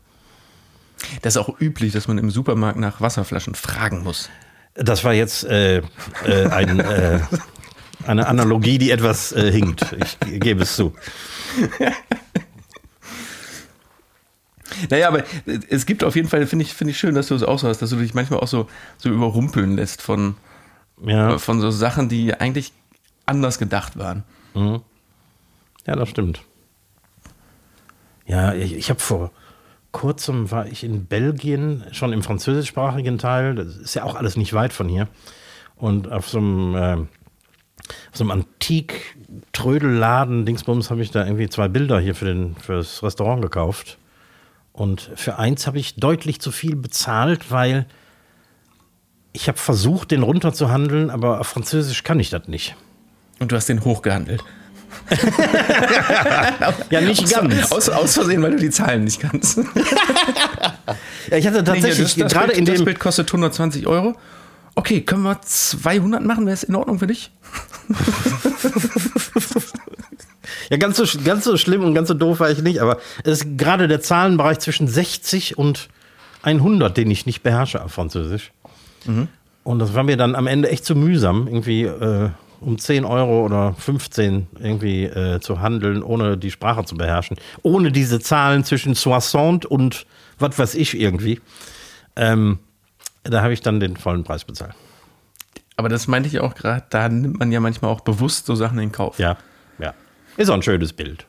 Das 1.22 1.34
ist 1.34 1.38
auch 1.38 1.60
üblich, 1.60 1.92
dass 1.92 2.08
man 2.08 2.18
im 2.18 2.30
Supermarkt 2.30 2.78
nach 2.78 3.00
Wasserflaschen 3.00 3.54
fragen 3.54 4.02
muss. 4.02 4.28
Das 4.74 5.04
war 5.04 5.14
jetzt 5.14 5.44
äh, 5.44 5.78
äh, 5.78 6.46
ein, 6.50 6.80
äh, 6.80 7.20
eine 8.06 8.26
Analogie, 8.26 8.78
die 8.78 8.90
etwas 8.90 9.32
äh, 9.32 9.50
hinkt. 9.50 9.96
Ich 9.98 10.18
gebe 10.40 10.62
es 10.62 10.76
zu. 10.76 10.92
Naja, 14.90 15.08
aber 15.08 15.24
es 15.68 15.86
gibt 15.86 16.04
auf 16.04 16.16
jeden 16.16 16.28
Fall, 16.28 16.46
finde 16.46 16.64
ich, 16.64 16.74
finde 16.74 16.92
ich 16.92 16.98
schön, 16.98 17.14
dass 17.14 17.28
du 17.28 17.34
es 17.34 17.42
auch 17.42 17.58
so 17.58 17.68
hast, 17.68 17.82
dass 17.82 17.90
du 17.90 17.96
dich 17.96 18.14
manchmal 18.14 18.40
auch 18.40 18.48
so, 18.48 18.68
so 18.98 19.08
überrumpeln 19.08 19.76
lässt 19.76 20.02
von, 20.02 20.36
ja. 21.04 21.38
von 21.38 21.60
so 21.60 21.70
Sachen, 21.70 22.08
die 22.08 22.34
eigentlich 22.34 22.72
anders 23.26 23.58
gedacht 23.58 23.98
waren. 23.98 24.24
Mhm. 24.54 24.80
Ja, 25.86 25.96
das 25.96 26.08
stimmt. 26.08 26.42
Ja, 28.26 28.54
ich, 28.54 28.74
ich 28.74 28.90
habe 28.90 29.00
vor 29.00 29.30
kurzem 29.92 30.50
war 30.50 30.66
ich 30.66 30.82
in 30.84 31.06
Belgien, 31.06 31.84
schon 31.92 32.12
im 32.12 32.22
französischsprachigen 32.22 33.16
Teil. 33.16 33.54
Das 33.54 33.76
ist 33.76 33.94
ja 33.94 34.04
auch 34.04 34.14
alles 34.14 34.36
nicht 34.36 34.52
weit 34.52 34.74
von 34.74 34.90
hier. 34.90 35.08
Und 35.76 36.12
auf 36.12 36.28
so 36.28 36.36
einem, 36.38 36.74
äh, 36.74 36.96
auf 36.96 37.06
so 38.12 38.24
einem 38.24 38.32
Antik-Trödelladen, 38.32 40.44
Dingsbums, 40.44 40.90
habe 40.90 41.00
ich 41.02 41.12
da 41.12 41.24
irgendwie 41.24 41.48
zwei 41.48 41.68
Bilder 41.68 41.98
hier 42.00 42.14
für, 42.14 42.26
den, 42.26 42.56
für 42.56 42.74
das 42.74 43.02
Restaurant 43.02 43.40
gekauft. 43.40 43.96
Und 44.76 45.10
für 45.16 45.38
eins 45.38 45.66
habe 45.66 45.78
ich 45.78 45.96
deutlich 45.96 46.38
zu 46.38 46.52
viel 46.52 46.76
bezahlt, 46.76 47.50
weil 47.50 47.86
ich 49.32 49.48
habe 49.48 49.56
versucht, 49.58 50.10
den 50.10 50.22
runterzuhandeln, 50.22 51.10
aber 51.10 51.40
auf 51.40 51.46
Französisch 51.46 52.04
kann 52.04 52.20
ich 52.20 52.28
das 52.28 52.46
nicht. 52.46 52.76
Und 53.40 53.52
du 53.52 53.56
hast 53.56 53.68
den 53.68 53.84
hochgehandelt. 53.84 54.44
Ja, 56.90 57.00
nicht 57.00 57.22
Aus, 57.22 57.30
ganz. 57.30 57.72
aus, 57.72 57.88
aus 57.88 58.14
Versehen, 58.14 58.42
weil 58.42 58.52
du 58.52 58.58
die 58.58 58.70
Zahlen 58.70 59.04
nicht 59.04 59.20
kannst. 59.20 59.58
Ja, 61.30 61.36
ich 61.38 61.46
hatte 61.46 61.64
tatsächlich 61.64 62.14
das, 62.14 62.16
das 62.16 62.32
gerade 62.32 62.46
Bild, 62.48 62.58
in 62.58 62.64
das 62.66 62.76
dem 62.76 62.84
Bild 62.84 63.00
kostet 63.00 63.28
120 63.28 63.88
Euro. 63.88 64.14
Okay, 64.76 65.00
können 65.00 65.22
wir 65.22 65.40
200 65.40 66.22
machen? 66.22 66.46
Wäre 66.46 66.54
es 66.54 66.62
in 66.62 66.76
Ordnung 66.76 66.98
für 67.00 67.08
dich? 67.08 67.32
Ja, 70.70 70.78
ganz 70.78 70.96
so, 70.96 71.04
ganz 71.24 71.44
so 71.44 71.56
schlimm 71.56 71.84
und 71.84 71.94
ganz 71.94 72.08
so 72.08 72.14
doof 72.14 72.40
war 72.40 72.50
ich 72.50 72.60
nicht, 72.62 72.80
aber 72.80 72.98
es 73.22 73.40
ist 73.42 73.58
gerade 73.58 73.86
der 73.88 74.00
Zahlenbereich 74.00 74.58
zwischen 74.58 74.88
60 74.88 75.58
und 75.58 75.88
100, 76.42 76.96
den 76.96 77.10
ich 77.10 77.26
nicht 77.26 77.42
beherrsche 77.42 77.84
auf 77.84 77.92
Französisch. 77.92 78.52
Und 79.64 79.78
das 79.78 79.94
war 79.94 80.02
mir 80.02 80.16
dann 80.16 80.34
am 80.34 80.46
Ende 80.46 80.68
echt 80.68 80.84
zu 80.84 80.96
mühsam, 80.96 81.46
irgendwie 81.46 81.84
äh, 81.84 82.30
um 82.60 82.78
10 82.78 83.04
Euro 83.04 83.44
oder 83.44 83.74
15 83.74 84.46
irgendwie 84.58 85.04
äh, 85.04 85.40
zu 85.40 85.60
handeln, 85.60 86.02
ohne 86.02 86.36
die 86.36 86.50
Sprache 86.50 86.84
zu 86.84 86.96
beherrschen. 86.96 87.36
Ohne 87.62 87.92
diese 87.92 88.18
Zahlen 88.20 88.64
zwischen 88.64 88.94
60 88.94 89.66
und 89.66 90.06
was 90.38 90.58
weiß 90.58 90.74
ich 90.74 90.98
irgendwie. 90.98 91.40
Ähm, 92.16 92.58
da 93.28 93.42
habe 93.42 93.52
ich 93.52 93.60
dann 93.60 93.80
den 93.80 93.96
vollen 93.96 94.24
Preis 94.24 94.44
bezahlt. 94.44 94.74
Aber 95.76 95.88
das 95.88 96.06
meinte 96.06 96.28
ich 96.28 96.40
auch 96.40 96.54
gerade, 96.54 96.84
da 96.90 97.08
nimmt 97.08 97.38
man 97.38 97.52
ja 97.52 97.60
manchmal 97.60 97.90
auch 97.90 98.00
bewusst 98.00 98.46
so 98.46 98.54
Sachen 98.54 98.78
in 98.78 98.92
Kauf. 98.92 99.18
Ja, 99.18 99.36
ja. 99.78 99.94
Ist 100.36 100.48
auch 100.48 100.54
ein 100.54 100.62
schönes 100.62 100.92
Bild. 100.92 101.26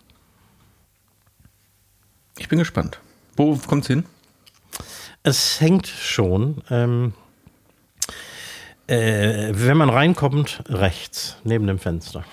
Ich 2.37 2.47
bin 2.47 2.59
gespannt. 2.59 2.99
Wo 3.35 3.55
kommt's 3.57 3.87
hin? 3.87 4.05
Es 5.23 5.59
hängt 5.59 5.87
schon. 5.87 6.61
Ähm, 6.69 7.13
äh, 8.87 9.49
wenn 9.53 9.75
man 9.77 9.89
reinkommt, 9.89 10.63
rechts, 10.69 11.35
neben 11.43 11.67
dem 11.67 11.79
Fenster. 11.79 12.23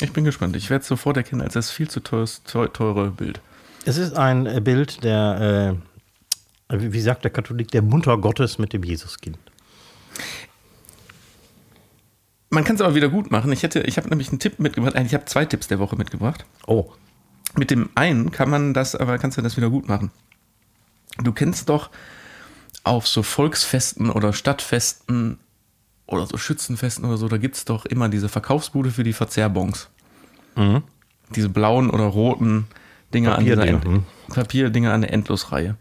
Ich 0.00 0.12
bin 0.12 0.24
gespannt. 0.24 0.56
Ich 0.56 0.70
werde 0.70 0.82
es 0.82 0.88
sofort 0.88 1.16
erkennen 1.16 1.42
als 1.42 1.54
das 1.54 1.70
viel 1.70 1.88
zu 1.88 2.00
teures, 2.00 2.42
teu- 2.44 2.68
teure 2.68 3.10
Bild. 3.10 3.40
Es 3.84 3.98
ist 3.98 4.14
ein 4.16 4.46
äh, 4.46 4.60
Bild 4.60 5.04
der, 5.04 5.74
äh, 5.74 5.95
wie 6.70 6.92
wie 6.92 7.00
sagt 7.00 7.24
der 7.24 7.30
Katholik, 7.30 7.70
der 7.70 7.82
Mutter 7.82 8.18
Gottes 8.18 8.58
mit 8.58 8.72
dem 8.72 8.82
Jesuskind. 8.82 9.38
Man 12.50 12.64
kann 12.64 12.76
es 12.76 12.82
aber 12.82 12.94
wieder 12.94 13.08
gut 13.08 13.30
machen. 13.30 13.52
Ich 13.52 13.62
hätte, 13.62 13.80
ich 13.80 13.96
habe 13.96 14.08
nämlich 14.08 14.28
einen 14.30 14.38
Tipp 14.38 14.58
mitgebracht. 14.58 14.94
Eigentlich, 14.94 15.12
Ich 15.12 15.14
habe 15.14 15.24
zwei 15.26 15.44
Tipps 15.44 15.68
der 15.68 15.78
Woche 15.78 15.96
mitgebracht. 15.96 16.46
Oh, 16.66 16.92
Mit 17.56 17.70
dem 17.70 17.90
einen 17.94 18.30
kann 18.30 18.50
man 18.50 18.72
das, 18.72 18.94
aber 18.94 19.18
kannst 19.18 19.36
du 19.36 19.42
das 19.42 19.56
wieder 19.56 19.70
gut 19.70 19.88
machen. 19.88 20.10
Du 21.22 21.32
kennst 21.32 21.68
doch 21.68 21.90
auf 22.84 23.08
so 23.08 23.22
Volksfesten 23.22 24.10
oder 24.10 24.32
Stadtfesten 24.32 25.38
oder 26.06 26.26
so 26.26 26.36
Schützenfesten 26.36 27.04
oder 27.04 27.16
so, 27.16 27.28
da 27.28 27.36
gibt 27.36 27.56
es 27.56 27.64
doch 27.64 27.84
immer 27.84 28.08
diese 28.08 28.28
Verkaufsbude 28.28 28.90
für 28.90 29.02
die 29.02 29.12
Verzehrbons. 29.12 29.88
Diese 31.34 31.48
blauen 31.48 31.90
oder 31.90 32.04
roten 32.04 32.68
Dinger 33.12 33.36
an 33.36 33.44
Papierdinger, 33.44 33.84
End 33.84 34.04
Papierdinger 34.28 34.92
an 34.92 35.00
der 35.00 35.12
Endlosreihe. 35.12 35.76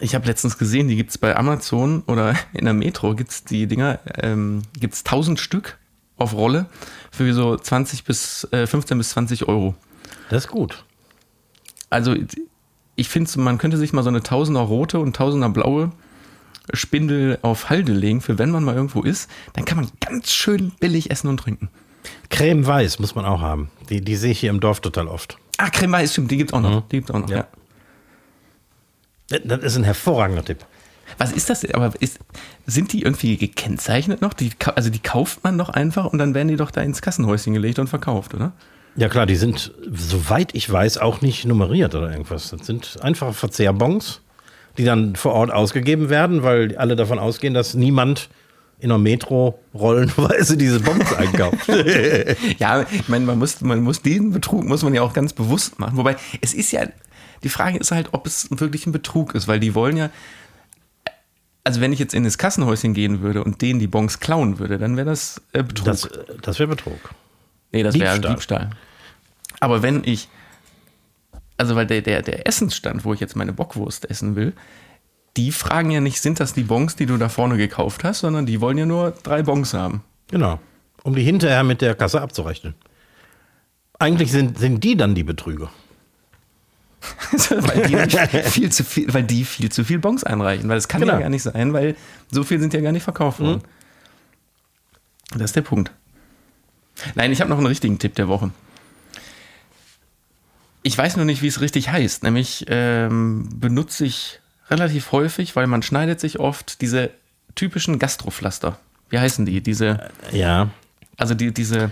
Ich 0.00 0.14
habe 0.14 0.26
letztens 0.26 0.58
gesehen, 0.58 0.88
die 0.88 0.96
gibt 0.96 1.10
es 1.10 1.18
bei 1.18 1.36
Amazon 1.36 2.02
oder 2.06 2.34
in 2.52 2.64
der 2.64 2.74
Metro 2.74 3.14
gibt 3.14 3.30
es 3.30 3.44
die 3.44 3.66
Dinger, 3.66 4.00
ähm, 4.16 4.62
gibt 4.78 4.94
es 4.94 5.00
1000 5.00 5.38
Stück 5.38 5.78
auf 6.16 6.34
Rolle 6.34 6.66
für 7.10 7.32
so 7.32 7.56
20 7.56 8.04
bis 8.04 8.46
äh, 8.52 8.66
15 8.66 8.98
bis 8.98 9.10
20 9.10 9.48
Euro. 9.48 9.74
das 10.30 10.44
ist 10.44 10.50
gut. 10.50 10.84
Also 11.90 12.14
ich 12.96 13.08
finde, 13.08 13.38
man 13.40 13.58
könnte 13.58 13.76
sich 13.76 13.92
mal 13.92 14.02
so 14.02 14.08
eine 14.08 14.22
Tausender 14.22 14.60
rote 14.60 14.98
und 14.98 15.14
Tausender 15.14 15.48
blaue 15.48 15.92
Spindel 16.74 17.38
auf 17.42 17.70
Halde 17.70 17.92
legen, 17.92 18.20
für 18.20 18.38
wenn 18.38 18.50
man 18.50 18.64
mal 18.64 18.74
irgendwo 18.74 19.02
ist, 19.02 19.30
dann 19.54 19.64
kann 19.64 19.78
man 19.78 19.88
ganz 20.00 20.32
schön 20.32 20.72
billig 20.80 21.10
essen 21.10 21.28
und 21.28 21.38
trinken. 21.38 21.70
Creme 22.30 22.66
Weiß 22.66 22.98
muss 22.98 23.14
man 23.14 23.24
auch 23.24 23.40
haben. 23.40 23.70
Die, 23.88 24.00
die 24.02 24.16
sehe 24.16 24.32
ich 24.32 24.40
hier 24.40 24.50
im 24.50 24.60
Dorf 24.60 24.80
total 24.80 25.08
oft. 25.08 25.38
Ah, 25.56 25.70
Creme 25.70 25.92
Weiß, 25.92 26.12
stimmt, 26.12 26.30
die 26.30 26.36
gibt's 26.36 26.52
auch 26.52 26.60
noch. 26.60 26.86
Die 26.88 26.96
gibt's 26.96 27.10
auch 27.10 27.18
noch, 27.18 27.30
ja. 27.30 27.38
Ja. 27.38 27.48
Das 29.28 29.62
ist 29.62 29.76
ein 29.76 29.84
hervorragender 29.84 30.44
Tipp. 30.44 30.64
Was 31.16 31.32
ist 31.32 31.50
das? 31.50 31.64
Aber 31.72 31.92
ist, 32.00 32.18
sind 32.66 32.92
die 32.92 33.02
irgendwie 33.02 33.36
gekennzeichnet 33.36 34.20
noch? 34.20 34.34
Die, 34.34 34.50
also 34.74 34.90
die 34.90 34.98
kauft 34.98 35.42
man 35.44 35.56
doch 35.56 35.70
einfach 35.70 36.06
und 36.06 36.18
dann 36.18 36.34
werden 36.34 36.48
die 36.48 36.56
doch 36.56 36.70
da 36.70 36.82
ins 36.82 37.02
Kassenhäuschen 37.02 37.54
gelegt 37.54 37.78
und 37.78 37.88
verkauft, 37.88 38.34
oder? 38.34 38.52
Ja 38.96 39.08
klar, 39.08 39.26
die 39.26 39.36
sind, 39.36 39.72
soweit 39.92 40.54
ich 40.54 40.70
weiß, 40.70 40.98
auch 40.98 41.20
nicht 41.20 41.44
nummeriert 41.44 41.94
oder 41.94 42.10
irgendwas. 42.10 42.50
Das 42.50 42.66
sind 42.66 42.98
einfache 43.00 43.32
Verzehrbons, 43.32 44.20
die 44.76 44.84
dann 44.84 45.16
vor 45.16 45.32
Ort 45.32 45.50
ausgegeben 45.50 46.10
werden, 46.10 46.42
weil 46.42 46.76
alle 46.76 46.96
davon 46.96 47.18
ausgehen, 47.18 47.54
dass 47.54 47.74
niemand 47.74 48.28
in 48.80 48.90
der 48.90 48.98
Metro 48.98 49.58
rollenweise 49.74 50.56
diese 50.56 50.80
Bons 50.80 51.12
einkauft. 51.12 51.68
Ja, 52.58 52.84
ich 52.90 53.08
meine, 53.08 53.24
man 53.24 53.38
muss, 53.38 53.60
man 53.60 53.82
muss 53.82 54.02
diesen 54.02 54.32
Betrug 54.32 54.64
muss 54.64 54.82
man 54.82 54.94
ja 54.94 55.02
auch 55.02 55.12
ganz 55.12 55.32
bewusst 55.32 55.78
machen. 55.78 55.96
Wobei, 55.96 56.16
es 56.40 56.54
ist 56.54 56.72
ja, 56.72 56.86
die 57.42 57.48
Frage 57.48 57.78
ist 57.78 57.90
halt, 57.90 58.08
ob 58.12 58.26
es 58.26 58.48
wirklich 58.50 58.86
ein 58.86 58.92
Betrug 58.92 59.34
ist, 59.34 59.48
weil 59.48 59.60
die 59.60 59.74
wollen 59.74 59.96
ja, 59.96 60.10
also 61.64 61.80
wenn 61.80 61.92
ich 61.92 61.98
jetzt 61.98 62.14
in 62.14 62.24
das 62.24 62.38
Kassenhäuschen 62.38 62.94
gehen 62.94 63.20
würde 63.20 63.44
und 63.44 63.60
denen 63.62 63.78
die 63.78 63.86
Bons 63.86 64.20
klauen 64.20 64.58
würde, 64.58 64.78
dann 64.78 64.96
wäre 64.96 65.06
das 65.06 65.40
äh, 65.52 65.62
Betrug. 65.62 65.84
Das, 65.84 66.08
das 66.40 66.58
wäre 66.58 66.68
Betrug. 66.68 66.98
nee, 67.72 67.82
das 67.82 67.94
wäre 67.98 68.14
Diebstahl. 68.14 68.34
Diebstahl. 68.34 68.70
Aber 69.60 69.82
wenn 69.82 70.02
ich, 70.04 70.28
also 71.56 71.76
weil 71.76 71.86
der, 71.86 72.02
der, 72.02 72.22
der 72.22 72.46
Essensstand, 72.46 73.04
wo 73.04 73.12
ich 73.12 73.20
jetzt 73.20 73.36
meine 73.36 73.52
Bockwurst 73.52 74.08
essen 74.08 74.36
will, 74.36 74.54
die 75.36 75.52
fragen 75.52 75.90
ja 75.90 76.00
nicht, 76.00 76.20
sind 76.20 76.40
das 76.40 76.54
die 76.54 76.64
Bons, 76.64 76.96
die 76.96 77.06
du 77.06 77.16
da 77.16 77.28
vorne 77.28 77.56
gekauft 77.56 78.02
hast, 78.02 78.20
sondern 78.20 78.46
die 78.46 78.60
wollen 78.60 78.78
ja 78.78 78.86
nur 78.86 79.12
drei 79.22 79.42
Bons 79.42 79.74
haben. 79.74 80.02
Genau. 80.30 80.58
Um 81.02 81.14
die 81.14 81.22
hinterher 81.22 81.64
mit 81.64 81.80
der 81.80 81.94
Kasse 81.94 82.20
abzurechnen. 82.20 82.74
Eigentlich 83.98 84.32
sind, 84.32 84.58
sind 84.58 84.82
die 84.84 84.96
dann 84.96 85.14
die 85.14 85.24
Betrüger. 85.24 85.70
Weil, 87.50 87.86
die 87.88 88.42
viel 88.50 88.70
zu 88.70 88.84
viel, 88.84 89.12
weil 89.12 89.22
die 89.24 89.44
viel 89.44 89.70
zu 89.70 89.84
viel 89.84 89.98
Bons 89.98 90.24
einreichen. 90.24 90.68
Weil 90.68 90.78
es 90.78 90.88
kann 90.88 91.00
Genau. 91.00 91.14
ja 91.14 91.20
gar 91.20 91.28
nicht 91.28 91.42
sein, 91.42 91.72
weil 91.72 91.96
so 92.30 92.44
viel 92.44 92.60
sind 92.60 92.74
ja 92.74 92.80
gar 92.80 92.92
nicht 92.92 93.02
verkauft 93.04 93.40
worden. 93.40 93.62
Das 95.32 95.42
ist 95.50 95.56
der 95.56 95.62
Punkt. 95.62 95.90
Nein, 97.14 97.32
ich 97.32 97.40
habe 97.40 97.50
noch 97.50 97.58
einen 97.58 97.66
richtigen 97.66 97.98
Tipp 97.98 98.14
der 98.14 98.28
Woche. 98.28 98.50
Ich 100.82 100.96
weiß 100.96 101.16
nur 101.16 101.24
nicht, 101.24 101.42
wie 101.42 101.46
es 101.48 101.60
richtig 101.60 101.90
heißt. 101.90 102.22
Nämlich 102.22 102.64
ähm, 102.68 103.48
benutze 103.54 104.04
ich 104.04 104.40
relativ 104.70 105.12
häufig, 105.12 105.56
weil 105.56 105.66
man 105.66 105.82
schneidet 105.82 106.20
sich 106.20 106.38
oft 106.38 106.80
diese 106.80 107.10
typischen 107.54 107.98
Gastropflaster. 107.98 108.78
Wie 109.10 109.18
heißen 109.18 109.44
die? 109.46 109.60
Diese, 109.60 110.08
Ja. 110.32 110.70
also 111.16 111.34
die, 111.34 111.52
diese, 111.52 111.90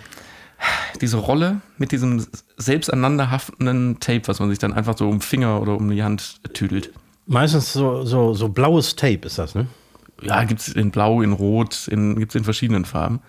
diese 1.00 1.18
Rolle 1.18 1.60
mit 1.78 1.92
diesem 1.92 2.26
selbst 2.56 2.92
aneinanderhaftenden 2.92 4.00
Tape, 4.00 4.22
was 4.26 4.40
man 4.40 4.48
sich 4.50 4.58
dann 4.58 4.72
einfach 4.72 4.96
so 4.96 5.06
um 5.06 5.16
den 5.16 5.20
Finger 5.20 5.60
oder 5.60 5.76
um 5.76 5.90
die 5.90 6.02
Hand 6.02 6.40
tüdelt. 6.54 6.90
Meistens 7.26 7.72
so, 7.72 8.04
so, 8.04 8.34
so 8.34 8.48
blaues 8.48 8.96
Tape 8.96 9.26
ist 9.26 9.38
das, 9.38 9.54
ne? 9.54 9.66
Ja, 10.22 10.44
gibt 10.44 10.60
es 10.62 10.68
in 10.68 10.90
Blau, 10.90 11.20
in 11.20 11.32
Rot, 11.32 11.88
in, 11.88 12.18
gibt 12.18 12.32
es 12.32 12.36
in 12.36 12.44
verschiedenen 12.44 12.84
Farben. 12.86 13.20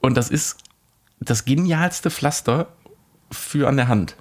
Und 0.00 0.16
das 0.16 0.30
ist 0.30 0.58
das 1.20 1.44
genialste 1.44 2.10
Pflaster 2.10 2.68
für 3.30 3.68
an 3.68 3.76
der 3.76 3.88
Hand. 3.88 4.16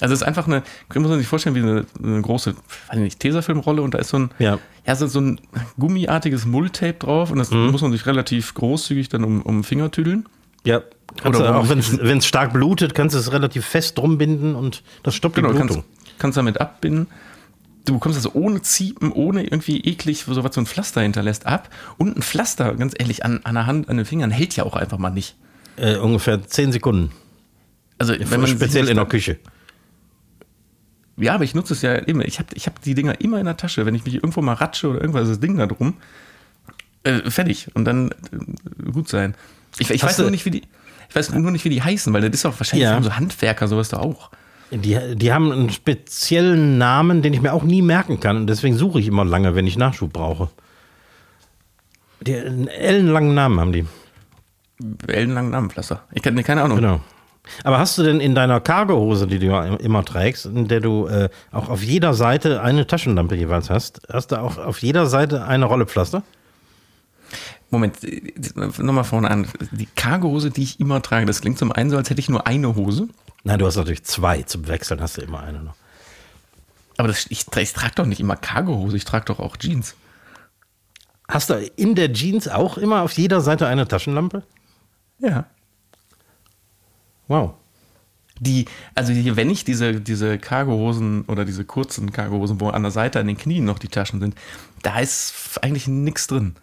Also 0.00 0.14
es 0.14 0.20
ist 0.22 0.26
einfach 0.26 0.46
eine, 0.46 0.62
muss 0.94 1.08
man 1.08 1.18
sich 1.18 1.28
vorstellen, 1.28 1.54
wie 1.54 1.60
eine, 1.60 1.86
eine 2.02 2.22
große, 2.22 2.54
weiß 2.54 2.96
ich 2.96 3.02
nicht, 3.02 3.20
Tesafilmrolle 3.20 3.82
und 3.82 3.94
da 3.94 3.98
ist 3.98 4.08
so 4.08 4.18
ein, 4.18 4.30
Ja. 4.38 4.58
ja, 4.86 4.96
so, 4.96 5.06
so 5.06 5.20
ein 5.20 5.40
gummiartiges 5.78 6.44
Mulltape 6.44 6.94
drauf 6.94 7.30
und 7.30 7.38
das 7.38 7.50
muss 7.50 7.82
man 7.82 7.92
sich 7.92 8.06
relativ 8.06 8.54
großzügig 8.54 9.08
dann 9.08 9.24
um, 9.24 9.42
um 9.42 9.58
den 9.58 9.64
Finger 9.64 9.90
tüdeln. 9.90 10.28
Ja. 10.64 10.82
Kannst 11.20 11.40
Oder 11.40 11.56
auch 11.56 11.68
wenn 11.68 11.78
es 12.18 12.26
stark 12.26 12.52
blutet, 12.52 12.94
kannst 12.94 13.14
du 13.14 13.18
es 13.18 13.32
relativ 13.32 13.66
fest 13.66 13.98
drum 13.98 14.18
binden 14.18 14.54
und 14.54 14.82
das 15.02 15.14
stoppt 15.14 15.36
Genau, 15.36 15.52
die 15.52 15.58
kannst, 15.58 15.74
Blutung. 15.74 15.90
kannst 16.18 16.38
damit 16.38 16.60
abbinden. 16.60 17.06
Du 17.84 17.94
bekommst 17.94 18.16
also 18.16 18.30
ohne 18.34 18.62
Ziepen, 18.62 19.12
ohne 19.12 19.42
irgendwie 19.42 19.80
eklig, 19.80 20.24
so 20.24 20.42
was 20.42 20.54
so 20.54 20.60
ein 20.60 20.66
Pflaster 20.66 21.00
hinterlässt, 21.00 21.46
ab. 21.46 21.68
Und 21.98 22.16
ein 22.16 22.22
Pflaster, 22.22 22.74
ganz 22.74 22.94
ehrlich, 22.96 23.24
an, 23.24 23.40
an 23.44 23.54
der 23.54 23.66
Hand, 23.66 23.88
an 23.88 23.96
den 23.96 24.06
Fingern 24.06 24.30
hält 24.30 24.54
ja 24.56 24.64
auch 24.64 24.76
einfach 24.76 24.98
mal 24.98 25.10
nicht. 25.10 25.34
Äh, 25.76 25.96
ungefähr 25.96 26.46
10 26.46 26.72
Sekunden. 26.72 27.10
Also, 27.98 28.14
wenn 28.18 28.40
man 28.40 28.48
Speziell 28.48 28.88
in 28.88 28.96
der 28.96 29.06
Küche. 29.06 29.38
Ja, 31.16 31.34
aber 31.34 31.44
ich 31.44 31.54
nutze 31.54 31.74
es 31.74 31.82
ja 31.82 31.94
immer. 31.94 32.24
Ich 32.24 32.38
habe 32.38 32.48
ich 32.54 32.66
hab 32.66 32.80
die 32.82 32.94
Dinger 32.94 33.20
immer 33.20 33.38
in 33.38 33.44
der 33.44 33.56
Tasche. 33.56 33.84
Wenn 33.86 33.94
ich 33.94 34.04
mich 34.04 34.14
irgendwo 34.14 34.42
mal 34.42 34.54
ratsche 34.54 34.88
oder 34.88 35.00
irgendwas, 35.00 35.28
das 35.28 35.40
Ding 35.40 35.56
da 35.56 35.66
drum. 35.66 35.94
Äh, 37.04 37.30
fertig. 37.30 37.68
Und 37.74 37.84
dann 37.84 38.10
äh, 38.10 38.90
gut 38.90 39.08
sein. 39.08 39.34
Ich, 39.78 39.90
ich 39.90 40.02
weiß 40.02 40.18
nur 40.18 40.30
nicht, 40.30 40.44
wie 40.44 40.50
die. 40.50 40.62
Ich 41.12 41.16
weiß 41.16 41.30
nur 41.34 41.50
nicht, 41.50 41.62
wie 41.66 41.68
die 41.68 41.82
heißen, 41.82 42.10
weil 42.14 42.22
das 42.22 42.30
ist 42.32 42.46
auch 42.46 42.58
wahrscheinlich 42.58 42.88
Ja. 42.88 43.02
so 43.02 43.14
Handwerker, 43.14 43.68
sowas 43.68 43.90
da 43.90 43.98
auch. 43.98 44.30
Die, 44.70 44.98
die 45.14 45.30
haben 45.30 45.52
einen 45.52 45.68
speziellen 45.68 46.78
Namen, 46.78 47.20
den 47.20 47.34
ich 47.34 47.42
mir 47.42 47.52
auch 47.52 47.64
nie 47.64 47.82
merken 47.82 48.18
kann. 48.18 48.38
Und 48.38 48.46
deswegen 48.46 48.74
suche 48.78 48.98
ich 48.98 49.08
immer 49.08 49.22
lange, 49.22 49.54
wenn 49.54 49.66
ich 49.66 49.76
Nachschub 49.76 50.10
brauche. 50.10 50.48
Die, 52.22 52.34
einen 52.34 52.66
ellenlangen 52.66 53.34
Namen 53.34 53.60
haben 53.60 53.72
die. 53.72 53.84
Ellenlangen 55.06 55.50
Namenpflaster. 55.50 56.02
Ich 56.12 56.22
kann 56.22 56.42
keine 56.42 56.62
Ahnung. 56.62 56.78
Genau. 56.78 57.00
Aber 57.62 57.78
hast 57.78 57.98
du 57.98 58.04
denn 58.04 58.18
in 58.20 58.34
deiner 58.34 58.60
Cargohose, 58.60 59.26
die 59.26 59.38
du 59.38 59.48
immer 59.82 60.04
trägst, 60.06 60.46
in 60.46 60.66
der 60.68 60.80
du 60.80 61.08
äh, 61.08 61.28
auch 61.50 61.68
auf 61.68 61.82
jeder 61.82 62.14
Seite 62.14 62.62
eine 62.62 62.86
Taschenlampe 62.86 63.34
jeweils 63.34 63.68
hast, 63.68 64.00
hast 64.10 64.28
du 64.32 64.36
auch 64.40 64.56
auf 64.56 64.78
jeder 64.80 65.06
Seite 65.06 65.44
eine 65.44 65.66
Rolle 65.66 65.84
Pflaster? 65.84 66.22
Moment, 67.72 67.98
nochmal 68.78 69.04
vorne 69.04 69.30
an. 69.30 69.48
Die 69.70 69.86
Cargohose, 69.86 70.50
die 70.50 70.62
ich 70.62 70.78
immer 70.78 71.00
trage, 71.00 71.24
das 71.24 71.40
klingt 71.40 71.58
zum 71.58 71.72
einen 71.72 71.88
so, 71.88 71.96
als 71.96 72.10
hätte 72.10 72.20
ich 72.20 72.28
nur 72.28 72.46
eine 72.46 72.76
Hose. 72.76 73.08
Nein, 73.44 73.58
du 73.58 73.66
hast 73.66 73.76
natürlich 73.76 74.04
zwei. 74.04 74.42
Zum 74.42 74.68
Wechseln 74.68 75.00
hast 75.00 75.16
du 75.16 75.22
immer 75.22 75.40
eine 75.40 75.62
noch. 75.62 75.74
Aber 76.98 77.08
das, 77.08 77.26
ich, 77.30 77.46
ich 77.56 77.72
trage 77.72 77.94
doch 77.94 78.04
nicht 78.04 78.20
immer 78.20 78.36
Cargohose, 78.36 78.96
ich 78.96 79.06
trage 79.06 79.24
doch 79.24 79.40
auch 79.40 79.56
Jeans. 79.56 79.94
Hast 81.28 81.48
du 81.48 81.54
in 81.76 81.94
der 81.94 82.12
Jeans 82.12 82.46
auch 82.46 82.76
immer 82.76 83.00
auf 83.00 83.12
jeder 83.12 83.40
Seite 83.40 83.66
eine 83.66 83.88
Taschenlampe? 83.88 84.42
Ja. 85.18 85.46
Wow. 87.26 87.54
Die, 88.38 88.66
also 88.94 89.14
hier, 89.14 89.36
wenn 89.36 89.48
ich 89.48 89.64
diese, 89.64 89.98
diese 89.98 90.36
Cargohosen 90.38 91.22
oder 91.22 91.46
diese 91.46 91.64
kurzen 91.64 92.12
Cargohosen, 92.12 92.60
wo 92.60 92.68
an 92.68 92.82
der 92.82 92.90
Seite 92.92 93.18
an 93.18 93.28
den 93.28 93.38
Knien 93.38 93.64
noch 93.64 93.78
die 93.78 93.88
Taschen 93.88 94.20
sind, 94.20 94.34
da 94.82 95.00
ist 95.00 95.58
eigentlich 95.62 95.88
nichts 95.88 96.26
drin. 96.26 96.56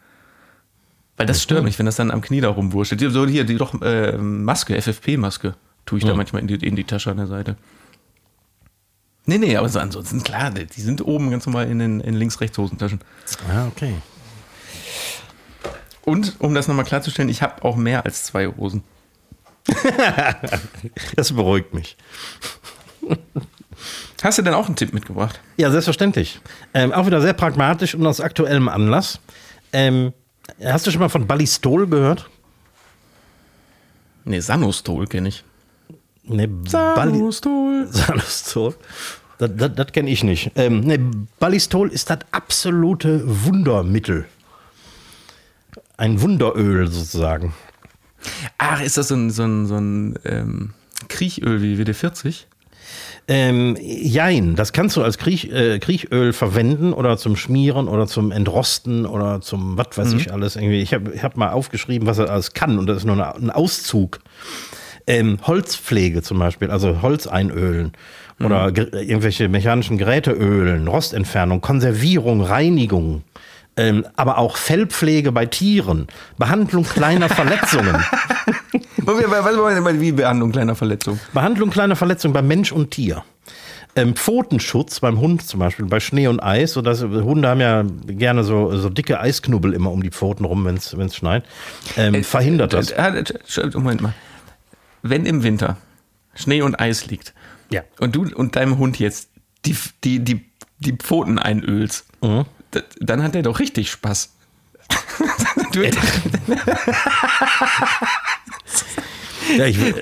Weil 1.20 1.26
das 1.28 1.44
stört 1.44 1.66
mich, 1.66 1.78
wenn 1.78 1.86
das 1.86 1.98
dann 1.98 2.12
am 2.12 2.22
Knie 2.22 2.40
da 2.40 2.48
rumwurschtelt. 2.50 3.12
So 3.12 3.28
hier, 3.28 3.44
die 3.44 3.58
doch 3.58 3.80
äh, 3.82 4.18
Maske, 4.18 4.82
FFP-Maske, 4.82 5.54
tue 5.86 5.98
ich 5.98 6.06
da 6.06 6.12
Ja. 6.12 6.16
manchmal 6.16 6.42
in 6.42 6.48
die, 6.48 6.56
in 6.66 6.78
die 6.78 6.86
Tasche 6.86 7.12
an 7.12 7.18
der 7.18 7.28
Seite. 7.28 7.58
Nee, 9.26 9.38
nee, 9.38 9.58
aber 9.58 9.68
so 9.68 9.80
ansonsten 9.80 10.24
klar, 10.24 10.50
die 10.50 10.66
die 10.66 10.80
sind 10.82 11.06
oben 11.06 11.30
ganz 11.30 11.46
normal 11.46 11.70
in 11.70 11.78
den 11.80 12.00
in 12.00 12.14
links-rechts-Hosentaschen. 12.16 13.02
Ja, 13.50 13.68
okay. 13.68 13.96
Und 16.06 16.38
um 16.40 16.56
das 16.56 16.68
nochmal 16.70 16.86
klarzustellen, 16.86 17.30
ich 17.30 17.42
habe 17.42 17.64
auch 17.64 17.76
mehr 17.76 18.06
als 18.06 18.24
zwei 18.24 18.48
Hosen. 18.48 18.82
Das 21.16 21.34
beruhigt 21.34 21.74
mich. 21.74 21.98
Hast 24.24 24.38
du 24.38 24.42
denn 24.42 24.54
auch 24.54 24.68
einen 24.68 24.76
Tipp 24.76 24.94
mitgebracht? 24.94 25.40
Ja, 25.58 25.70
selbstverständlich. 25.70 26.40
Ähm, 26.74 26.92
auch 26.94 27.06
wieder 27.06 27.22
sehr 27.22 27.34
pragmatisch 27.34 27.94
und 27.96 28.08
aus 28.08 28.22
aktuellem 28.22 28.68
Anlass. 28.70 29.20
Ähm, 29.74 30.14
hast 30.64 30.88
du 30.88 30.92
schon 30.92 31.02
mal 31.02 31.10
von 31.10 31.28
Ballistol 31.28 31.88
gehört? 31.88 32.30
Nee, 34.26 34.40
Sanostol 34.40 35.08
kenne 35.08 35.30
ich. 35.30 35.44
Nee, 36.24 36.50
Sanostol. 36.68 37.88
Sanostol. 37.92 38.76
Das, 39.40 39.52
das, 39.56 39.74
das 39.74 39.92
kenne 39.92 40.10
ich 40.10 40.24
nicht. 40.24 40.52
Ähm, 40.56 40.82
nee, 40.82 41.00
Ballistol 41.40 41.90
ist 41.92 42.10
das 42.10 42.20
absolute 42.32 43.22
Wundermittel. 43.26 44.26
Ein 45.98 46.22
Wunderöl 46.22 46.88
sozusagen. 46.88 47.54
Ach, 48.58 48.82
ist 48.82 48.98
das 48.98 49.08
so 49.08 49.16
ein, 49.16 49.32
so 49.32 49.44
ein, 49.44 49.66
so 49.66 49.76
ein 49.76 50.20
ähm, 50.26 50.74
Kriechöl 51.08 51.62
wie 51.62 51.78
WD-40? 51.78 52.46
Ähm, 53.32 53.78
jein, 53.80 54.56
das 54.56 54.74
kannst 54.74 54.98
du 54.98 55.04
als 55.04 55.20
Kriech, 55.20 55.52
äh, 55.52 55.78
Kriechöl 55.78 56.34
verwenden 56.34 56.94
oder 56.94 57.16
zum 57.16 57.36
Schmieren 57.36 57.88
oder 57.88 58.08
zum 58.08 58.32
Entrosten 58.32 59.06
oder 59.06 59.40
zum 59.40 59.78
was 59.78 59.96
weiß 59.96 60.14
ich 60.14 60.34
alles. 60.34 60.56
Irgendwie. 60.56 60.82
Ich 60.82 60.96
habe 60.96 61.14
hab 61.22 61.38
mal 61.38 61.52
aufgeschrieben, 61.52 62.08
was 62.08 62.18
er 62.18 62.30
alles 62.32 62.54
kann 62.54 62.80
und 62.80 62.88
das 62.88 62.98
ist 62.98 63.06
nur 63.06 63.14
eine, 63.14 63.36
ein 63.36 63.52
Auszug. 63.52 64.20
Ähm, 65.06 65.38
Holzpflege 65.44 66.24
zum 66.24 66.40
Beispiel, 66.40 66.72
also 66.72 67.04
Holz 67.04 67.28
einölen 67.28 67.92
oder 68.44 68.72
ge- 68.72 68.90
irgendwelche 68.94 69.48
mechanischen 69.48 69.98
Geräte 70.00 70.32
ölen, 70.32 70.88
Rostentfernung, 70.88 71.62
Konservierung, 71.62 72.42
Reinigung. 72.42 73.24
Ähm, 73.80 74.06
aber 74.18 74.38
auch 74.38 74.58
Fellpflege 74.58 75.32
bei 75.32 75.46
Tieren, 75.46 76.08
Behandlung 76.38 76.84
kleiner 76.84 77.30
Verletzungen. 77.40 77.96
Was 78.98 79.58
wollen 79.58 79.86
wir 79.86 80.02
wie 80.02 80.12
Behandlung 80.12 80.52
kleiner 80.52 80.76
Verletzung? 80.76 81.20
Behandlung 81.34 81.70
kleiner 81.70 81.96
Verletzungen 81.96 82.34
bei 82.34 82.42
Mensch 82.42 82.72
und 82.72 82.92
Tier. 82.92 83.24
Ähm, 83.96 84.16
Pfotenschutz 84.16 85.00
beim 85.00 85.20
Hund 85.20 85.48
zum 85.48 85.62
Beispiel, 85.62 85.86
bei 85.86 86.00
Schnee 86.00 86.28
und 86.28 86.42
Eis. 86.42 86.74
So 86.74 86.82
dass, 86.82 87.02
Hunde 87.02 87.48
haben 87.48 87.62
ja 87.62 87.84
gerne 88.08 88.44
so, 88.44 88.76
so 88.78 88.90
dicke 88.90 89.20
Eisknubbel 89.20 89.74
immer 89.74 89.92
um 89.92 90.04
die 90.04 90.12
Pfoten 90.12 90.46
rum, 90.46 90.66
wenn 90.66 90.76
es 90.76 91.16
schneit. 91.16 91.44
Ähm, 91.98 92.24
verhindert 92.24 92.74
das. 92.74 92.92
Äh, 92.92 93.24
äh, 93.58 93.62
äh, 93.62 93.70
Moment 93.76 94.02
mal. 94.02 94.14
Wenn 95.02 95.26
im 95.26 95.44
Winter 95.44 95.78
Schnee 96.36 96.62
und 96.62 96.80
Eis 96.80 97.08
liegt 97.08 97.34
Ja. 97.72 97.82
und 98.00 98.16
du 98.16 98.28
und 98.36 98.56
deinem 98.56 98.78
Hund 98.78 99.00
jetzt 99.00 99.30
die, 99.66 99.76
die, 100.04 100.20
die, 100.20 100.46
die 100.80 100.94
Pfoten 100.94 101.40
einölst, 101.40 102.06
Mhm. 102.22 102.44
Dann 103.00 103.24
hat 103.24 103.36
er 103.36 103.42
doch 103.44 103.60
richtig 103.60 103.92
Spaß. 103.92 104.34
Ja, 109.58 109.66
ich, 109.66 109.80
will- 109.82 109.96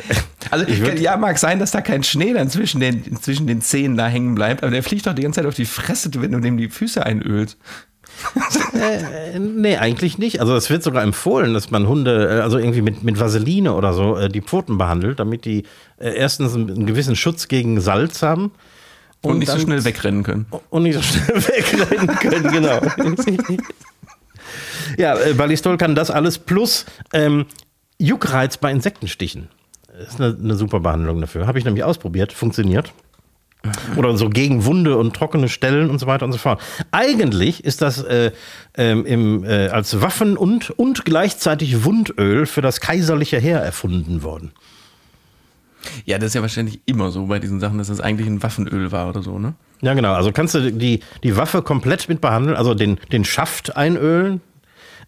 also 0.52 0.68
Ich 0.68 1.00
ja, 1.00 1.16
mag 1.18 1.38
sein, 1.38 1.60
dass 1.60 1.72
da 1.72 1.82
kein 1.82 2.04
Schnee 2.04 2.34
dann 2.34 2.50
zwischen 2.50 2.80
den, 2.82 3.16
zwischen 3.22 3.48
den 3.48 3.62
Zehen 3.62 3.96
da 3.96 4.08
hängen 4.08 4.36
bleibt, 4.36 4.62
aber 4.64 4.72
der 4.72 4.84
fliegt 4.84 5.08
doch 5.08 5.14
die 5.14 5.22
ganze 5.22 5.40
Zeit 5.40 5.48
auf 5.48 5.56
die 5.56 5.66
Fresse, 5.66 6.10
wenn 6.16 6.32
du 6.32 6.40
dem 6.40 6.58
die 6.58 6.70
Füße 6.70 7.06
einölst. 7.06 7.58
äh, 8.74 9.38
nee, 9.40 9.78
eigentlich 9.78 10.18
nicht. 10.18 10.40
Also 10.42 10.56
es 10.56 10.70
wird 10.70 10.82
sogar 10.82 11.04
empfohlen, 11.04 11.54
dass 11.54 11.70
man 11.72 11.88
Hunde, 11.88 12.38
äh, 12.40 12.42
also 12.42 12.58
irgendwie 12.58 12.82
mit, 12.82 13.04
mit 13.04 13.20
Vaseline 13.20 13.74
oder 13.74 13.94
so, 13.94 14.18
äh, 14.18 14.28
die 14.28 14.42
Pfoten 14.42 14.78
behandelt, 14.78 15.20
damit 15.20 15.46
die 15.46 15.64
äh, 15.98 16.16
erstens 16.16 16.56
einen, 16.56 16.70
einen 16.72 16.86
gewissen 16.88 17.16
Schutz 17.16 17.48
gegen 17.48 17.80
Salz 17.80 18.24
haben. 18.24 18.52
Und, 19.22 19.40
nicht 19.40 19.48
so 19.48 19.54
dann- 19.56 19.66
schnell 19.66 19.84
wegrennen 19.86 20.24
können. 20.24 20.46
und 20.70 20.84
nicht 20.84 20.96
so 20.96 21.02
schnell 21.02 21.36
wegrennen 21.36 22.16
können, 22.16 22.52
genau. 22.52 22.82
ja, 24.98 25.18
äh, 25.18 25.34
Ballistol 25.34 25.78
kann 25.78 25.96
das 25.96 26.12
alles 26.12 26.38
plus 26.38 26.86
ähm, 27.14 27.46
Juckreiz 28.00 28.58
bei 28.58 28.72
Insektenstichen. 28.72 29.50
Ist 30.00 30.22
eine, 30.22 30.38
eine 30.40 30.56
super 30.56 30.80
Behandlung 30.80 31.20
dafür. 31.20 31.48
Habe 31.48 31.58
ich 31.58 31.66
nämlich 31.66 31.84
ausprobiert, 31.84 32.32
funktioniert. 32.32 32.94
Oder 33.96 34.16
so 34.16 34.30
gegen 34.30 34.66
Wunde 34.66 34.98
und 34.98 35.16
trockene 35.16 35.50
Stellen 35.50 35.90
und 35.90 36.00
so 36.00 36.08
weiter 36.08 36.26
und 36.26 36.32
so 36.32 36.38
fort. 36.38 36.62
Eigentlich 36.92 37.66
ist 37.66 37.82
das 37.82 38.02
äh, 38.04 38.32
ähm, 38.76 39.06
im, 39.06 39.44
äh, 39.44 39.68
als 39.70 40.00
Waffen- 40.02 40.38
und, 40.38 40.70
und 40.70 41.04
gleichzeitig 41.06 41.84
Wundöl 41.84 42.46
für 42.46 42.62
das 42.62 42.80
kaiserliche 42.80 43.40
Heer 43.40 43.60
erfunden 43.60 44.24
worden. 44.24 44.52
Ja, 46.06 46.18
das 46.18 46.28
ist 46.28 46.34
ja 46.34 46.42
wahrscheinlich 46.42 46.82
immer 46.86 47.12
so 47.12 47.26
bei 47.28 47.40
diesen 47.40 47.60
Sachen, 47.60 47.78
dass 47.78 47.88
das 47.88 48.00
eigentlich 48.00 48.28
ein 48.28 48.42
Waffenöl 48.44 48.92
war 48.92 49.10
oder 49.10 49.22
so, 49.22 49.40
ne? 49.40 49.56
Ja, 49.82 49.94
genau. 49.94 50.14
Also 50.14 50.32
kannst 50.32 50.56
du 50.56 50.72
die, 50.72 51.02
die 51.24 51.38
Waffe 51.38 51.62
komplett 51.62 52.10
mit 52.10 52.22
behandeln, 52.22 52.56
also 52.56 52.74
den, 52.74 53.00
den 53.12 53.26
Schaft 53.26 53.78
einölen, 53.78 54.42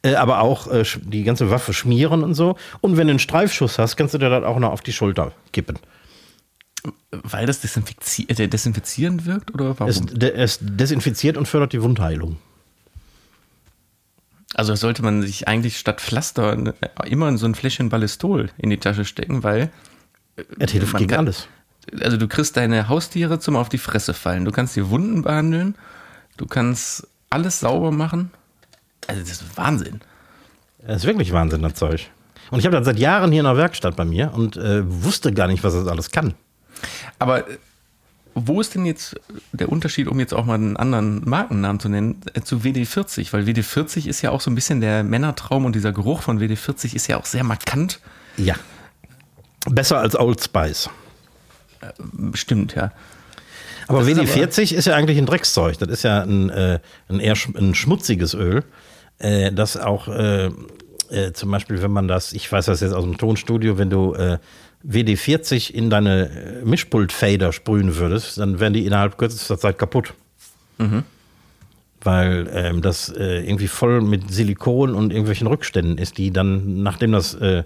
äh, 0.03 0.15
aber 0.15 0.41
auch 0.41 0.67
äh, 0.67 0.83
die 1.01 1.23
ganze 1.23 1.49
Waffe 1.49 1.73
schmieren 1.73 2.23
und 2.23 2.33
so. 2.33 2.55
Und 2.81 2.97
wenn 2.97 3.07
du 3.07 3.11
einen 3.11 3.19
Streifschuss 3.19 3.79
hast, 3.79 3.95
kannst 3.95 4.13
du 4.13 4.17
dir 4.17 4.29
das 4.29 4.43
auch 4.43 4.59
noch 4.59 4.71
auf 4.71 4.81
die 4.81 4.93
Schulter 4.93 5.31
kippen. 5.51 5.77
Weil 7.11 7.45
das 7.45 7.59
desinfizi 7.59 8.25
äh, 8.29 8.47
desinfizierend 8.47 9.25
wirkt 9.25 9.53
oder 9.53 9.79
warum? 9.79 9.89
Es, 9.89 10.01
de, 10.01 10.31
es 10.31 10.59
desinfiziert 10.61 11.35
und 11.35 11.47
fördert 11.47 11.73
die 11.73 11.81
Wundheilung. 11.81 12.37
also 14.55 14.75
sollte 14.75 15.03
man 15.03 15.21
sich 15.21 15.47
eigentlich 15.47 15.77
statt 15.77 16.01
Pflaster 16.01 16.55
ne, 16.55 16.73
immer 17.05 17.35
so 17.37 17.45
ein 17.45 17.55
Fläschchen 17.55 17.89
Ballistol 17.89 18.49
in 18.57 18.69
die 18.69 18.77
Tasche 18.77 19.05
stecken, 19.05 19.43
weil 19.43 19.71
Es 20.59 20.71
hilft 20.71 20.95
gegen 20.97 21.09
kann- 21.09 21.19
alles. 21.19 21.47
also 22.01 22.17
du 22.17 22.27
kriegst 22.27 22.57
deine 22.57 22.87
Haustiere 22.89 23.39
zum 23.39 23.55
auf 23.55 23.69
die 23.69 23.77
Fresse 23.77 24.13
fallen. 24.13 24.45
Du 24.45 24.51
kannst 24.51 24.75
die 24.75 24.89
Wunden 24.89 25.21
behandeln, 25.23 25.75
du 26.37 26.45
kannst 26.45 27.07
alles 27.29 27.59
sauber 27.59 27.91
machen. 27.91 28.31
Also 29.07 29.21
das 29.21 29.31
ist 29.31 29.57
Wahnsinn. 29.57 30.01
Das 30.85 30.97
ist 30.97 31.05
wirklich 31.05 31.31
Wahnsinn, 31.31 31.61
das 31.61 31.73
Zeug. 31.75 32.09
Und 32.51 32.59
ich 32.59 32.65
habe 32.65 32.75
das 32.75 32.85
seit 32.85 32.97
Jahren 32.99 33.31
hier 33.31 33.41
in 33.41 33.45
der 33.45 33.57
Werkstatt 33.57 33.95
bei 33.95 34.05
mir 34.05 34.33
und 34.33 34.57
äh, 34.57 34.81
wusste 34.85 35.31
gar 35.33 35.47
nicht, 35.47 35.63
was 35.63 35.73
das 35.73 35.87
alles 35.87 36.09
kann. 36.11 36.33
Aber 37.19 37.47
äh, 37.49 37.57
wo 38.33 38.61
ist 38.61 38.73
denn 38.75 38.85
jetzt 38.85 39.19
der 39.51 39.69
Unterschied, 39.69 40.07
um 40.07 40.19
jetzt 40.19 40.33
auch 40.33 40.45
mal 40.45 40.55
einen 40.55 40.77
anderen 40.77 41.27
Markennamen 41.29 41.79
zu 41.79 41.89
nennen, 41.89 42.21
äh, 42.33 42.41
zu 42.41 42.59
WD40? 42.59 43.33
Weil 43.33 43.43
WD40 43.43 44.07
ist 44.07 44.21
ja 44.21 44.31
auch 44.31 44.41
so 44.41 44.49
ein 44.49 44.55
bisschen 44.55 44.81
der 44.81 45.03
Männertraum 45.03 45.65
und 45.65 45.75
dieser 45.75 45.91
Geruch 45.91 46.21
von 46.21 46.39
WD40 46.39 46.95
ist 46.95 47.07
ja 47.07 47.17
auch 47.17 47.25
sehr 47.25 47.43
markant. 47.43 47.99
Ja. 48.37 48.55
Besser 49.67 49.99
als 49.99 50.17
Old 50.17 50.41
Spice. 50.41 50.89
Stimmt, 52.33 52.75
ja. 52.75 52.91
Aber 53.87 53.99
Das 53.99 54.07
ist 54.07 54.17
WD-40 54.19 54.75
ist 54.75 54.85
ja 54.85 54.95
eigentlich 54.95 55.17
ein 55.17 55.25
Dreckszeug. 55.25 55.77
Das 55.79 55.89
ist 55.89 56.03
ja 56.03 56.21
ein, 56.21 56.49
äh, 56.49 56.79
ein 57.09 57.19
eher 57.19 57.35
sch 57.35 57.49
ein 57.55 57.73
schmutziges 57.73 58.35
Öl, 58.35 58.63
äh, 59.17 59.51
das 59.51 59.77
auch 59.77 60.07
äh, 60.07 60.51
äh, 61.09 61.33
zum 61.33 61.49
Beispiel, 61.51 61.81
wenn 61.81 61.91
man 61.91 62.07
das, 62.07 62.33
ich 62.33 62.51
weiß 62.51 62.65
das 62.65 62.81
jetzt 62.81 62.93
aus 62.93 63.03
dem 63.03 63.17
Tonstudio, 63.17 63.77
wenn 63.77 63.89
du 63.89 64.13
äh, 64.13 64.37
WD-40 64.87 65.71
in 65.71 65.89
deine 65.89 66.29
äh, 66.29 66.65
Mischpultfader 66.65 67.51
sprühen 67.51 67.95
würdest, 67.95 68.37
dann 68.37 68.59
wären 68.59 68.73
die 68.73 68.85
innerhalb 68.85 69.17
kürzester 69.17 69.57
Zeit 69.57 69.77
kaputt. 69.77 70.13
Weil 72.01 72.49
ähm, 72.53 72.81
das 72.81 73.09
äh, 73.09 73.41
irgendwie 73.45 73.67
voll 73.67 74.01
mit 74.01 74.31
Silikon 74.31 74.93
und 74.95 75.11
irgendwelchen 75.11 75.47
Rückständen 75.47 75.97
ist, 75.97 76.17
die 76.17 76.31
dann, 76.31 76.83
nachdem 76.83 77.11
das 77.11 77.33
äh, 77.33 77.63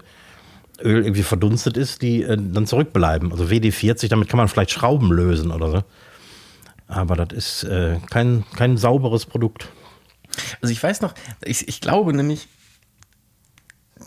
Öl 0.82 1.04
irgendwie 1.04 1.22
verdunstet 1.22 1.76
ist, 1.76 2.02
die 2.02 2.22
äh, 2.22 2.36
dann 2.38 2.66
zurückbleiben. 2.66 3.30
Also 3.32 3.44
WD-40, 3.50 4.08
damit 4.08 4.28
kann 4.28 4.38
man 4.38 4.48
vielleicht 4.48 4.70
Schrauben 4.70 5.12
lösen 5.12 5.50
oder 5.50 5.70
so. 5.70 5.84
Aber 6.86 7.16
das 7.16 7.36
ist 7.36 7.64
äh, 7.64 7.98
kein, 8.10 8.44
kein 8.56 8.76
sauberes 8.76 9.26
Produkt. 9.26 9.68
Also 10.60 10.72
ich 10.72 10.82
weiß 10.82 11.00
noch, 11.00 11.14
ich, 11.44 11.68
ich 11.68 11.80
glaube 11.80 12.12
nämlich, 12.12 12.48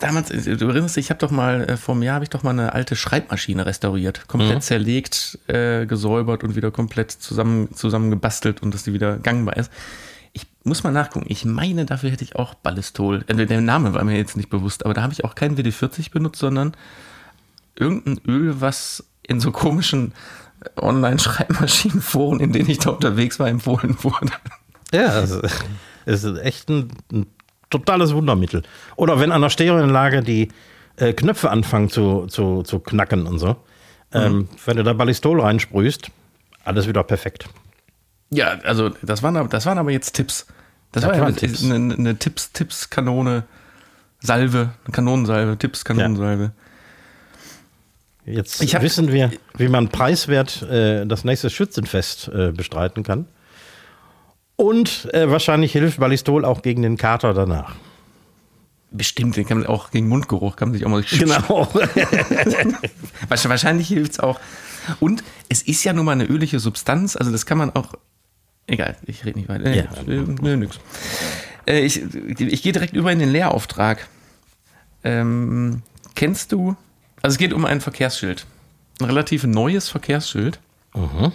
damals, 0.00 0.30
äh, 0.30 0.56
du 0.56 0.68
erinnerst 0.68 0.96
dich, 0.96 1.06
ich 1.06 1.10
habe 1.10 1.18
doch 1.20 1.30
mal, 1.30 1.62
äh, 1.68 1.76
vor 1.76 1.94
einem 1.94 2.02
Jahr 2.02 2.14
habe 2.16 2.24
ich 2.24 2.30
doch 2.30 2.42
mal 2.42 2.50
eine 2.50 2.72
alte 2.74 2.96
Schreibmaschine 2.96 3.66
restauriert. 3.66 4.28
Komplett 4.28 4.56
Mhm. 4.56 4.60
zerlegt, 4.60 5.38
äh, 5.48 5.86
gesäubert 5.86 6.44
und 6.44 6.54
wieder 6.56 6.70
komplett 6.70 7.10
zusammen, 7.10 7.74
zusammengebastelt 7.74 8.62
und 8.62 8.74
dass 8.74 8.84
die 8.84 8.92
wieder 8.92 9.18
gangbar 9.18 9.56
ist. 9.56 9.72
Ich 10.38 10.46
muss 10.62 10.84
mal 10.84 10.92
nachgucken. 10.92 11.26
Ich 11.28 11.44
meine, 11.44 11.84
dafür 11.84 12.10
hätte 12.10 12.22
ich 12.22 12.36
auch 12.36 12.54
Ballistol. 12.54 13.24
Äh, 13.26 13.46
der 13.46 13.60
Name 13.60 13.92
war 13.92 14.04
mir 14.04 14.16
jetzt 14.16 14.36
nicht 14.36 14.50
bewusst, 14.50 14.84
aber 14.84 14.94
da 14.94 15.02
habe 15.02 15.12
ich 15.12 15.24
auch 15.24 15.34
kein 15.34 15.56
WD-40 15.56 16.12
benutzt, 16.12 16.38
sondern 16.38 16.76
irgendein 17.74 18.20
Öl, 18.24 18.60
was 18.60 19.04
in 19.22 19.40
so 19.40 19.50
komischen 19.50 20.12
äh, 20.60 20.80
Online-Schreibmaschinenforen, 20.80 22.38
in 22.38 22.52
denen 22.52 22.70
ich 22.70 22.78
da 22.78 22.90
unterwegs 22.90 23.40
war, 23.40 23.48
empfohlen 23.48 23.96
wurde. 24.02 24.32
Ja, 24.92 25.20
es 25.20 26.24
ist 26.24 26.38
echt 26.38 26.68
ein, 26.68 26.92
ein 27.12 27.26
totales 27.68 28.14
Wundermittel. 28.14 28.62
Oder 28.94 29.18
wenn 29.18 29.32
an 29.32 29.42
der 29.42 29.50
Stereoanlage 29.50 30.22
die 30.22 30.48
äh, 30.96 31.12
Knöpfe 31.14 31.50
anfangen 31.50 31.90
zu, 31.90 32.26
zu, 32.26 32.62
zu 32.62 32.78
knacken 32.78 33.26
und 33.26 33.38
so. 33.38 33.56
Ähm, 34.12 34.48
wenn 34.64 34.76
du 34.76 34.84
da 34.84 34.92
Ballistol 34.94 35.40
reinsprühst, 35.40 36.10
alles 36.64 36.86
wieder 36.86 37.02
perfekt. 37.02 37.48
Ja, 38.30 38.58
also 38.64 38.90
das 39.02 39.22
waren, 39.22 39.36
aber- 39.36 39.48
das 39.48 39.64
waren 39.66 39.78
aber 39.78 39.90
jetzt 39.90 40.12
Tipps. 40.12 40.46
Das, 40.92 41.02
Das 41.02 41.10
war 41.10 41.16
ja 41.16 41.24
eine, 41.24 41.34
Tipps. 41.36 41.64
eine, 41.64 41.94
eine 41.94 42.16
Tipps, 42.18 42.52
Tipps, 42.52 42.90
Kanone, 42.90 43.44
Salve, 44.20 44.70
Kanonensalve, 44.92 45.56
Tipps, 45.58 45.84
Kanonensalve. 45.84 46.52
Jetzt 48.24 48.62
Ich 48.62 48.74
hab- 48.74 48.82
wissen 48.82 49.10
wir, 49.12 49.30
wie 49.56 49.68
man 49.68 49.88
preiswert 49.88 50.62
äh, 50.62 51.06
das 51.06 51.24
nächste 51.24 51.48
Schützenfest 51.50 52.28
äh, 52.28 52.52
bestreiten 52.52 53.02
kann. 53.02 53.26
Und 54.56 55.08
äh, 55.14 55.30
wahrscheinlich 55.30 55.72
hilft 55.72 56.00
Ballistol 56.00 56.44
auch 56.44 56.62
gegen 56.62 56.82
den 56.82 56.96
Kater 56.96 57.32
danach. 57.32 57.76
Bestimmt, 58.90 59.36
den 59.36 59.46
kann 59.46 59.58
man 59.58 59.66
auch 59.66 59.90
gegen 59.90 60.08
Mundgeruch, 60.08 60.56
kann 60.56 60.68
man 60.70 60.78
sich 60.78 60.84
auch 60.86 60.90
mal 60.90 61.02
Genau. 61.02 61.68
Wahrsch- 61.68 63.48
Wahrscheinlich 63.48 63.88
hilft 63.88 64.12
es 64.12 64.20
auch. 64.20 64.40
Und 65.00 65.22
es 65.48 65.62
ist 65.62 65.84
ja 65.84 65.92
nun 65.92 66.04
mal 66.06 66.12
eine 66.12 66.24
ölige 66.24 66.58
Substanz, 66.60 67.14
also 67.16 67.30
das 67.30 67.46
kann 67.46 67.58
man 67.58 67.70
auch. 67.76 67.94
Egal, 68.68 68.96
ich 69.06 69.24
rede 69.24 69.38
nicht 69.38 69.48
weiter. 69.48 69.74
Ja. 69.74 69.84
äh, 70.06 70.24
nö, 70.40 70.56
nix. 70.56 70.78
Äh, 71.66 71.80
ich 71.80 72.02
ich 72.38 72.62
gehe 72.62 72.72
direkt 72.72 72.94
über 72.94 73.10
in 73.10 73.18
den 73.18 73.30
Lehrauftrag. 73.30 74.06
Ähm, 75.04 75.82
kennst 76.14 76.52
du. 76.52 76.76
Also 77.22 77.34
es 77.34 77.38
geht 77.38 77.52
um 77.52 77.64
ein 77.64 77.80
Verkehrsschild. 77.80 78.46
Ein 79.00 79.06
relativ 79.06 79.44
neues 79.44 79.88
Verkehrsschild. 79.88 80.60
Mhm. 80.94 81.32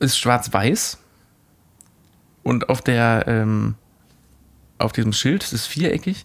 Ist 0.00 0.18
schwarz-weiß. 0.18 0.98
Und 2.42 2.68
auf 2.68 2.82
der, 2.82 3.24
ähm, 3.26 3.74
auf 4.78 4.92
diesem 4.92 5.12
Schild, 5.12 5.42
es 5.44 5.52
ist 5.52 5.66
viereckig, 5.66 6.24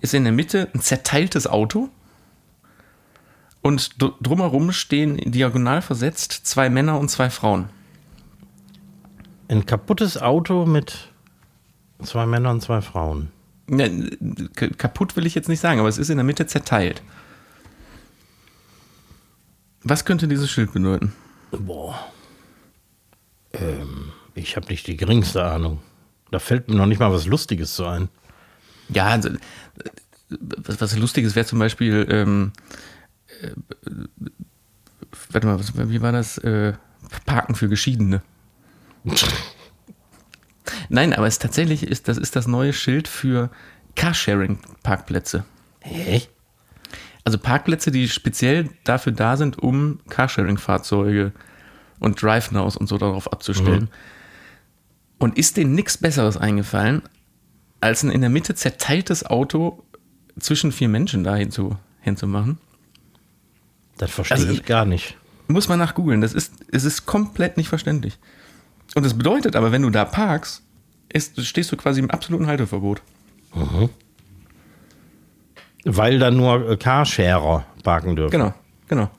ist 0.00 0.14
in 0.14 0.24
der 0.24 0.32
Mitte 0.32 0.68
ein 0.74 0.80
zerteiltes 0.80 1.46
Auto. 1.46 1.90
Und 3.62 4.00
dr- 4.02 4.14
drumherum 4.20 4.72
stehen 4.72 5.16
diagonal 5.18 5.82
versetzt 5.82 6.40
zwei 6.44 6.70
Männer 6.70 6.98
und 6.98 7.10
zwei 7.10 7.28
Frauen. 7.30 7.68
Ein 9.50 9.66
kaputtes 9.66 10.16
Auto 10.16 10.64
mit 10.64 11.08
zwei 12.04 12.24
Männern 12.24 12.54
und 12.56 12.60
zwei 12.60 12.80
Frauen. 12.82 13.32
Ja, 13.68 13.88
k- 14.54 14.68
kaputt 14.70 15.16
will 15.16 15.26
ich 15.26 15.34
jetzt 15.34 15.48
nicht 15.48 15.58
sagen, 15.58 15.80
aber 15.80 15.88
es 15.88 15.98
ist 15.98 16.08
in 16.08 16.18
der 16.18 16.24
Mitte 16.24 16.46
zerteilt. 16.46 17.02
Was 19.82 20.04
könnte 20.04 20.28
dieses 20.28 20.48
Schild 20.50 20.72
bedeuten? 20.72 21.12
Boah. 21.50 21.98
Ähm, 23.52 24.12
ich 24.36 24.54
habe 24.54 24.68
nicht 24.68 24.86
die 24.86 24.96
geringste 24.96 25.44
Ahnung. 25.44 25.80
Da 26.30 26.38
fällt 26.38 26.68
mir 26.68 26.76
noch 26.76 26.86
nicht 26.86 27.00
mal 27.00 27.12
was 27.12 27.26
Lustiges 27.26 27.74
zu 27.74 27.86
ein. 27.86 28.08
Ja, 28.88 29.06
also, 29.06 29.30
äh, 29.30 29.38
was, 30.28 30.80
was 30.80 30.96
Lustiges 30.96 31.34
wäre 31.34 31.46
zum 31.46 31.58
Beispiel, 31.58 32.06
ähm, 32.08 32.52
äh, 33.42 33.50
warte 35.32 35.46
mal, 35.48 35.58
was, 35.58 35.76
wie 35.76 36.02
war 36.02 36.12
das? 36.12 36.38
Äh, 36.38 36.74
Parken 37.26 37.56
für 37.56 37.68
Geschiedene. 37.68 38.22
Nein, 40.88 41.14
aber 41.14 41.26
es 41.26 41.38
tatsächlich 41.38 41.82
ist, 41.84 42.08
das 42.08 42.18
ist 42.18 42.36
das 42.36 42.46
neue 42.46 42.72
Schild 42.72 43.08
für 43.08 43.50
Carsharing-Parkplätze. 43.96 45.44
Hä? 45.80 46.22
Also 47.24 47.38
Parkplätze, 47.38 47.90
die 47.90 48.08
speziell 48.08 48.70
dafür 48.84 49.12
da 49.12 49.36
sind, 49.36 49.58
um 49.58 50.00
Carsharing-Fahrzeuge 50.08 51.32
und 51.98 52.20
Drive-Nows 52.22 52.76
und 52.76 52.88
so 52.88 52.98
darauf 52.98 53.32
abzustellen. 53.32 53.88
Und 55.18 55.36
ist 55.36 55.56
denen 55.56 55.74
nichts 55.74 55.98
Besseres 55.98 56.36
eingefallen, 56.36 57.02
als 57.80 58.02
ein 58.02 58.10
in 58.10 58.20
der 58.22 58.30
Mitte 58.30 58.54
zerteiltes 58.54 59.24
Auto 59.26 59.84
zwischen 60.38 60.72
vier 60.72 60.88
Menschen 60.88 61.24
dahin 61.24 61.50
zu, 61.50 61.76
hinzumachen? 62.00 62.58
Das 63.98 64.10
verstehe 64.10 64.38
Also- 64.38 64.52
ich 64.52 64.64
gar 64.64 64.84
nicht. 64.86 65.16
Muss 65.46 65.68
man 65.68 65.78
nach 65.80 65.94
googeln. 65.94 66.20
Das 66.20 66.32
ist, 66.32 66.52
es 66.70 66.84
ist 66.84 67.06
komplett 67.06 67.56
nicht 67.56 67.68
verständlich. 67.68 68.18
Und 68.94 69.04
das 69.04 69.14
bedeutet 69.14 69.56
aber, 69.56 69.72
wenn 69.72 69.82
du 69.82 69.90
da 69.90 70.04
parkst, 70.04 70.62
ist, 71.12 71.44
stehst 71.44 71.70
du 71.72 71.76
quasi 71.76 72.00
im 72.00 72.10
absoluten 72.10 72.46
Halteverbot. 72.46 73.02
Weil 75.84 76.18
da 76.18 76.30
nur 76.30 76.70
äh, 76.70 76.76
Carsharer 76.76 77.64
parken 77.82 78.16
dürfen. 78.16 78.30
Genau, 78.32 78.54
genau. 78.88 79.10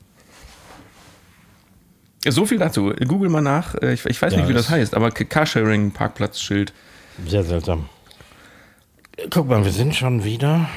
So 2.28 2.46
viel 2.46 2.60
dazu. 2.60 2.94
Google 3.08 3.30
mal 3.30 3.42
nach. 3.42 3.74
Äh, 3.76 3.94
Ich, 3.94 4.06
ich 4.06 4.22
weiß 4.22 4.34
Ja, 4.34 4.40
nicht, 4.40 4.50
wie 4.50 4.54
das 4.54 4.70
heißt, 4.70 4.94
aber 4.94 5.10
Carsharing-Parkplatzschild. 5.12 6.72
Sehr 7.26 7.44
seltsam. 7.44 7.90
Guck 9.30 9.48
mal, 9.50 9.64
wir 9.66 9.72
sind 9.72 9.96
schon 9.96 10.24
wieder 10.24 10.70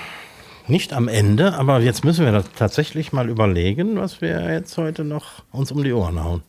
nicht 0.66 0.92
am 0.94 1.08
Ende, 1.08 1.54
aber 1.54 1.80
jetzt 1.80 2.04
müssen 2.04 2.24
wir 2.24 2.32
das 2.32 2.46
tatsächlich 2.56 3.12
mal 3.12 3.28
überlegen, 3.28 3.96
was 3.96 4.20
wir 4.22 4.50
jetzt 4.52 4.76
heute 4.78 5.04
noch 5.04 5.42
uns 5.52 5.70
um 5.70 5.84
die 5.84 5.92
Ohren 5.92 6.22
hauen. 6.22 6.42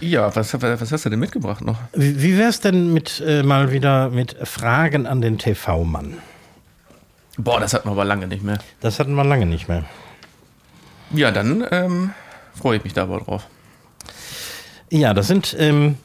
Ja, 0.00 0.34
was, 0.36 0.60
was 0.60 0.92
hast 0.92 1.04
du 1.04 1.10
denn 1.10 1.18
mitgebracht 1.18 1.62
noch? 1.62 1.78
Wie, 1.94 2.22
wie 2.22 2.36
wäre 2.36 2.50
es 2.50 2.60
denn 2.60 2.92
mit 2.92 3.22
äh, 3.26 3.42
mal 3.42 3.72
wieder 3.72 4.10
mit 4.10 4.36
Fragen 4.46 5.06
an 5.06 5.22
den 5.22 5.38
TV-Mann? 5.38 6.18
Boah, 7.38 7.60
das 7.60 7.74
hatten 7.74 7.88
wir 7.88 7.92
aber 7.92 8.04
lange 8.04 8.26
nicht 8.26 8.42
mehr. 8.42 8.58
Das 8.80 8.98
hatten 8.98 9.14
wir 9.14 9.24
lange 9.24 9.46
nicht 9.46 9.68
mehr. 9.68 9.84
Ja, 11.10 11.30
dann 11.30 11.66
ähm, 11.70 12.10
freue 12.54 12.78
ich 12.78 12.84
mich 12.84 12.92
da 12.92 13.04
aber 13.04 13.20
drauf. 13.20 13.46
Ja, 14.90 15.14
das 15.14 15.26
sind 15.26 15.56
ähm, 15.58 15.96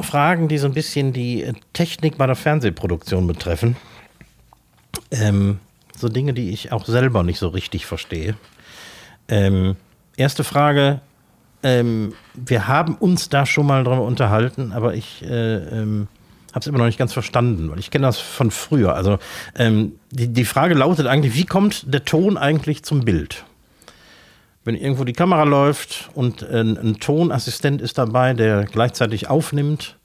Fragen, 0.00 0.48
die 0.48 0.58
so 0.58 0.66
ein 0.66 0.74
bisschen 0.74 1.12
die 1.12 1.52
Technik 1.72 2.18
bei 2.18 2.26
der 2.26 2.36
Fernsehproduktion 2.36 3.26
betreffen. 3.26 3.76
Ähm, 5.10 5.60
so 5.96 6.08
Dinge, 6.08 6.34
die 6.34 6.50
ich 6.50 6.72
auch 6.72 6.86
selber 6.86 7.22
nicht 7.22 7.38
so 7.38 7.48
richtig 7.48 7.86
verstehe. 7.86 8.36
Ähm, 9.28 9.76
erste 10.16 10.44
Frage. 10.44 11.00
Ähm, 11.66 12.12
wir 12.34 12.68
haben 12.68 12.94
uns 12.94 13.28
da 13.28 13.44
schon 13.44 13.66
mal 13.66 13.82
drüber 13.82 14.02
unterhalten, 14.02 14.72
aber 14.72 14.94
ich 14.94 15.24
äh, 15.24 15.56
ähm, 15.56 16.06
habe 16.52 16.60
es 16.60 16.66
immer 16.68 16.78
noch 16.78 16.86
nicht 16.86 16.98
ganz 16.98 17.12
verstanden, 17.12 17.68
weil 17.72 17.80
ich 17.80 17.90
kenne 17.90 18.06
das 18.06 18.20
von 18.20 18.52
früher. 18.52 18.94
Also 18.94 19.18
ähm, 19.56 19.98
die, 20.12 20.28
die 20.28 20.44
Frage 20.44 20.74
lautet 20.74 21.08
eigentlich, 21.08 21.34
wie 21.34 21.44
kommt 21.44 21.92
der 21.92 22.04
Ton 22.04 22.36
eigentlich 22.36 22.84
zum 22.84 23.00
Bild? 23.00 23.44
wenn 24.62 24.74
irgendwo 24.74 25.04
die 25.04 25.12
Kamera 25.12 25.44
läuft 25.44 26.10
und 26.14 26.42
ein, 26.42 26.76
ein 26.76 26.98
Tonassistent 26.98 27.80
ist 27.80 27.98
dabei, 27.98 28.34
der 28.34 28.64
gleichzeitig 28.64 29.30
aufnimmt. 29.30 29.96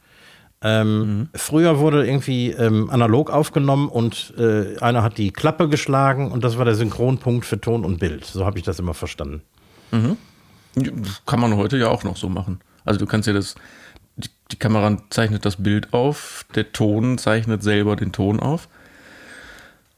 Ähm, 0.62 1.30
Früher 1.34 1.80
wurde 1.80 2.06
irgendwie 2.06 2.52
ähm, 2.52 2.92
analog 2.92 3.32
aufgenommen 3.32 3.90
und 3.90 4.36
äh, 4.38 4.78
einer 4.78 5.02
hat 5.02 5.18
die 5.18 5.32
Klappe 5.32 5.68
geschlagen 5.68 6.32
und 6.32 6.44
das 6.44 6.60
war 6.60 6.66
der 6.66 6.76
Synchronpunkt 6.76 7.44
für 7.48 7.60
Ton 7.60 7.84
und 7.84 8.00
Bild. 8.00 8.24
So 8.24 8.46
habe 8.46 8.60
ich 8.60 8.64
das 8.64 8.78
immer 8.78 8.94
verstanden. 8.94 9.42
Das 9.92 10.31
kann 11.26 11.40
man 11.40 11.56
heute 11.56 11.78
ja 11.78 11.90
auch 11.90 12.04
noch 12.04 12.18
so 12.18 12.30
machen. 12.30 12.62
Also 12.86 13.00
du 13.00 13.06
kannst 13.06 13.28
ja 13.28 13.34
das, 13.34 13.56
die, 14.16 14.30
die 14.52 14.56
Kamera 14.58 14.98
zeichnet 15.10 15.46
das 15.46 15.62
Bild 15.62 15.94
auf, 15.94 16.46
der 16.56 16.72
Ton 16.72 17.18
zeichnet 17.18 17.64
selber 17.64 17.96
den 17.96 18.12
Ton 18.12 18.40
auf. 18.40 18.68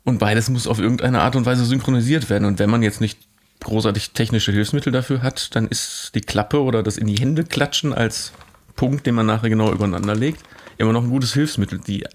Und 0.04 0.20
beides 0.20 0.50
muss 0.50 0.68
auf 0.68 0.80
irgendeine 0.80 1.22
Art 1.22 1.36
und 1.36 1.46
Weise 1.46 1.66
synchronisiert 1.66 2.30
werden. 2.30 2.46
Und 2.46 2.60
wenn 2.60 2.70
man 2.70 2.84
jetzt 2.84 3.00
nicht 3.00 3.20
großartig 3.62 4.12
technische 4.12 4.52
Hilfsmittel 4.52 4.92
dafür 4.92 5.22
hat, 5.22 5.56
dann 5.56 5.68
ist 5.68 6.12
die 6.16 6.22
Klappe 6.22 6.62
oder 6.62 6.84
das 6.84 6.98
in 6.98 7.08
die 7.08 7.16
Hände 7.16 7.46
klatschen 7.46 7.94
als 7.94 8.34
Punkt, 8.76 9.06
den 9.06 9.16
man 9.16 9.26
nachher 9.26 9.50
genau 9.50 9.72
übereinander 9.72 10.16
legt, 10.16 10.44
immer 10.78 10.92
noch 10.92 11.04
ein 11.04 11.10
gutes 11.10 11.34
Hilfsmittel. 11.34 11.80
Die 11.80 12.06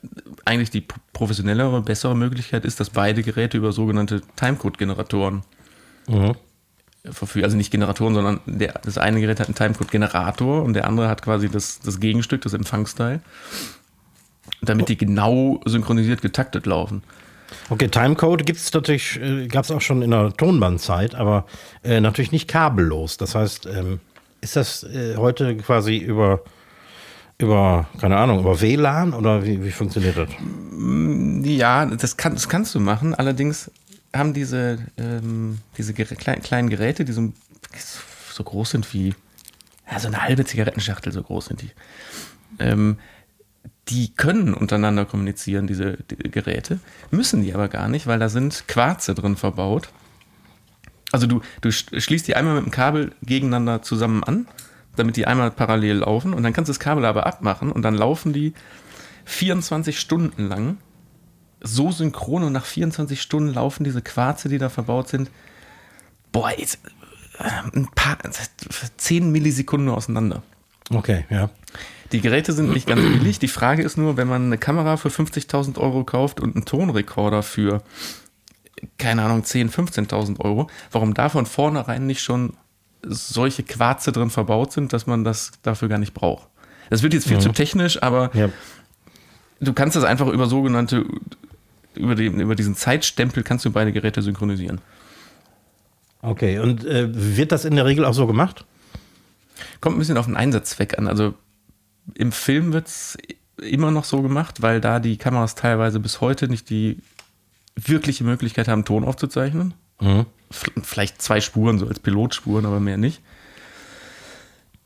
eigentlich 0.44 0.70
die 0.70 0.84
professionellere, 1.12 1.80
bessere 1.82 2.16
Möglichkeit 2.16 2.64
ist, 2.64 2.80
dass 2.80 2.90
beide 2.90 3.22
Geräte 3.22 3.56
über 3.56 3.72
sogenannte 3.72 4.22
Timecode-Generatoren 4.36 5.42
verfügen. 7.12 7.44
Also 7.44 7.56
nicht 7.56 7.70
Generatoren, 7.70 8.14
sondern 8.14 8.40
der, 8.46 8.74
das 8.84 8.98
eine 8.98 9.20
Gerät 9.20 9.40
hat 9.40 9.48
einen 9.48 9.54
Timecode-Generator 9.54 10.62
und 10.62 10.74
der 10.74 10.86
andere 10.86 11.08
hat 11.08 11.22
quasi 11.22 11.48
das, 11.48 11.80
das 11.80 12.00
Gegenstück, 12.00 12.42
das 12.42 12.54
Empfangsteil, 12.54 13.20
damit 14.62 14.88
die 14.88 14.96
genau 14.96 15.60
synchronisiert 15.64 16.22
getaktet 16.22 16.66
laufen. 16.66 17.02
Okay, 17.70 17.88
Timecode 17.88 18.44
gibt 18.44 18.58
es 18.58 18.72
natürlich, 18.72 19.20
äh, 19.20 19.46
gab 19.48 19.64
es 19.64 19.70
auch 19.70 19.80
schon 19.80 20.02
in 20.02 20.10
der 20.10 20.32
Tonbandzeit, 20.32 21.14
aber 21.14 21.46
äh, 21.82 22.00
natürlich 22.00 22.32
nicht 22.32 22.48
kabellos. 22.48 23.16
Das 23.16 23.34
heißt, 23.34 23.66
ähm, 23.66 24.00
ist 24.40 24.56
das 24.56 24.84
äh, 24.84 25.16
heute 25.16 25.56
quasi 25.56 25.96
über 25.96 26.42
Über, 27.40 27.86
keine 28.00 28.16
Ahnung, 28.16 28.40
über 28.40 28.60
WLAN 28.60 29.14
oder 29.14 29.44
wie, 29.44 29.62
wie 29.62 29.70
funktioniert 29.70 30.16
das? 30.16 30.28
Ja, 31.44 31.86
das, 31.86 32.16
kann, 32.16 32.34
das 32.34 32.48
kannst 32.48 32.74
du 32.74 32.80
machen. 32.80 33.14
Allerdings 33.14 33.70
haben 34.14 34.32
diese, 34.32 34.78
ähm, 34.96 35.58
diese 35.76 35.92
ger 35.94 36.04
klein, 36.06 36.42
kleinen 36.42 36.70
Geräte, 36.70 37.04
die 37.04 37.12
so, 37.12 37.32
so 38.32 38.44
groß 38.44 38.70
sind 38.70 38.92
wie 38.94 39.14
ja, 39.90 39.98
so 39.98 40.08
eine 40.08 40.22
halbe 40.22 40.44
Zigarettenschachtel, 40.44 41.12
so 41.12 41.22
groß 41.22 41.46
sind 41.46 41.62
die. 41.62 41.70
Ähm, 42.58 42.98
die 43.88 44.14
können 44.14 44.54
untereinander 44.54 45.06
kommunizieren, 45.06 45.66
diese 45.66 45.96
die 46.10 46.30
Geräte, 46.30 46.78
müssen 47.10 47.42
die 47.42 47.54
aber 47.54 47.68
gar 47.68 47.88
nicht, 47.88 48.06
weil 48.06 48.18
da 48.18 48.28
sind 48.28 48.68
Quarze 48.68 49.14
drin 49.14 49.36
verbaut. 49.36 49.88
Also 51.10 51.26
du, 51.26 51.40
du 51.62 51.72
schließt 51.72 52.28
die 52.28 52.36
einmal 52.36 52.56
mit 52.56 52.66
dem 52.66 52.70
Kabel 52.70 53.12
gegeneinander 53.22 53.80
zusammen 53.80 54.22
an, 54.24 54.46
damit 54.96 55.16
die 55.16 55.26
einmal 55.26 55.50
parallel 55.50 55.98
laufen 55.98 56.34
und 56.34 56.42
dann 56.42 56.52
kannst 56.52 56.68
du 56.68 56.72
das 56.72 56.80
Kabel 56.80 57.06
aber 57.06 57.26
abmachen 57.26 57.72
und 57.72 57.82
dann 57.82 57.94
laufen 57.94 58.34
die 58.34 58.52
24 59.24 59.98
Stunden 59.98 60.48
lang 60.48 60.76
so 61.60 61.90
synchron 61.90 62.44
und 62.44 62.52
nach 62.52 62.64
24 62.64 63.20
Stunden 63.20 63.54
laufen 63.54 63.84
diese 63.84 64.02
Quarze, 64.02 64.48
die 64.48 64.58
da 64.58 64.68
verbaut 64.68 65.08
sind, 65.08 65.30
boah, 66.32 66.50
jetzt 66.56 66.78
äh, 67.38 67.76
ein 67.76 67.88
paar, 67.94 68.18
10 68.96 69.30
Millisekunden 69.30 69.88
auseinander. 69.88 70.42
Okay, 70.90 71.24
ja. 71.30 71.50
Die 72.12 72.20
Geräte 72.20 72.52
sind 72.52 72.70
nicht 72.70 72.86
ganz 72.86 73.02
billig. 73.02 73.38
Die 73.38 73.48
Frage 73.48 73.82
ist 73.82 73.98
nur, 73.98 74.16
wenn 74.16 74.28
man 74.28 74.46
eine 74.46 74.58
Kamera 74.58 74.96
für 74.96 75.08
50.000 75.08 75.78
Euro 75.78 76.04
kauft 76.04 76.40
und 76.40 76.56
einen 76.56 76.64
Tonrekorder 76.64 77.42
für, 77.42 77.82
keine 78.96 79.22
Ahnung, 79.24 79.42
10.000, 79.42 80.08
15.000 80.08 80.40
Euro, 80.40 80.68
warum 80.90 81.12
da 81.12 81.28
von 81.28 81.44
vornherein 81.44 82.06
nicht 82.06 82.22
schon 82.22 82.54
solche 83.02 83.62
Quarze 83.62 84.12
drin 84.12 84.30
verbaut 84.30 84.72
sind, 84.72 84.92
dass 84.92 85.06
man 85.06 85.24
das 85.24 85.52
dafür 85.62 85.88
gar 85.88 85.98
nicht 85.98 86.14
braucht. 86.14 86.48
Das 86.90 87.02
wird 87.02 87.12
jetzt 87.12 87.28
viel 87.28 87.36
mhm. 87.36 87.42
zu 87.42 87.52
technisch, 87.52 88.02
aber 88.02 88.30
ja. 88.34 88.48
du 89.60 89.72
kannst 89.72 89.96
das 89.96 90.04
einfach 90.04 90.28
über 90.28 90.46
sogenannte, 90.46 91.04
über, 91.98 92.14
den, 92.14 92.40
über 92.40 92.54
diesen 92.54 92.74
Zeitstempel 92.74 93.42
kannst 93.42 93.64
du 93.64 93.70
beide 93.70 93.92
Geräte 93.92 94.22
synchronisieren. 94.22 94.80
Okay, 96.22 96.58
und 96.58 96.84
äh, 96.84 97.08
wird 97.12 97.52
das 97.52 97.64
in 97.64 97.76
der 97.76 97.84
Regel 97.84 98.04
auch 98.04 98.14
so 98.14 98.26
gemacht? 98.26 98.64
Kommt 99.80 99.96
ein 99.96 99.98
bisschen 99.98 100.16
auf 100.16 100.26
den 100.26 100.36
Einsatzzweck 100.36 100.98
an. 100.98 101.06
Also 101.06 101.34
im 102.14 102.32
Film 102.32 102.72
wird 102.72 102.88
es 102.88 103.16
immer 103.60 103.90
noch 103.90 104.04
so 104.04 104.22
gemacht, 104.22 104.62
weil 104.62 104.80
da 104.80 105.00
die 105.00 105.16
Kameras 105.16 105.54
teilweise 105.54 106.00
bis 106.00 106.20
heute 106.20 106.48
nicht 106.48 106.70
die 106.70 106.98
wirkliche 107.76 108.24
Möglichkeit 108.24 108.68
haben, 108.68 108.84
Ton 108.84 109.04
aufzuzeichnen. 109.04 109.74
Mhm. 110.00 110.26
Vielleicht 110.50 111.20
zwei 111.20 111.40
Spuren, 111.40 111.78
so 111.78 111.86
als 111.86 112.00
Pilotspuren, 112.00 112.66
aber 112.66 112.80
mehr 112.80 112.96
nicht. 112.96 113.20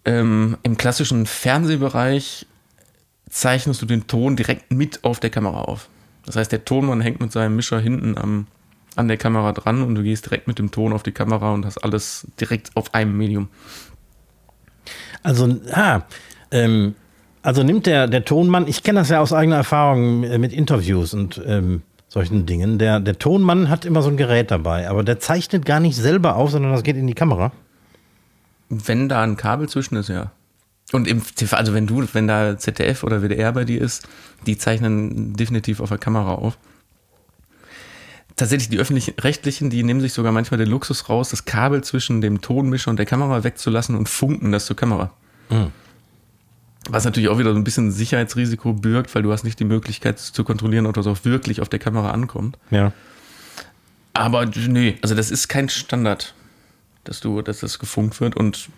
Ähm, 0.05 0.57
Im 0.63 0.77
klassischen 0.77 1.27
Fernsehbereich 1.27 2.47
zeichnest 3.31 3.81
du 3.81 3.87
den 3.87 4.07
Ton 4.07 4.37
direkt 4.37 4.73
mit 4.73 5.05
auf 5.05 5.21
der 5.21 5.31
Kamera 5.31 5.63
auf. 5.63 5.89
Das 6.25 6.37
heißt, 6.37 6.53
der 6.53 6.65
Tonmann 6.65 7.01
hängt 7.01 7.21
mit 7.21 7.33
seinem 7.33 7.57
Mischer 7.57 7.81
hinten 7.81 8.17
am, 8.17 8.47
an 8.97 9.09
der 9.09 9.17
Kamera 9.17 9.53
dran 9.53 9.83
und 9.83 9.95
du 9.95 10.03
gehst 10.03 10.27
direkt 10.27 10.47
mit 10.47 10.59
dem 10.59 10.71
Ton 10.71 10.93
auf 10.93 11.03
die 11.03 11.13
Kamera 11.13 11.53
und 11.53 11.67
hast 11.67 11.79
alles 11.79 12.27
direkt 12.41 12.71
auf 12.75 12.95
einem 12.95 13.17
Medium. 13.17 13.49
Also, 15.23 15.57
ah, 15.73 16.03
ähm, 16.51 16.95
also 17.43 17.63
nimmt 17.63 17.87
der, 17.87 18.07
der 18.07 18.25
Tonmann, 18.25 18.69
ich 18.69 18.83
kenne 18.83 19.01
das 19.01 19.09
ja 19.09 19.21
aus 19.21 19.33
eigener 19.33 19.57
Erfahrung 19.57 20.25
äh, 20.25 20.39
mit 20.39 20.53
Interviews 20.53 21.15
und 21.15 21.41
ähm, 21.45 21.83
solchen 22.09 22.47
Dingen, 22.47 22.79
der, 22.79 23.01
der 23.01 23.19
Tonmann 23.19 23.69
hat 23.69 23.85
immer 23.85 24.03
so 24.03 24.11
ein 24.11 24.17
Gerät 24.17 24.51
dabei, 24.51 24.89
aber 24.89 25.03
der 25.03 25.19
zeichnet 25.19 25.65
gar 25.65 25.81
nicht 25.81 25.97
selber 25.97 26.37
auf, 26.37 26.51
sondern 26.51 26.73
das 26.73 26.83
geht 26.83 26.97
in 26.97 27.07
die 27.07 27.15
Kamera. 27.15 27.53
Wenn 28.69 29.09
da 29.09 29.23
ein 29.23 29.37
Kabel 29.37 29.69
zwischen 29.69 29.97
ist, 29.97 30.09
ja. 30.09 30.31
Und 30.93 31.09
im 31.09 31.25
TV, 31.25 31.57
also 31.57 31.75
wenn 31.75 31.87
du, 31.87 32.07
wenn 32.13 32.29
da 32.29 32.59
ZDF 32.59 33.03
oder 33.03 33.23
WDR 33.23 33.53
bei 33.53 33.65
dir 33.65 33.81
ist, 33.81 34.07
die 34.47 34.59
zeichnen 34.59 35.35
definitiv 35.35 35.81
auf 35.81 35.89
der 35.89 35.99
Kamera 35.99 36.35
auf. 36.35 36.59
Tatsächlich 38.37 38.69
die 38.69 38.79
öffentlichen 38.79 39.15
rechtlichen, 39.19 39.71
die 39.71 39.83
nehmen 39.83 40.01
sich 40.01 40.13
sogar 40.13 40.33
manchmal 40.33 40.59
den 40.59 40.69
Luxus 40.69 41.09
raus, 41.09 41.31
das 41.31 41.45
Kabel 41.45 41.83
zwischen 41.85 42.21
dem 42.21 42.41
Tonmischer 42.41 42.91
und 42.91 42.99
der 42.99 43.07
Kamera 43.07 43.45
wegzulassen 43.45 43.97
und 43.97 44.09
funken 44.09 44.53
das 44.53 44.67
zur 44.67 44.77
Kamera. 44.77 45.13
Mhm. 45.51 45.71
Was 46.89 47.05
natürlich 47.05 47.29
auch 47.29 47.39
wieder 47.39 47.53
so 47.53 47.59
ein 47.59 47.65
bisschen 47.65 47.93
Sicherheitsrisiko 47.93 48.73
birgt, 48.73 49.15
weil 49.15 49.23
du 49.23 49.33
hast 49.33 49.45
nicht 49.45 49.61
die 49.61 49.65
Möglichkeit 49.65 50.19
zu 50.19 50.45
kontrollieren, 50.45 50.87
ob 50.87 50.95
das 50.95 51.07
auch 51.07 51.25
wirklich 51.25 51.61
auf 51.61 51.69
der 51.69 51.79
Kamera 51.79 52.11
ankommt. 52.11 52.59
Ja. 52.71 52.93
Aber 54.15 54.47
nee, 54.47 54.99
also 55.01 55.15
das 55.15 55.31
ist 55.31 55.49
kein 55.49 55.69
Standard, 55.69 56.35
dass 57.05 57.21
du, 57.21 57.41
dass 57.41 57.61
das 57.61 57.79
gefunkt 57.79 58.21
wird 58.21 58.37
und 58.37 58.69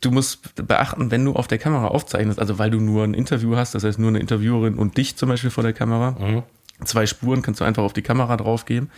du 0.00 0.10
musst 0.10 0.54
beachten, 0.66 1.10
wenn 1.10 1.24
du 1.24 1.34
auf 1.34 1.48
der 1.48 1.58
Kamera 1.58 1.88
aufzeichnest, 1.88 2.38
also 2.38 2.58
weil 2.58 2.70
du 2.70 2.80
nur 2.80 3.04
ein 3.04 3.14
Interview 3.14 3.56
hast, 3.56 3.74
das 3.74 3.84
heißt 3.84 3.98
nur 3.98 4.08
eine 4.08 4.20
Interviewerin 4.20 4.74
und 4.74 4.96
dich 4.96 5.16
zum 5.16 5.28
Beispiel 5.28 5.50
vor 5.50 5.64
der 5.64 5.72
Kamera, 5.72 6.12
mhm. 6.12 6.42
zwei 6.84 7.06
Spuren 7.06 7.42
kannst 7.42 7.60
du 7.60 7.64
einfach 7.64 7.82
auf 7.82 7.92
die 7.92 8.02
Kamera 8.02 8.36
draufgeben, 8.36 8.90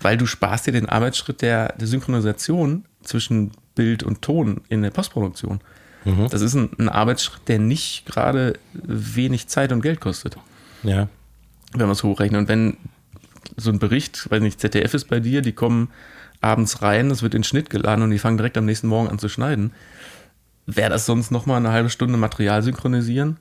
weil 0.00 0.16
du 0.16 0.26
sparst 0.26 0.66
dir 0.66 0.72
den 0.72 0.88
Arbeitsschritt 0.88 1.42
der, 1.42 1.74
der 1.74 1.86
Synchronisation 1.86 2.84
zwischen 3.02 3.52
Bild 3.74 4.02
und 4.02 4.22
Ton 4.22 4.62
in 4.68 4.82
der 4.82 4.90
Postproduktion. 4.90 5.60
Mhm. 6.04 6.28
Das 6.30 6.40
ist 6.40 6.54
ein, 6.54 6.70
ein 6.78 6.88
Arbeitsschritt, 6.88 7.48
der 7.48 7.58
nicht 7.58 8.06
gerade 8.06 8.54
wenig 8.72 9.48
Zeit 9.48 9.72
und 9.72 9.82
Geld 9.82 10.00
kostet. 10.00 10.36
Ja. 10.82 11.08
Wenn 11.72 11.86
man 11.86 11.90
es 11.90 12.02
hochrechnet. 12.02 12.40
Und 12.40 12.48
wenn 12.48 12.76
so 13.56 13.70
ein 13.70 13.78
Bericht, 13.78 14.30
weiß 14.30 14.40
nicht, 14.40 14.60
ZDF 14.60 14.94
ist 14.94 15.08
bei 15.08 15.20
dir, 15.20 15.42
die 15.42 15.52
kommen 15.52 15.90
abends 16.40 16.80
rein, 16.80 17.10
es 17.10 17.22
wird 17.22 17.34
in 17.34 17.44
Schnitt 17.44 17.68
geladen 17.68 18.02
und 18.02 18.10
die 18.10 18.18
fangen 18.18 18.38
direkt 18.38 18.56
am 18.56 18.64
nächsten 18.64 18.88
Morgen 18.88 19.08
an 19.08 19.18
zu 19.18 19.28
schneiden. 19.28 19.72
Wäre 20.76 20.90
das 20.90 21.06
sonst 21.06 21.30
nochmal 21.30 21.56
eine 21.56 21.72
halbe 21.72 21.90
Stunde 21.90 22.16
Material 22.16 22.62
synchronisieren, 22.62 23.38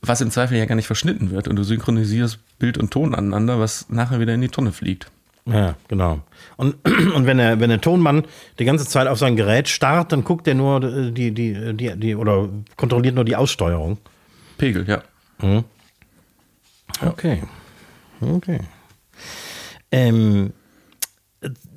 was 0.00 0.20
im 0.20 0.30
Zweifel 0.30 0.58
ja 0.58 0.66
gar 0.66 0.74
nicht 0.74 0.86
verschnitten 0.86 1.30
wird 1.30 1.48
und 1.48 1.56
du 1.56 1.64
synchronisierst 1.64 2.38
Bild 2.58 2.78
und 2.78 2.90
Ton 2.90 3.14
aneinander, 3.14 3.58
was 3.58 3.88
nachher 3.88 4.20
wieder 4.20 4.34
in 4.34 4.40
die 4.40 4.48
Tonne 4.48 4.72
fliegt. 4.72 5.10
Ja, 5.46 5.76
genau. 5.88 6.20
Und, 6.56 6.76
und 7.14 7.26
wenn, 7.26 7.38
der, 7.38 7.60
wenn 7.60 7.70
der 7.70 7.80
Tonmann 7.80 8.24
die 8.58 8.64
ganze 8.64 8.86
Zeit 8.86 9.08
auf 9.08 9.18
sein 9.18 9.36
Gerät 9.36 9.68
starrt, 9.68 10.12
dann 10.12 10.24
guckt 10.24 10.46
er 10.48 10.54
nur 10.54 10.80
die, 11.10 11.32
die, 11.32 11.74
die, 11.74 11.96
die 11.96 12.14
oder 12.14 12.48
kontrolliert 12.76 13.14
nur 13.14 13.24
die 13.24 13.36
Aussteuerung. 13.36 13.98
Pegel, 14.58 14.88
ja. 14.88 15.02
Mhm. 15.42 15.64
Okay. 17.02 17.42
Okay. 18.20 18.60
Ähm, 19.90 20.52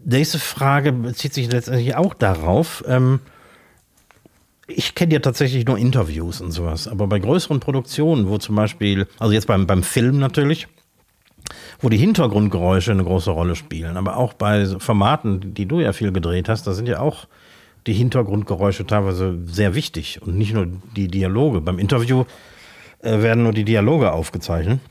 nächste 0.05 0.39
Frage 0.39 0.91
bezieht 0.93 1.33
sich 1.33 1.51
letztendlich 1.51 1.95
auch 1.95 2.13
darauf. 2.13 2.83
Ähm, 2.87 3.19
ich 4.67 4.95
kenne 4.95 5.13
ja 5.13 5.19
tatsächlich 5.19 5.65
nur 5.65 5.77
Interviews 5.77 6.41
und 6.41 6.51
sowas, 6.51 6.87
aber 6.87 7.07
bei 7.07 7.19
größeren 7.19 7.59
Produktionen, 7.59 8.27
wo 8.27 8.37
zum 8.37 8.55
Beispiel, 8.55 9.07
also 9.17 9.33
jetzt 9.33 9.47
beim, 9.47 9.65
beim 9.65 9.81
Film 9.81 10.19
natürlich, 10.19 10.67
wo 11.79 11.89
die 11.89 11.97
Hintergrundgeräusche 11.97 12.91
eine 12.91 13.03
große 13.03 13.31
Rolle 13.31 13.55
spielen. 13.55 13.95
Aber 13.97 14.17
auch 14.17 14.33
bei 14.33 14.65
Formaten, 14.79 15.53
die 15.53 15.65
du 15.65 15.79
ja 15.79 15.93
viel 15.93 16.11
gedreht 16.11 16.49
hast, 16.49 16.67
da 16.67 16.73
sind 16.73 16.87
ja 16.87 16.99
auch 16.99 17.27
die 17.85 17.93
Hintergrundgeräusche 17.93 18.85
teilweise 18.85 19.37
sehr 19.45 19.73
wichtig 19.73 20.21
und 20.21 20.37
nicht 20.37 20.53
nur 20.53 20.67
die 20.95 21.07
Dialoge. 21.07 21.61
Beim 21.61 21.79
Interview 21.79 22.25
äh, 22.99 23.21
werden 23.21 23.43
nur 23.43 23.53
die 23.53 23.63
Dialoge 23.63 24.11
aufgezeichnet. 24.11 24.81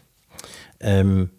Ähm, 0.80 1.30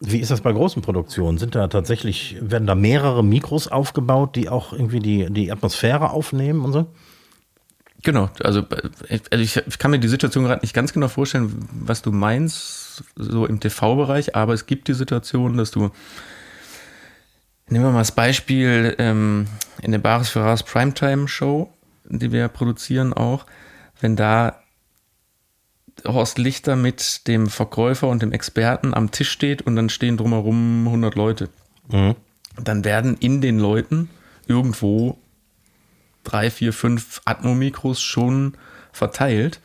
wie 0.00 0.18
ist 0.18 0.30
das 0.30 0.40
bei 0.42 0.52
großen 0.52 0.82
Produktionen? 0.82 1.38
Sind 1.38 1.54
da 1.54 1.68
tatsächlich, 1.68 2.36
werden 2.40 2.66
da 2.66 2.74
mehrere 2.74 3.24
Mikros 3.24 3.68
aufgebaut, 3.68 4.36
die 4.36 4.48
auch 4.48 4.72
irgendwie 4.72 4.98
die, 4.98 5.32
die 5.32 5.50
Atmosphäre 5.50 6.10
aufnehmen 6.10 6.64
und 6.64 6.72
so? 6.72 6.86
Genau, 8.02 8.30
also, 8.42 8.66
also 8.68 9.42
ich, 9.42 9.56
ich 9.56 9.78
kann 9.78 9.92
mir 9.92 10.00
die 10.00 10.08
Situation 10.08 10.44
gerade 10.44 10.62
nicht 10.62 10.74
ganz 10.74 10.92
genau 10.92 11.08
vorstellen, 11.08 11.68
was 11.72 12.02
du 12.02 12.10
meinst, 12.10 13.04
so 13.14 13.46
im 13.46 13.60
TV-Bereich, 13.60 14.34
aber 14.34 14.54
es 14.54 14.66
gibt 14.66 14.88
die 14.88 14.94
Situation, 14.94 15.56
dass 15.56 15.70
du, 15.70 15.90
nehmen 17.68 17.84
wir 17.84 17.92
mal 17.92 17.98
das 18.00 18.12
Beispiel 18.12 18.96
ähm, 18.98 19.46
in 19.82 19.92
der 19.92 20.00
Baris 20.00 20.30
Ferraris 20.30 20.64
Primetime 20.64 21.28
Show, 21.28 21.72
die 22.04 22.32
wir 22.32 22.48
produzieren 22.48 23.12
auch, 23.12 23.46
wenn 24.00 24.16
da 24.16 24.56
Horst 26.04 26.38
Lichter 26.38 26.74
mit 26.74 27.28
dem 27.28 27.46
Verkäufer 27.46 28.08
und 28.08 28.22
dem 28.22 28.32
Experten 28.32 28.94
am 28.94 29.12
Tisch 29.12 29.30
steht 29.30 29.62
und 29.62 29.76
dann 29.76 29.88
stehen 29.88 30.16
drumherum 30.16 30.86
100 30.86 31.14
Leute. 31.14 31.48
Mhm. 31.88 32.16
Dann 32.62 32.84
werden 32.84 33.16
in 33.18 33.40
den 33.40 33.60
Leuten 33.60 34.10
irgendwo 34.48 35.18
drei, 36.24 36.50
vier, 36.50 36.72
fünf 36.72 37.20
Atmo-Mikros 37.24 38.00
schon 38.00 38.54
verteilt, 38.92 39.60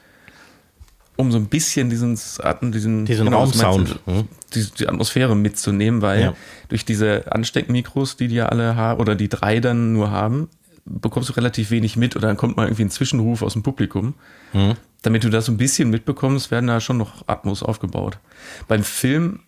um 1.16 1.32
so 1.32 1.38
ein 1.38 1.48
bisschen 1.48 1.90
diesen, 1.90 2.16
diesen, 2.16 3.06
diesen 3.06 3.26
genau, 3.26 3.40
Raumsound, 3.40 4.00
hm? 4.06 4.28
die, 4.54 4.66
die, 4.78 4.88
Atmosphäre 4.88 5.36
mitzunehmen, 5.36 6.02
weil 6.02 6.22
ja. 6.22 6.34
durch 6.70 6.86
diese 6.86 7.32
Ansteckmikros, 7.32 8.18
die 8.18 8.28
die 8.28 8.36
ja 8.36 8.48
alle 8.48 8.76
haben, 8.76 9.00
oder 9.02 9.16
die 9.16 9.28
drei 9.28 9.60
dann 9.60 9.94
nur 9.94 10.12
haben, 10.12 10.50
bekommst 10.86 11.30
du 11.30 11.34
relativ 11.34 11.72
wenig 11.72 11.98
mit 11.98 12.16
oder 12.16 12.28
dann 12.28 12.38
kommt 12.38 12.56
mal 12.56 12.66
irgendwie 12.66 12.84
ein 12.84 12.92
Zwischenruf 12.92 13.42
aus 13.42 13.54
dem 13.54 13.64
Publikum. 13.64 14.14
Mhm. 14.54 14.76
Damit 15.02 15.24
du 15.24 15.30
das 15.30 15.46
so 15.46 15.52
ein 15.52 15.58
bisschen 15.58 15.90
mitbekommst, 15.90 16.50
werden 16.50 16.68
da 16.68 16.80
schon 16.80 16.98
noch 16.98 17.28
Atmos 17.28 17.62
aufgebaut. 17.62 18.20
Beim 18.68 18.84
Film 18.84 19.42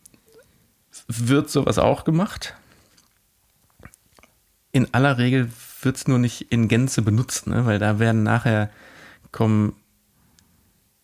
wird 1.08 1.50
sowas 1.50 1.80
auch 1.80 2.04
gemacht. 2.04 2.56
In 4.72 4.94
aller 4.94 5.18
Regel 5.18 5.50
wird 5.82 5.98
es 5.98 6.08
nur 6.08 6.20
nicht 6.20 6.52
in 6.52 6.68
Gänze 6.68 7.02
benutzt, 7.02 7.48
ne? 7.48 7.66
weil 7.66 7.80
da 7.80 8.00
werden 8.00 8.24
nachher 8.24 8.70
kommen 9.32 9.74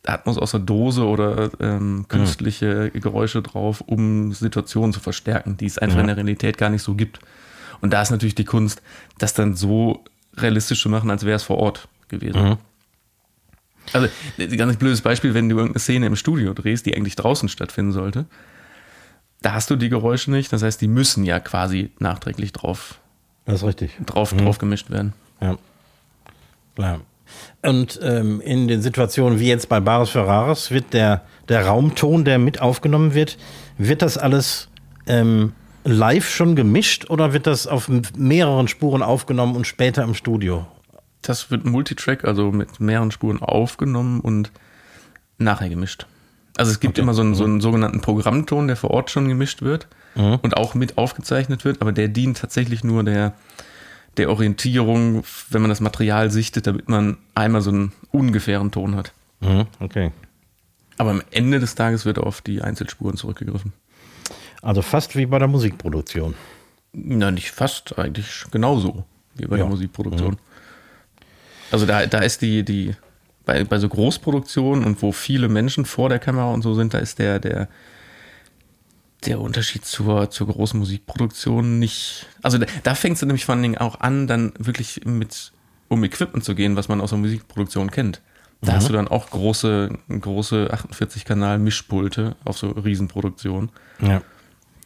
Atmos 0.05 0.37
aus 0.37 0.51
der 0.51 0.59
Dose 0.59 1.03
oder 1.05 1.49
ähm, 1.59 2.05
künstliche 2.07 2.91
Geräusche 2.91 3.41
drauf, 3.41 3.81
um 3.81 4.33
Situationen 4.33 4.93
zu 4.93 4.99
verstärken, 4.99 5.57
die 5.57 5.65
es 5.65 5.77
einfach 5.77 5.95
Ja. 5.97 6.01
in 6.01 6.07
der 6.07 6.17
Realität 6.17 6.57
gar 6.57 6.69
nicht 6.69 6.83
so 6.83 6.93
gibt. 6.93 7.19
Und 7.81 7.91
da 7.91 8.01
ist 8.01 8.11
natürlich 8.11 8.35
die 8.35 8.45
Kunst, 8.45 8.81
das 9.17 9.33
dann 9.33 9.55
so 9.55 10.03
realistisch 10.37 10.81
zu 10.81 10.89
machen, 10.89 11.09
als 11.09 11.25
wäre 11.25 11.35
es 11.35 11.43
vor 11.43 11.57
Ort 11.57 11.87
gewesen. 12.07 12.49
Mhm. 12.49 12.57
Also, 13.93 14.07
ein 14.39 14.57
ganz 14.57 14.77
blödes 14.77 15.01
Beispiel, 15.01 15.33
wenn 15.33 15.49
du 15.49 15.57
irgendeine 15.57 15.79
Szene 15.79 16.05
im 16.07 16.15
Studio 16.15 16.53
drehst, 16.53 16.85
die 16.85 16.95
eigentlich 16.95 17.15
draußen 17.15 17.49
stattfinden 17.49 17.91
sollte, 17.91 18.25
da 19.41 19.53
hast 19.53 19.69
du 19.69 19.75
die 19.75 19.89
Geräusche 19.89 20.31
nicht. 20.31 20.51
Das 20.53 20.63
heißt, 20.63 20.81
die 20.81 20.87
müssen 20.87 21.23
ja 21.23 21.39
quasi 21.39 21.91
nachträglich 21.99 22.51
drauf, 22.51 22.99
Das 23.45 23.55
ist 23.61 23.63
richtig. 23.67 23.91
drauf, 24.05 24.33
drauf 24.33 24.57
gemischt 24.57 24.89
werden. 24.89 25.13
Ja. 25.41 25.57
Klar. 26.75 26.99
Und 27.61 27.99
ähm, 28.03 28.41
in 28.41 28.67
den 28.67 28.81
Situationen 28.81 29.39
wie 29.39 29.47
jetzt 29.47 29.69
bei 29.69 29.79
Baris 29.79 30.09
Ferraris 30.09 30.71
wird 30.71 30.93
der, 30.93 31.23
der 31.49 31.65
Raumton, 31.65 32.25
der 32.25 32.37
mit 32.37 32.61
aufgenommen 32.61 33.13
wird, 33.13 33.37
wird 33.77 34.01
das 34.01 34.17
alles 34.17 34.69
ähm, 35.07 35.53
live 35.83 36.29
schon 36.29 36.55
gemischt 36.55 37.09
oder 37.09 37.33
wird 37.33 37.47
das 37.47 37.67
auf 37.67 37.89
mehreren 38.17 38.67
Spuren 38.67 39.01
aufgenommen 39.01 39.55
und 39.55 39.65
später 39.65 40.03
im 40.03 40.13
Studio? 40.13 40.65
Das 41.21 41.49
wird 41.49 41.65
Multitrack, 41.65 42.23
also 42.25 42.51
mit 42.51 42.79
mehreren 42.79 43.11
Spuren 43.11 43.41
aufgenommen 43.41 44.19
und 44.19 44.51
nachher 45.37 45.69
gemischt. 45.69 46.05
Also 46.57 46.71
es 46.71 46.79
gibt 46.79 46.93
Okay. 46.95 47.01
immer 47.01 47.13
so 47.13 47.21
einen, 47.21 47.35
so 47.35 47.43
einen 47.43 47.61
sogenannten 47.61 48.01
Programmton, 48.01 48.67
der 48.67 48.75
vor 48.77 48.91
Ort 48.91 49.09
schon 49.11 49.27
gemischt 49.27 49.61
wird 49.61 49.87
und 50.15 50.55
auch 50.57 50.73
mit 50.75 50.97
aufgezeichnet 50.97 51.65
wird, 51.65 51.81
aber 51.81 51.91
der 51.91 52.07
dient 52.07 52.37
tatsächlich 52.37 52.83
nur 52.83 53.03
der, 53.03 53.33
der 54.17 54.29
Orientierung, 54.29 55.23
wenn 55.49 55.61
man 55.61 55.69
das 55.69 55.81
Material 55.81 56.31
sichtet, 56.31 56.67
damit 56.67 56.87
man 56.87 57.17
einmal 57.35 57.61
so 57.61 57.69
einen 57.71 57.91
ungefähren 58.11 58.71
Ton 58.71 58.95
hat. 58.95 59.11
Mhm, 59.41 59.65
okay. 59.79 60.11
Aber 60.97 61.09
am 61.11 61.21
Ende 61.31 61.59
des 61.59 61.75
Tages 61.75 62.05
wird 62.05 62.17
auf 62.17 62.41
die 62.41 62.61
Einzelspuren 62.61 63.17
zurückgegriffen. 63.17 63.73
Also 64.61 64.81
fast 64.81 65.15
wie 65.17 65.25
bei 65.25 65.37
der 65.39 65.49
Musikproduktion. 65.49 66.33
Na, 66.93 67.29
nicht 67.31 67.51
fast, 67.51 67.99
eigentlich 67.99 68.45
genauso 68.51 69.03
wie 69.35 69.45
bei 69.45 69.57
Ja. 69.57 69.63
der 69.63 69.69
Musikproduktion. 69.69 70.37
Also 71.71 71.85
da, 71.85 72.05
da 72.05 72.19
ist 72.19 72.41
die, 72.41 72.63
die, 72.63 72.95
bei, 73.45 73.65
bei 73.65 73.79
so 73.79 73.89
Großproduktionen 73.89 74.85
und 74.85 75.01
wo 75.01 75.11
viele 75.11 75.49
Menschen 75.49 75.83
vor 75.83 76.07
der 76.07 76.19
Kamera 76.19 76.53
und 76.53 76.61
so 76.61 76.73
sind, 76.73 76.93
da 76.93 76.99
ist 76.99 77.19
der, 77.19 77.39
der, 77.39 77.67
der 79.25 79.39
Unterschied 79.41 79.85
zur, 79.85 80.29
zur 80.29 80.47
großen 80.47 80.79
Musikproduktion 80.79 81.79
nicht. 81.79 82.27
Also 82.41 82.57
da, 82.57 82.65
da 82.83 82.95
fängst 82.95 83.21
du 83.21 83.25
nämlich 83.25 83.45
vor 83.45 83.53
allen 83.53 83.61
Dingen 83.63 83.77
auch 83.77 83.99
an, 83.99 84.27
dann 84.27 84.53
wirklich 84.57 85.01
mit 85.05 85.51
um 85.87 86.03
Equipment 86.03 86.43
zu 86.43 86.55
gehen, 86.55 86.75
was 86.75 86.87
man 86.87 86.99
aus 87.01 87.11
der 87.11 87.19
Musikproduktion 87.19 87.91
kennt. 87.91 88.21
Da 88.61 88.73
hast 88.73 88.89
du 88.89 88.93
dann 88.93 89.07
auch 89.07 89.29
große, 89.29 89.89
große 90.09 90.71
48-Kanal-Mischpulte 90.73 92.35
auf 92.45 92.57
so 92.57 92.69
Riesenproduktionen, 92.69 93.69
Ja. 94.01 94.21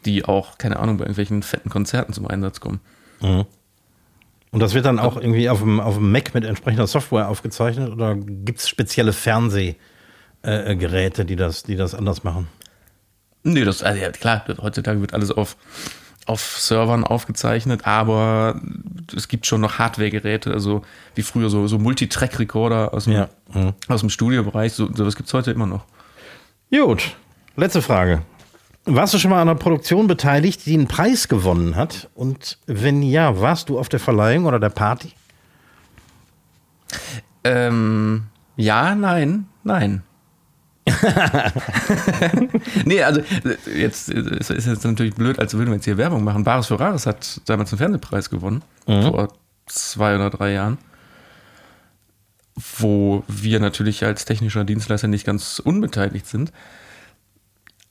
die 0.05 0.25
auch, 0.25 0.57
keine 0.57 0.79
Ahnung, 0.79 0.97
bei 0.97 1.03
irgendwelchen 1.03 1.43
fetten 1.43 1.69
Konzerten 1.69 2.11
zum 2.11 2.27
Einsatz 2.27 2.59
kommen. 2.59 2.81
Und 3.21 4.59
das 4.59 4.73
wird 4.73 4.85
dann 4.85 4.99
auch 4.99 5.15
irgendwie 5.15 5.49
auf 5.49 5.59
dem, 5.59 5.79
auf 5.79 5.95
dem 5.95 6.11
Mac 6.11 6.33
mit 6.33 6.43
entsprechender 6.43 6.87
Software 6.87 7.29
aufgezeichnet 7.29 7.91
oder 7.91 8.15
gibt 8.15 8.59
es 8.59 8.67
spezielle 8.67 9.13
Fernsehgeräte, 9.13 9.77
äh, 10.41 10.75
Geräte, 10.75 11.23
die, 11.25 11.35
das, 11.35 11.63
die 11.63 11.75
das 11.75 11.93
anders 11.93 12.23
machen? 12.23 12.47
Nee, 13.43 13.63
das, 13.63 13.83
also 13.83 14.01
ja, 14.01 14.11
klar, 14.11 14.43
heutzutage 14.61 14.99
wird 15.01 15.13
alles 15.13 15.31
auf, 15.31 15.55
auf 16.25 16.41
Servern 16.59 17.03
aufgezeichnet, 17.03 17.85
aber 17.85 18.59
es 19.15 19.27
gibt 19.27 19.45
schon 19.45 19.61
noch 19.61 19.79
Hardware-Geräte, 19.79 20.51
also 20.51 20.81
wie 21.15 21.21
früher 21.21 21.49
so, 21.49 21.67
so 21.67 21.79
Multitrack-Recorder 21.79 22.93
aus 22.93 23.05
dem, 23.05 23.13
Ja. 23.13 23.29
Mhm. 23.53 23.73
aus 23.87 24.01
dem 24.01 24.09
Studiobereich, 24.09 24.73
so, 24.73 24.93
sowas 24.93 25.15
gibt 25.15 25.27
es 25.27 25.33
heute 25.33 25.51
immer 25.51 25.65
noch. 25.65 25.85
Gut, 26.71 27.15
letzte 27.55 27.81
Frage. 27.81 28.21
Warst 28.85 29.13
du 29.13 29.17
schon 29.19 29.31
mal 29.31 29.41
an 29.41 29.49
einer 29.49 29.57
Produktion 29.59 30.07
beteiligt, 30.07 30.65
die 30.65 30.73
einen 30.73 30.87
Preis 30.87 31.27
gewonnen 31.27 31.75
hat? 31.75 32.09
Und 32.15 32.57
wenn 32.65 33.01
ja, 33.03 33.39
warst 33.39 33.69
du 33.69 33.77
auf 33.79 33.87
der 33.89 33.99
Verleihung 33.99 34.45
oder 34.45 34.59
der 34.59 34.69
Party? 34.69 35.13
Ähm, 37.43 38.27
ja, 38.55 38.95
nein, 38.95 39.47
nein. 39.63 40.03
nee, 42.85 43.03
also 43.03 43.21
jetzt 43.75 44.09
ist 44.09 44.49
jetzt 44.49 44.83
natürlich 44.83 45.15
blöd, 45.15 45.39
als 45.39 45.53
würden 45.53 45.69
wir 45.69 45.75
jetzt 45.75 45.85
hier 45.85 45.97
Werbung 45.97 46.23
machen. 46.23 46.43
Baris 46.43 46.67
Ferraris 46.67 47.05
hat 47.05 47.41
damals 47.45 47.71
einen 47.71 47.79
Fernsehpreis 47.79 48.29
gewonnen, 48.29 48.63
vor 48.85 49.33
zwei 49.65 50.15
oder 50.15 50.29
drei 50.29 50.53
Jahren. 50.53 50.77
Wo 52.77 53.23
wir 53.27 53.59
natürlich 53.59 54.03
als 54.03 54.25
technischer 54.25 54.65
Dienstleister 54.65 55.07
nicht 55.07 55.25
ganz 55.25 55.59
unbeteiligt 55.59 56.27
sind. 56.27 56.51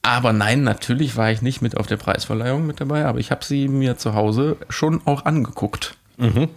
Aber 0.01 0.31
nein, 0.31 0.63
natürlich 0.63 1.17
war 1.17 1.31
ich 1.31 1.41
nicht 1.41 1.61
mit 1.61 1.75
auf 1.77 1.87
der 1.87 1.97
Preisverleihung 1.97 2.65
mit 2.65 2.79
dabei, 2.79 3.05
aber 3.05 3.19
ich 3.19 3.31
habe 3.31 3.43
sie 3.43 3.67
mir 3.67 3.97
zu 3.97 4.13
Hause 4.13 4.57
schon 4.69 5.01
auch 5.05 5.25
angeguckt. 5.25 5.95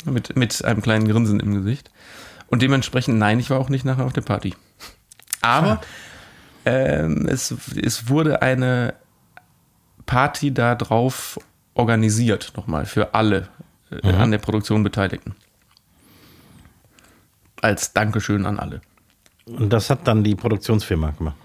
Mit, 0.04 0.36
mit 0.36 0.64
einem 0.64 0.82
kleinen 0.82 1.08
Grinsen 1.08 1.40
im 1.40 1.54
Gesicht. 1.54 1.90
Und 2.48 2.62
dementsprechend, 2.62 3.18
nein, 3.18 3.38
ich 3.40 3.48
war 3.48 3.58
auch 3.58 3.68
nicht 3.68 3.84
nachher 3.84 4.04
auf 4.04 4.12
der 4.12 4.20
Party. 4.20 4.54
Aber 5.40 5.80
ähm, 6.64 7.26
es, 7.26 7.54
es 7.76 8.08
wurde 8.08 8.42
eine 8.42 8.94
Party 10.06 10.52
da 10.52 10.74
drauf 10.74 11.38
organisiert, 11.74 12.52
nochmal, 12.56 12.86
für 12.86 13.14
alle 13.14 13.48
äh, 13.90 14.12
an 14.12 14.30
der 14.30 14.38
Produktion 14.38 14.82
Beteiligten. 14.82 15.34
Als 17.60 17.92
Dankeschön 17.92 18.46
an 18.46 18.58
alle. 18.58 18.80
Und 19.46 19.72
das 19.72 19.90
hat 19.90 20.06
dann 20.06 20.24
die 20.24 20.34
Produktionsfirma 20.34 21.10
gemacht. 21.10 21.36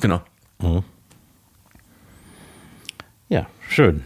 Genau. 0.00 0.22
Ja, 3.28 3.46
schön. 3.68 4.04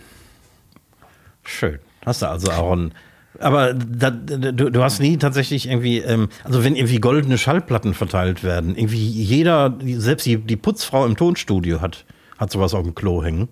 Schön. 1.44 1.78
Hast 2.04 2.22
du 2.22 2.28
also 2.28 2.50
auch 2.52 2.72
ein. 2.72 2.94
Aber 3.40 3.74
da, 3.74 4.10
du, 4.10 4.70
du 4.70 4.82
hast 4.82 5.00
nie 5.00 5.16
tatsächlich 5.16 5.68
irgendwie, 5.68 5.98
ähm, 5.98 6.28
also 6.44 6.64
wenn 6.64 6.76
irgendwie 6.76 6.98
goldene 6.98 7.38
Schallplatten 7.38 7.94
verteilt 7.94 8.42
werden, 8.42 8.76
irgendwie 8.76 9.06
jeder, 9.08 9.76
selbst 9.82 10.26
die, 10.26 10.38
die 10.38 10.56
Putzfrau 10.56 11.06
im 11.06 11.16
Tonstudio 11.16 11.80
hat, 11.80 12.04
hat 12.38 12.50
sowas 12.50 12.74
auf 12.74 12.82
dem 12.82 12.94
Klo 12.94 13.22
hängen. 13.22 13.48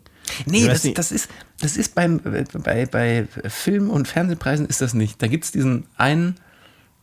Nee, 0.47 0.67
das, 0.67 0.83
das 0.95 1.13
ist, 1.13 1.31
das 1.61 1.77
ist 1.77 1.95
beim, 1.95 2.21
bei, 2.63 2.87
bei 2.87 3.27
Film- 3.47 3.91
und 3.91 4.09
Fernsehpreisen 4.09 4.67
ist 4.67 4.81
das 4.81 4.95
nicht. 4.95 5.23
Da 5.23 5.27
gibt 5.27 5.45
es 5.45 5.53
diesen 5.53 5.87
einen 5.97 6.37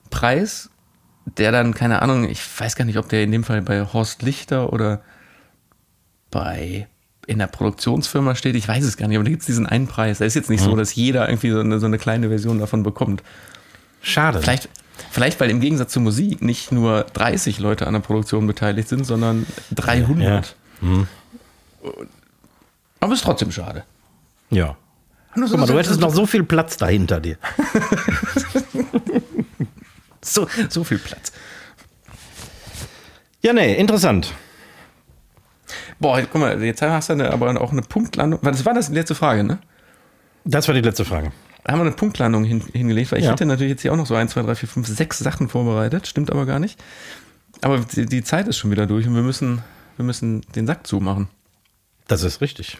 Preis, 0.09 0.69
der 1.37 1.51
dann, 1.51 1.73
keine 1.73 2.01
Ahnung, 2.01 2.27
ich 2.27 2.41
weiß 2.59 2.75
gar 2.75 2.85
nicht, 2.85 2.97
ob 2.97 3.09
der 3.09 3.23
in 3.23 3.31
dem 3.31 3.43
Fall 3.43 3.61
bei 3.61 3.85
Horst 3.85 4.23
Lichter 4.23 4.73
oder 4.73 5.01
bei 6.31 6.87
in 7.31 7.39
der 7.39 7.47
Produktionsfirma 7.47 8.35
steht, 8.35 8.55
ich 8.55 8.67
weiß 8.67 8.83
es 8.83 8.97
gar 8.97 9.07
nicht, 9.07 9.17
aber 9.17 9.23
da 9.23 9.29
gibt 9.29 9.41
es 9.41 9.45
diesen 9.45 9.65
einen 9.65 9.87
Preis. 9.87 10.19
Da 10.19 10.25
ist 10.25 10.35
jetzt 10.35 10.49
nicht 10.49 10.61
so, 10.61 10.75
dass 10.75 10.93
jeder 10.93 11.27
irgendwie 11.29 11.51
so 11.51 11.59
eine, 11.59 11.79
so 11.79 11.85
eine 11.85 11.97
kleine 11.97 12.27
Version 12.27 12.59
davon 12.59 12.83
bekommt. 12.83 13.23
Schade. 14.01 14.41
Vielleicht, 14.41 14.69
vielleicht, 15.09 15.39
weil 15.39 15.49
im 15.49 15.61
Gegensatz 15.61 15.93
zur 15.93 16.01
Musik 16.01 16.41
nicht 16.41 16.71
nur 16.71 17.05
30 17.13 17.59
Leute 17.59 17.87
an 17.87 17.93
der 17.93 18.01
Produktion 18.01 18.45
beteiligt 18.47 18.89
sind, 18.89 19.05
sondern 19.05 19.45
300. 19.73 20.55
Aber 22.99 23.13
ist 23.13 23.23
trotzdem 23.23 23.51
schade. 23.51 23.83
Ja. 24.49 24.75
Guck 25.33 25.57
mal, 25.57 25.65
du 25.65 25.79
hättest 25.79 26.01
noch 26.01 26.13
so 26.13 26.25
viel 26.25 26.43
Platz 26.43 26.75
dahinter 26.75 27.21
dir. 27.21 27.37
so, 30.21 30.47
so 30.69 30.83
viel 30.83 30.97
Platz. 30.97 31.31
Ja, 33.41 33.53
nee, 33.53 33.73
interessant. 33.75 34.33
Boah, 36.01 36.19
guck 36.21 36.41
mal, 36.41 36.61
jetzt 36.63 36.81
hast 36.81 37.09
du 37.09 37.13
eine, 37.13 37.31
aber 37.31 37.61
auch 37.61 37.71
eine 37.71 37.83
Punktlandung. 37.83 38.39
Was 38.41 38.65
war 38.65 38.73
das 38.73 38.87
die 38.89 38.95
letzte 38.95 39.13
Frage, 39.15 39.43
ne? 39.43 39.59
Das 40.43 40.67
war 40.67 40.73
die 40.75 40.81
letzte 40.81 41.05
Frage. 41.05 41.31
Da 41.63 41.73
haben 41.73 41.79
wir 41.79 41.85
eine 41.85 41.95
Punktlandung 41.95 42.43
hin, 42.43 42.63
hingelegt, 42.73 43.11
weil 43.11 43.19
ich 43.19 43.25
Ja. 43.25 43.31
hätte 43.31 43.45
natürlich 43.45 43.69
jetzt 43.69 43.83
hier 43.83 43.93
auch 43.93 43.97
noch 43.97 44.07
so 44.07 44.15
1, 44.15 44.31
2, 44.31 44.41
3, 44.41 44.55
4, 44.55 44.67
5, 44.69 44.87
6 44.87 45.19
Sachen 45.19 45.47
vorbereitet. 45.47 46.07
Stimmt 46.07 46.31
aber 46.31 46.47
gar 46.47 46.57
nicht. 46.57 46.81
Aber 47.61 47.77
die, 47.79 48.07
die 48.07 48.23
Zeit 48.23 48.47
ist 48.47 48.57
schon 48.57 48.71
wieder 48.71 48.87
durch 48.87 49.05
und 49.05 49.13
wir 49.13 49.21
müssen, 49.21 49.61
wir 49.97 50.03
müssen 50.05 50.41
den 50.55 50.65
Sack 50.65 50.87
zumachen. 50.87 51.27
Das 52.07 52.23
ist 52.23 52.41
richtig. 52.41 52.79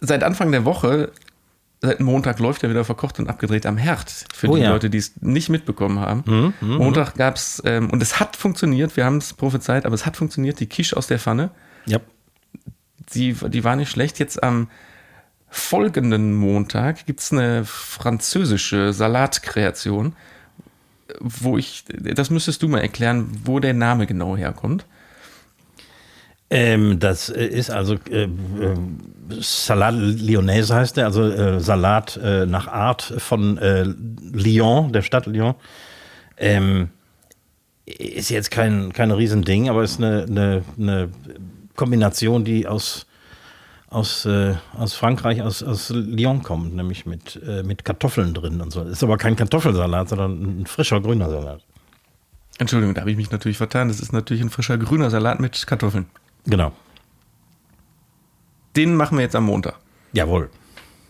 Seit 0.00 0.24
Anfang 0.24 0.50
der 0.50 0.64
Woche, 0.64 1.12
seit 1.80 2.00
Montag 2.00 2.38
läuft 2.40 2.62
ja 2.62 2.70
wieder 2.70 2.84
verkocht 2.84 3.18
und 3.18 3.28
abgedreht 3.28 3.66
am 3.66 3.76
Herd. 3.76 4.24
Für 4.34 4.48
Oh 4.48 4.56
die 4.56 4.62
ja. 4.62 4.70
Leute, 4.70 4.90
die 4.90 4.98
es 4.98 5.12
nicht 5.20 5.48
mitbekommen 5.48 6.00
haben. 6.00 6.54
Montag 6.60 7.14
gab 7.14 7.36
es, 7.36 7.62
ähm, 7.64 7.90
und 7.90 8.02
es 8.02 8.18
hat 8.20 8.36
funktioniert, 8.36 8.96
wir 8.96 9.04
haben 9.04 9.18
es 9.18 9.32
prophezeit, 9.32 9.86
aber 9.86 9.94
es 9.94 10.04
hat 10.06 10.16
funktioniert, 10.16 10.60
die 10.60 10.68
Quiche 10.68 10.96
aus 10.96 11.06
der 11.06 11.18
Pfanne. 11.18 11.50
Ja. 11.86 12.00
die, 13.14 13.32
die 13.32 13.64
war 13.64 13.76
nicht 13.76 13.90
schlecht. 13.90 14.18
Jetzt 14.18 14.42
am 14.42 14.68
folgenden 15.48 16.34
Montag 16.34 17.06
gibt 17.06 17.20
es 17.20 17.32
eine 17.32 17.64
französische 17.64 18.92
Salatkreation, 18.92 20.14
wo 21.20 21.56
ich, 21.56 21.84
das 21.88 22.28
müsstest 22.30 22.62
du 22.62 22.68
mal 22.68 22.80
erklären, 22.80 23.30
wo 23.44 23.60
der 23.60 23.72
Name 23.72 24.06
genau 24.06 24.36
herkommt. 24.36 24.84
Ähm, 26.50 26.98
das 26.98 27.28
äh, 27.28 27.44
ist 27.44 27.70
also 27.70 27.96
äh, 28.10 28.24
äh, 28.24 28.28
Salat 29.40 29.94
Lyonnaise 29.94 30.74
heißt 30.74 30.96
der, 30.96 31.04
also 31.04 31.22
äh, 31.24 31.60
Salat 31.60 32.18
äh, 32.22 32.46
nach 32.46 32.66
Art 32.68 33.02
von 33.18 33.58
äh, 33.58 33.84
Lyon, 33.84 34.92
der 34.92 35.02
Stadt 35.02 35.26
Lyon. 35.26 35.54
Ähm, 36.38 36.88
ist 37.84 38.30
jetzt 38.30 38.50
kein, 38.50 38.92
kein 38.92 39.10
Riesending, 39.10 39.68
aber 39.68 39.82
ist 39.82 39.98
eine, 39.98 40.24
eine, 40.28 40.62
eine 40.78 41.10
Kombination, 41.76 42.44
die 42.44 42.66
aus, 42.66 43.06
aus, 43.88 44.24
äh, 44.24 44.54
aus 44.76 44.94
Frankreich, 44.94 45.42
aus, 45.42 45.62
aus 45.62 45.90
Lyon 45.90 46.42
kommt, 46.42 46.74
nämlich 46.74 47.04
mit, 47.06 47.40
äh, 47.46 47.62
mit 47.62 47.84
Kartoffeln 47.84 48.34
drin 48.34 48.60
und 48.60 48.72
so. 48.72 48.82
Ist 48.82 49.02
aber 49.02 49.18
kein 49.18 49.36
Kartoffelsalat, 49.36 50.08
sondern 50.08 50.60
ein 50.62 50.66
frischer 50.66 51.00
grüner 51.00 51.28
Salat. 51.28 51.62
Entschuldigung, 52.58 52.94
da 52.94 53.02
habe 53.02 53.10
ich 53.10 53.16
mich 53.16 53.30
natürlich 53.30 53.58
vertan. 53.58 53.88
Das 53.88 54.00
ist 54.00 54.12
natürlich 54.12 54.42
ein 54.42 54.50
frischer 54.50 54.78
grüner 54.78 55.10
Salat 55.10 55.40
mit 55.40 55.66
Kartoffeln. 55.66 56.06
Genau. 56.48 56.72
Den 58.74 58.96
machen 58.96 59.18
wir 59.18 59.22
jetzt 59.22 59.36
am 59.36 59.44
Montag. 59.44 59.76
Jawohl. 60.12 60.50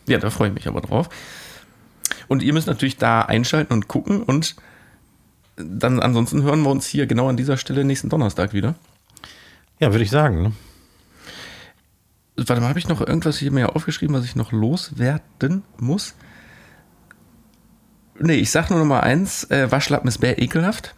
Ja, 0.07 0.19
da 0.19 0.31
freue 0.31 0.49
ich 0.49 0.55
mich 0.55 0.67
aber 0.67 0.81
drauf. 0.81 1.09
Und 2.27 2.43
ihr 2.43 2.53
müsst 2.53 2.67
natürlich 2.67 2.97
da 2.97 3.23
einschalten 3.23 3.73
und 3.73 3.89
gucken 3.89 4.23
und 4.23 4.57
dann 5.57 6.01
ansonsten 6.01 6.43
hören 6.43 6.63
wir 6.63 6.71
uns 6.71 6.87
hier 6.87 7.07
genau 7.07 7.29
an 7.29 7.37
dieser 7.37 7.57
Stelle 7.57 7.85
nächsten 7.85 8.09
Donnerstag 8.09 8.53
wieder. 8.53 8.75
Ja, 9.81 9.93
würde 9.93 10.05
ich 10.05 10.11
sagen. 10.11 10.43
Ne? 10.43 10.53
Warte 12.37 12.61
mal, 12.61 12.69
habe 12.69 12.79
ich 12.79 12.89
noch 12.89 13.01
irgendwas 13.01 13.39
hier 13.39 13.51
mir 13.51 13.75
aufgeschrieben, 13.75 14.15
was 14.15 14.25
ich 14.25 14.37
noch 14.37 14.53
loswerden 14.53 15.63
muss? 15.79 16.15
Nee, 18.19 18.35
ich 18.35 18.51
sag 18.51 18.71
nur 18.71 18.79
noch 18.79 18.87
mal 18.87 19.01
eins, 19.01 19.45
äh, 19.51 19.71
Waschlappen 19.71 20.09
ist 20.09 20.19
bär 20.19 20.41
ekelhaft. 20.41 20.95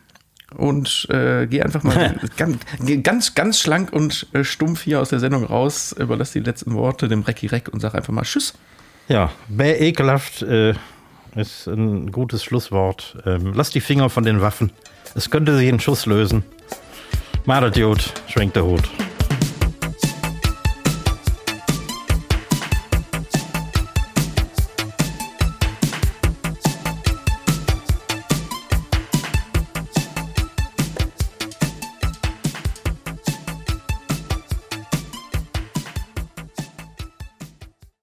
Und 0.57 1.07
äh, 1.11 1.47
geh 1.47 1.63
einfach 1.63 1.83
mal 1.83 2.19
ganz, 2.37 2.59
ganz, 3.03 3.35
ganz 3.35 3.61
schlank 3.61 3.93
und 3.93 4.27
äh, 4.33 4.45
stumpf 4.45 4.83
hier 4.83 5.01
aus 5.01 5.11
der 5.11 5.21
Sendung 5.21 5.45
raus, 5.45 5.95
überlass 5.97 6.33
die 6.33 6.41
letzten 6.41 6.75
Worte 6.75 7.09
dem 7.09 7.23
Recki 7.23 7.47
Reck 7.47 7.69
und 7.69 7.81
sag 7.81 7.95
einfach 7.95 8.13
mal 8.13 8.23
Tschüss. 8.23 8.55
Ja, 9.09 9.31
bär 9.49 9.81
ekelhaft 9.81 10.43
äh, 10.43 10.75
ist 11.37 11.67
ein 11.67 12.11
gutes 12.13 12.45
Schlusswort. 12.45 13.17
Ähm, 13.27 13.53
lass 13.55 13.71
die 13.71 13.81
Finger 13.81 14.11
von 14.11 14.25
den 14.25 14.41
Waffen. 14.41 14.73
Es 15.15 15.31
könnte 15.31 15.57
sich 15.57 15.69
einen 15.69 15.81
Schuss 15.81 16.07
lösen. 16.07 16.45
Madet 17.45 17.75
gut, 17.75 18.13
schwenkt 18.29 18.57
der 18.57 18.65
Hut. 18.65 18.83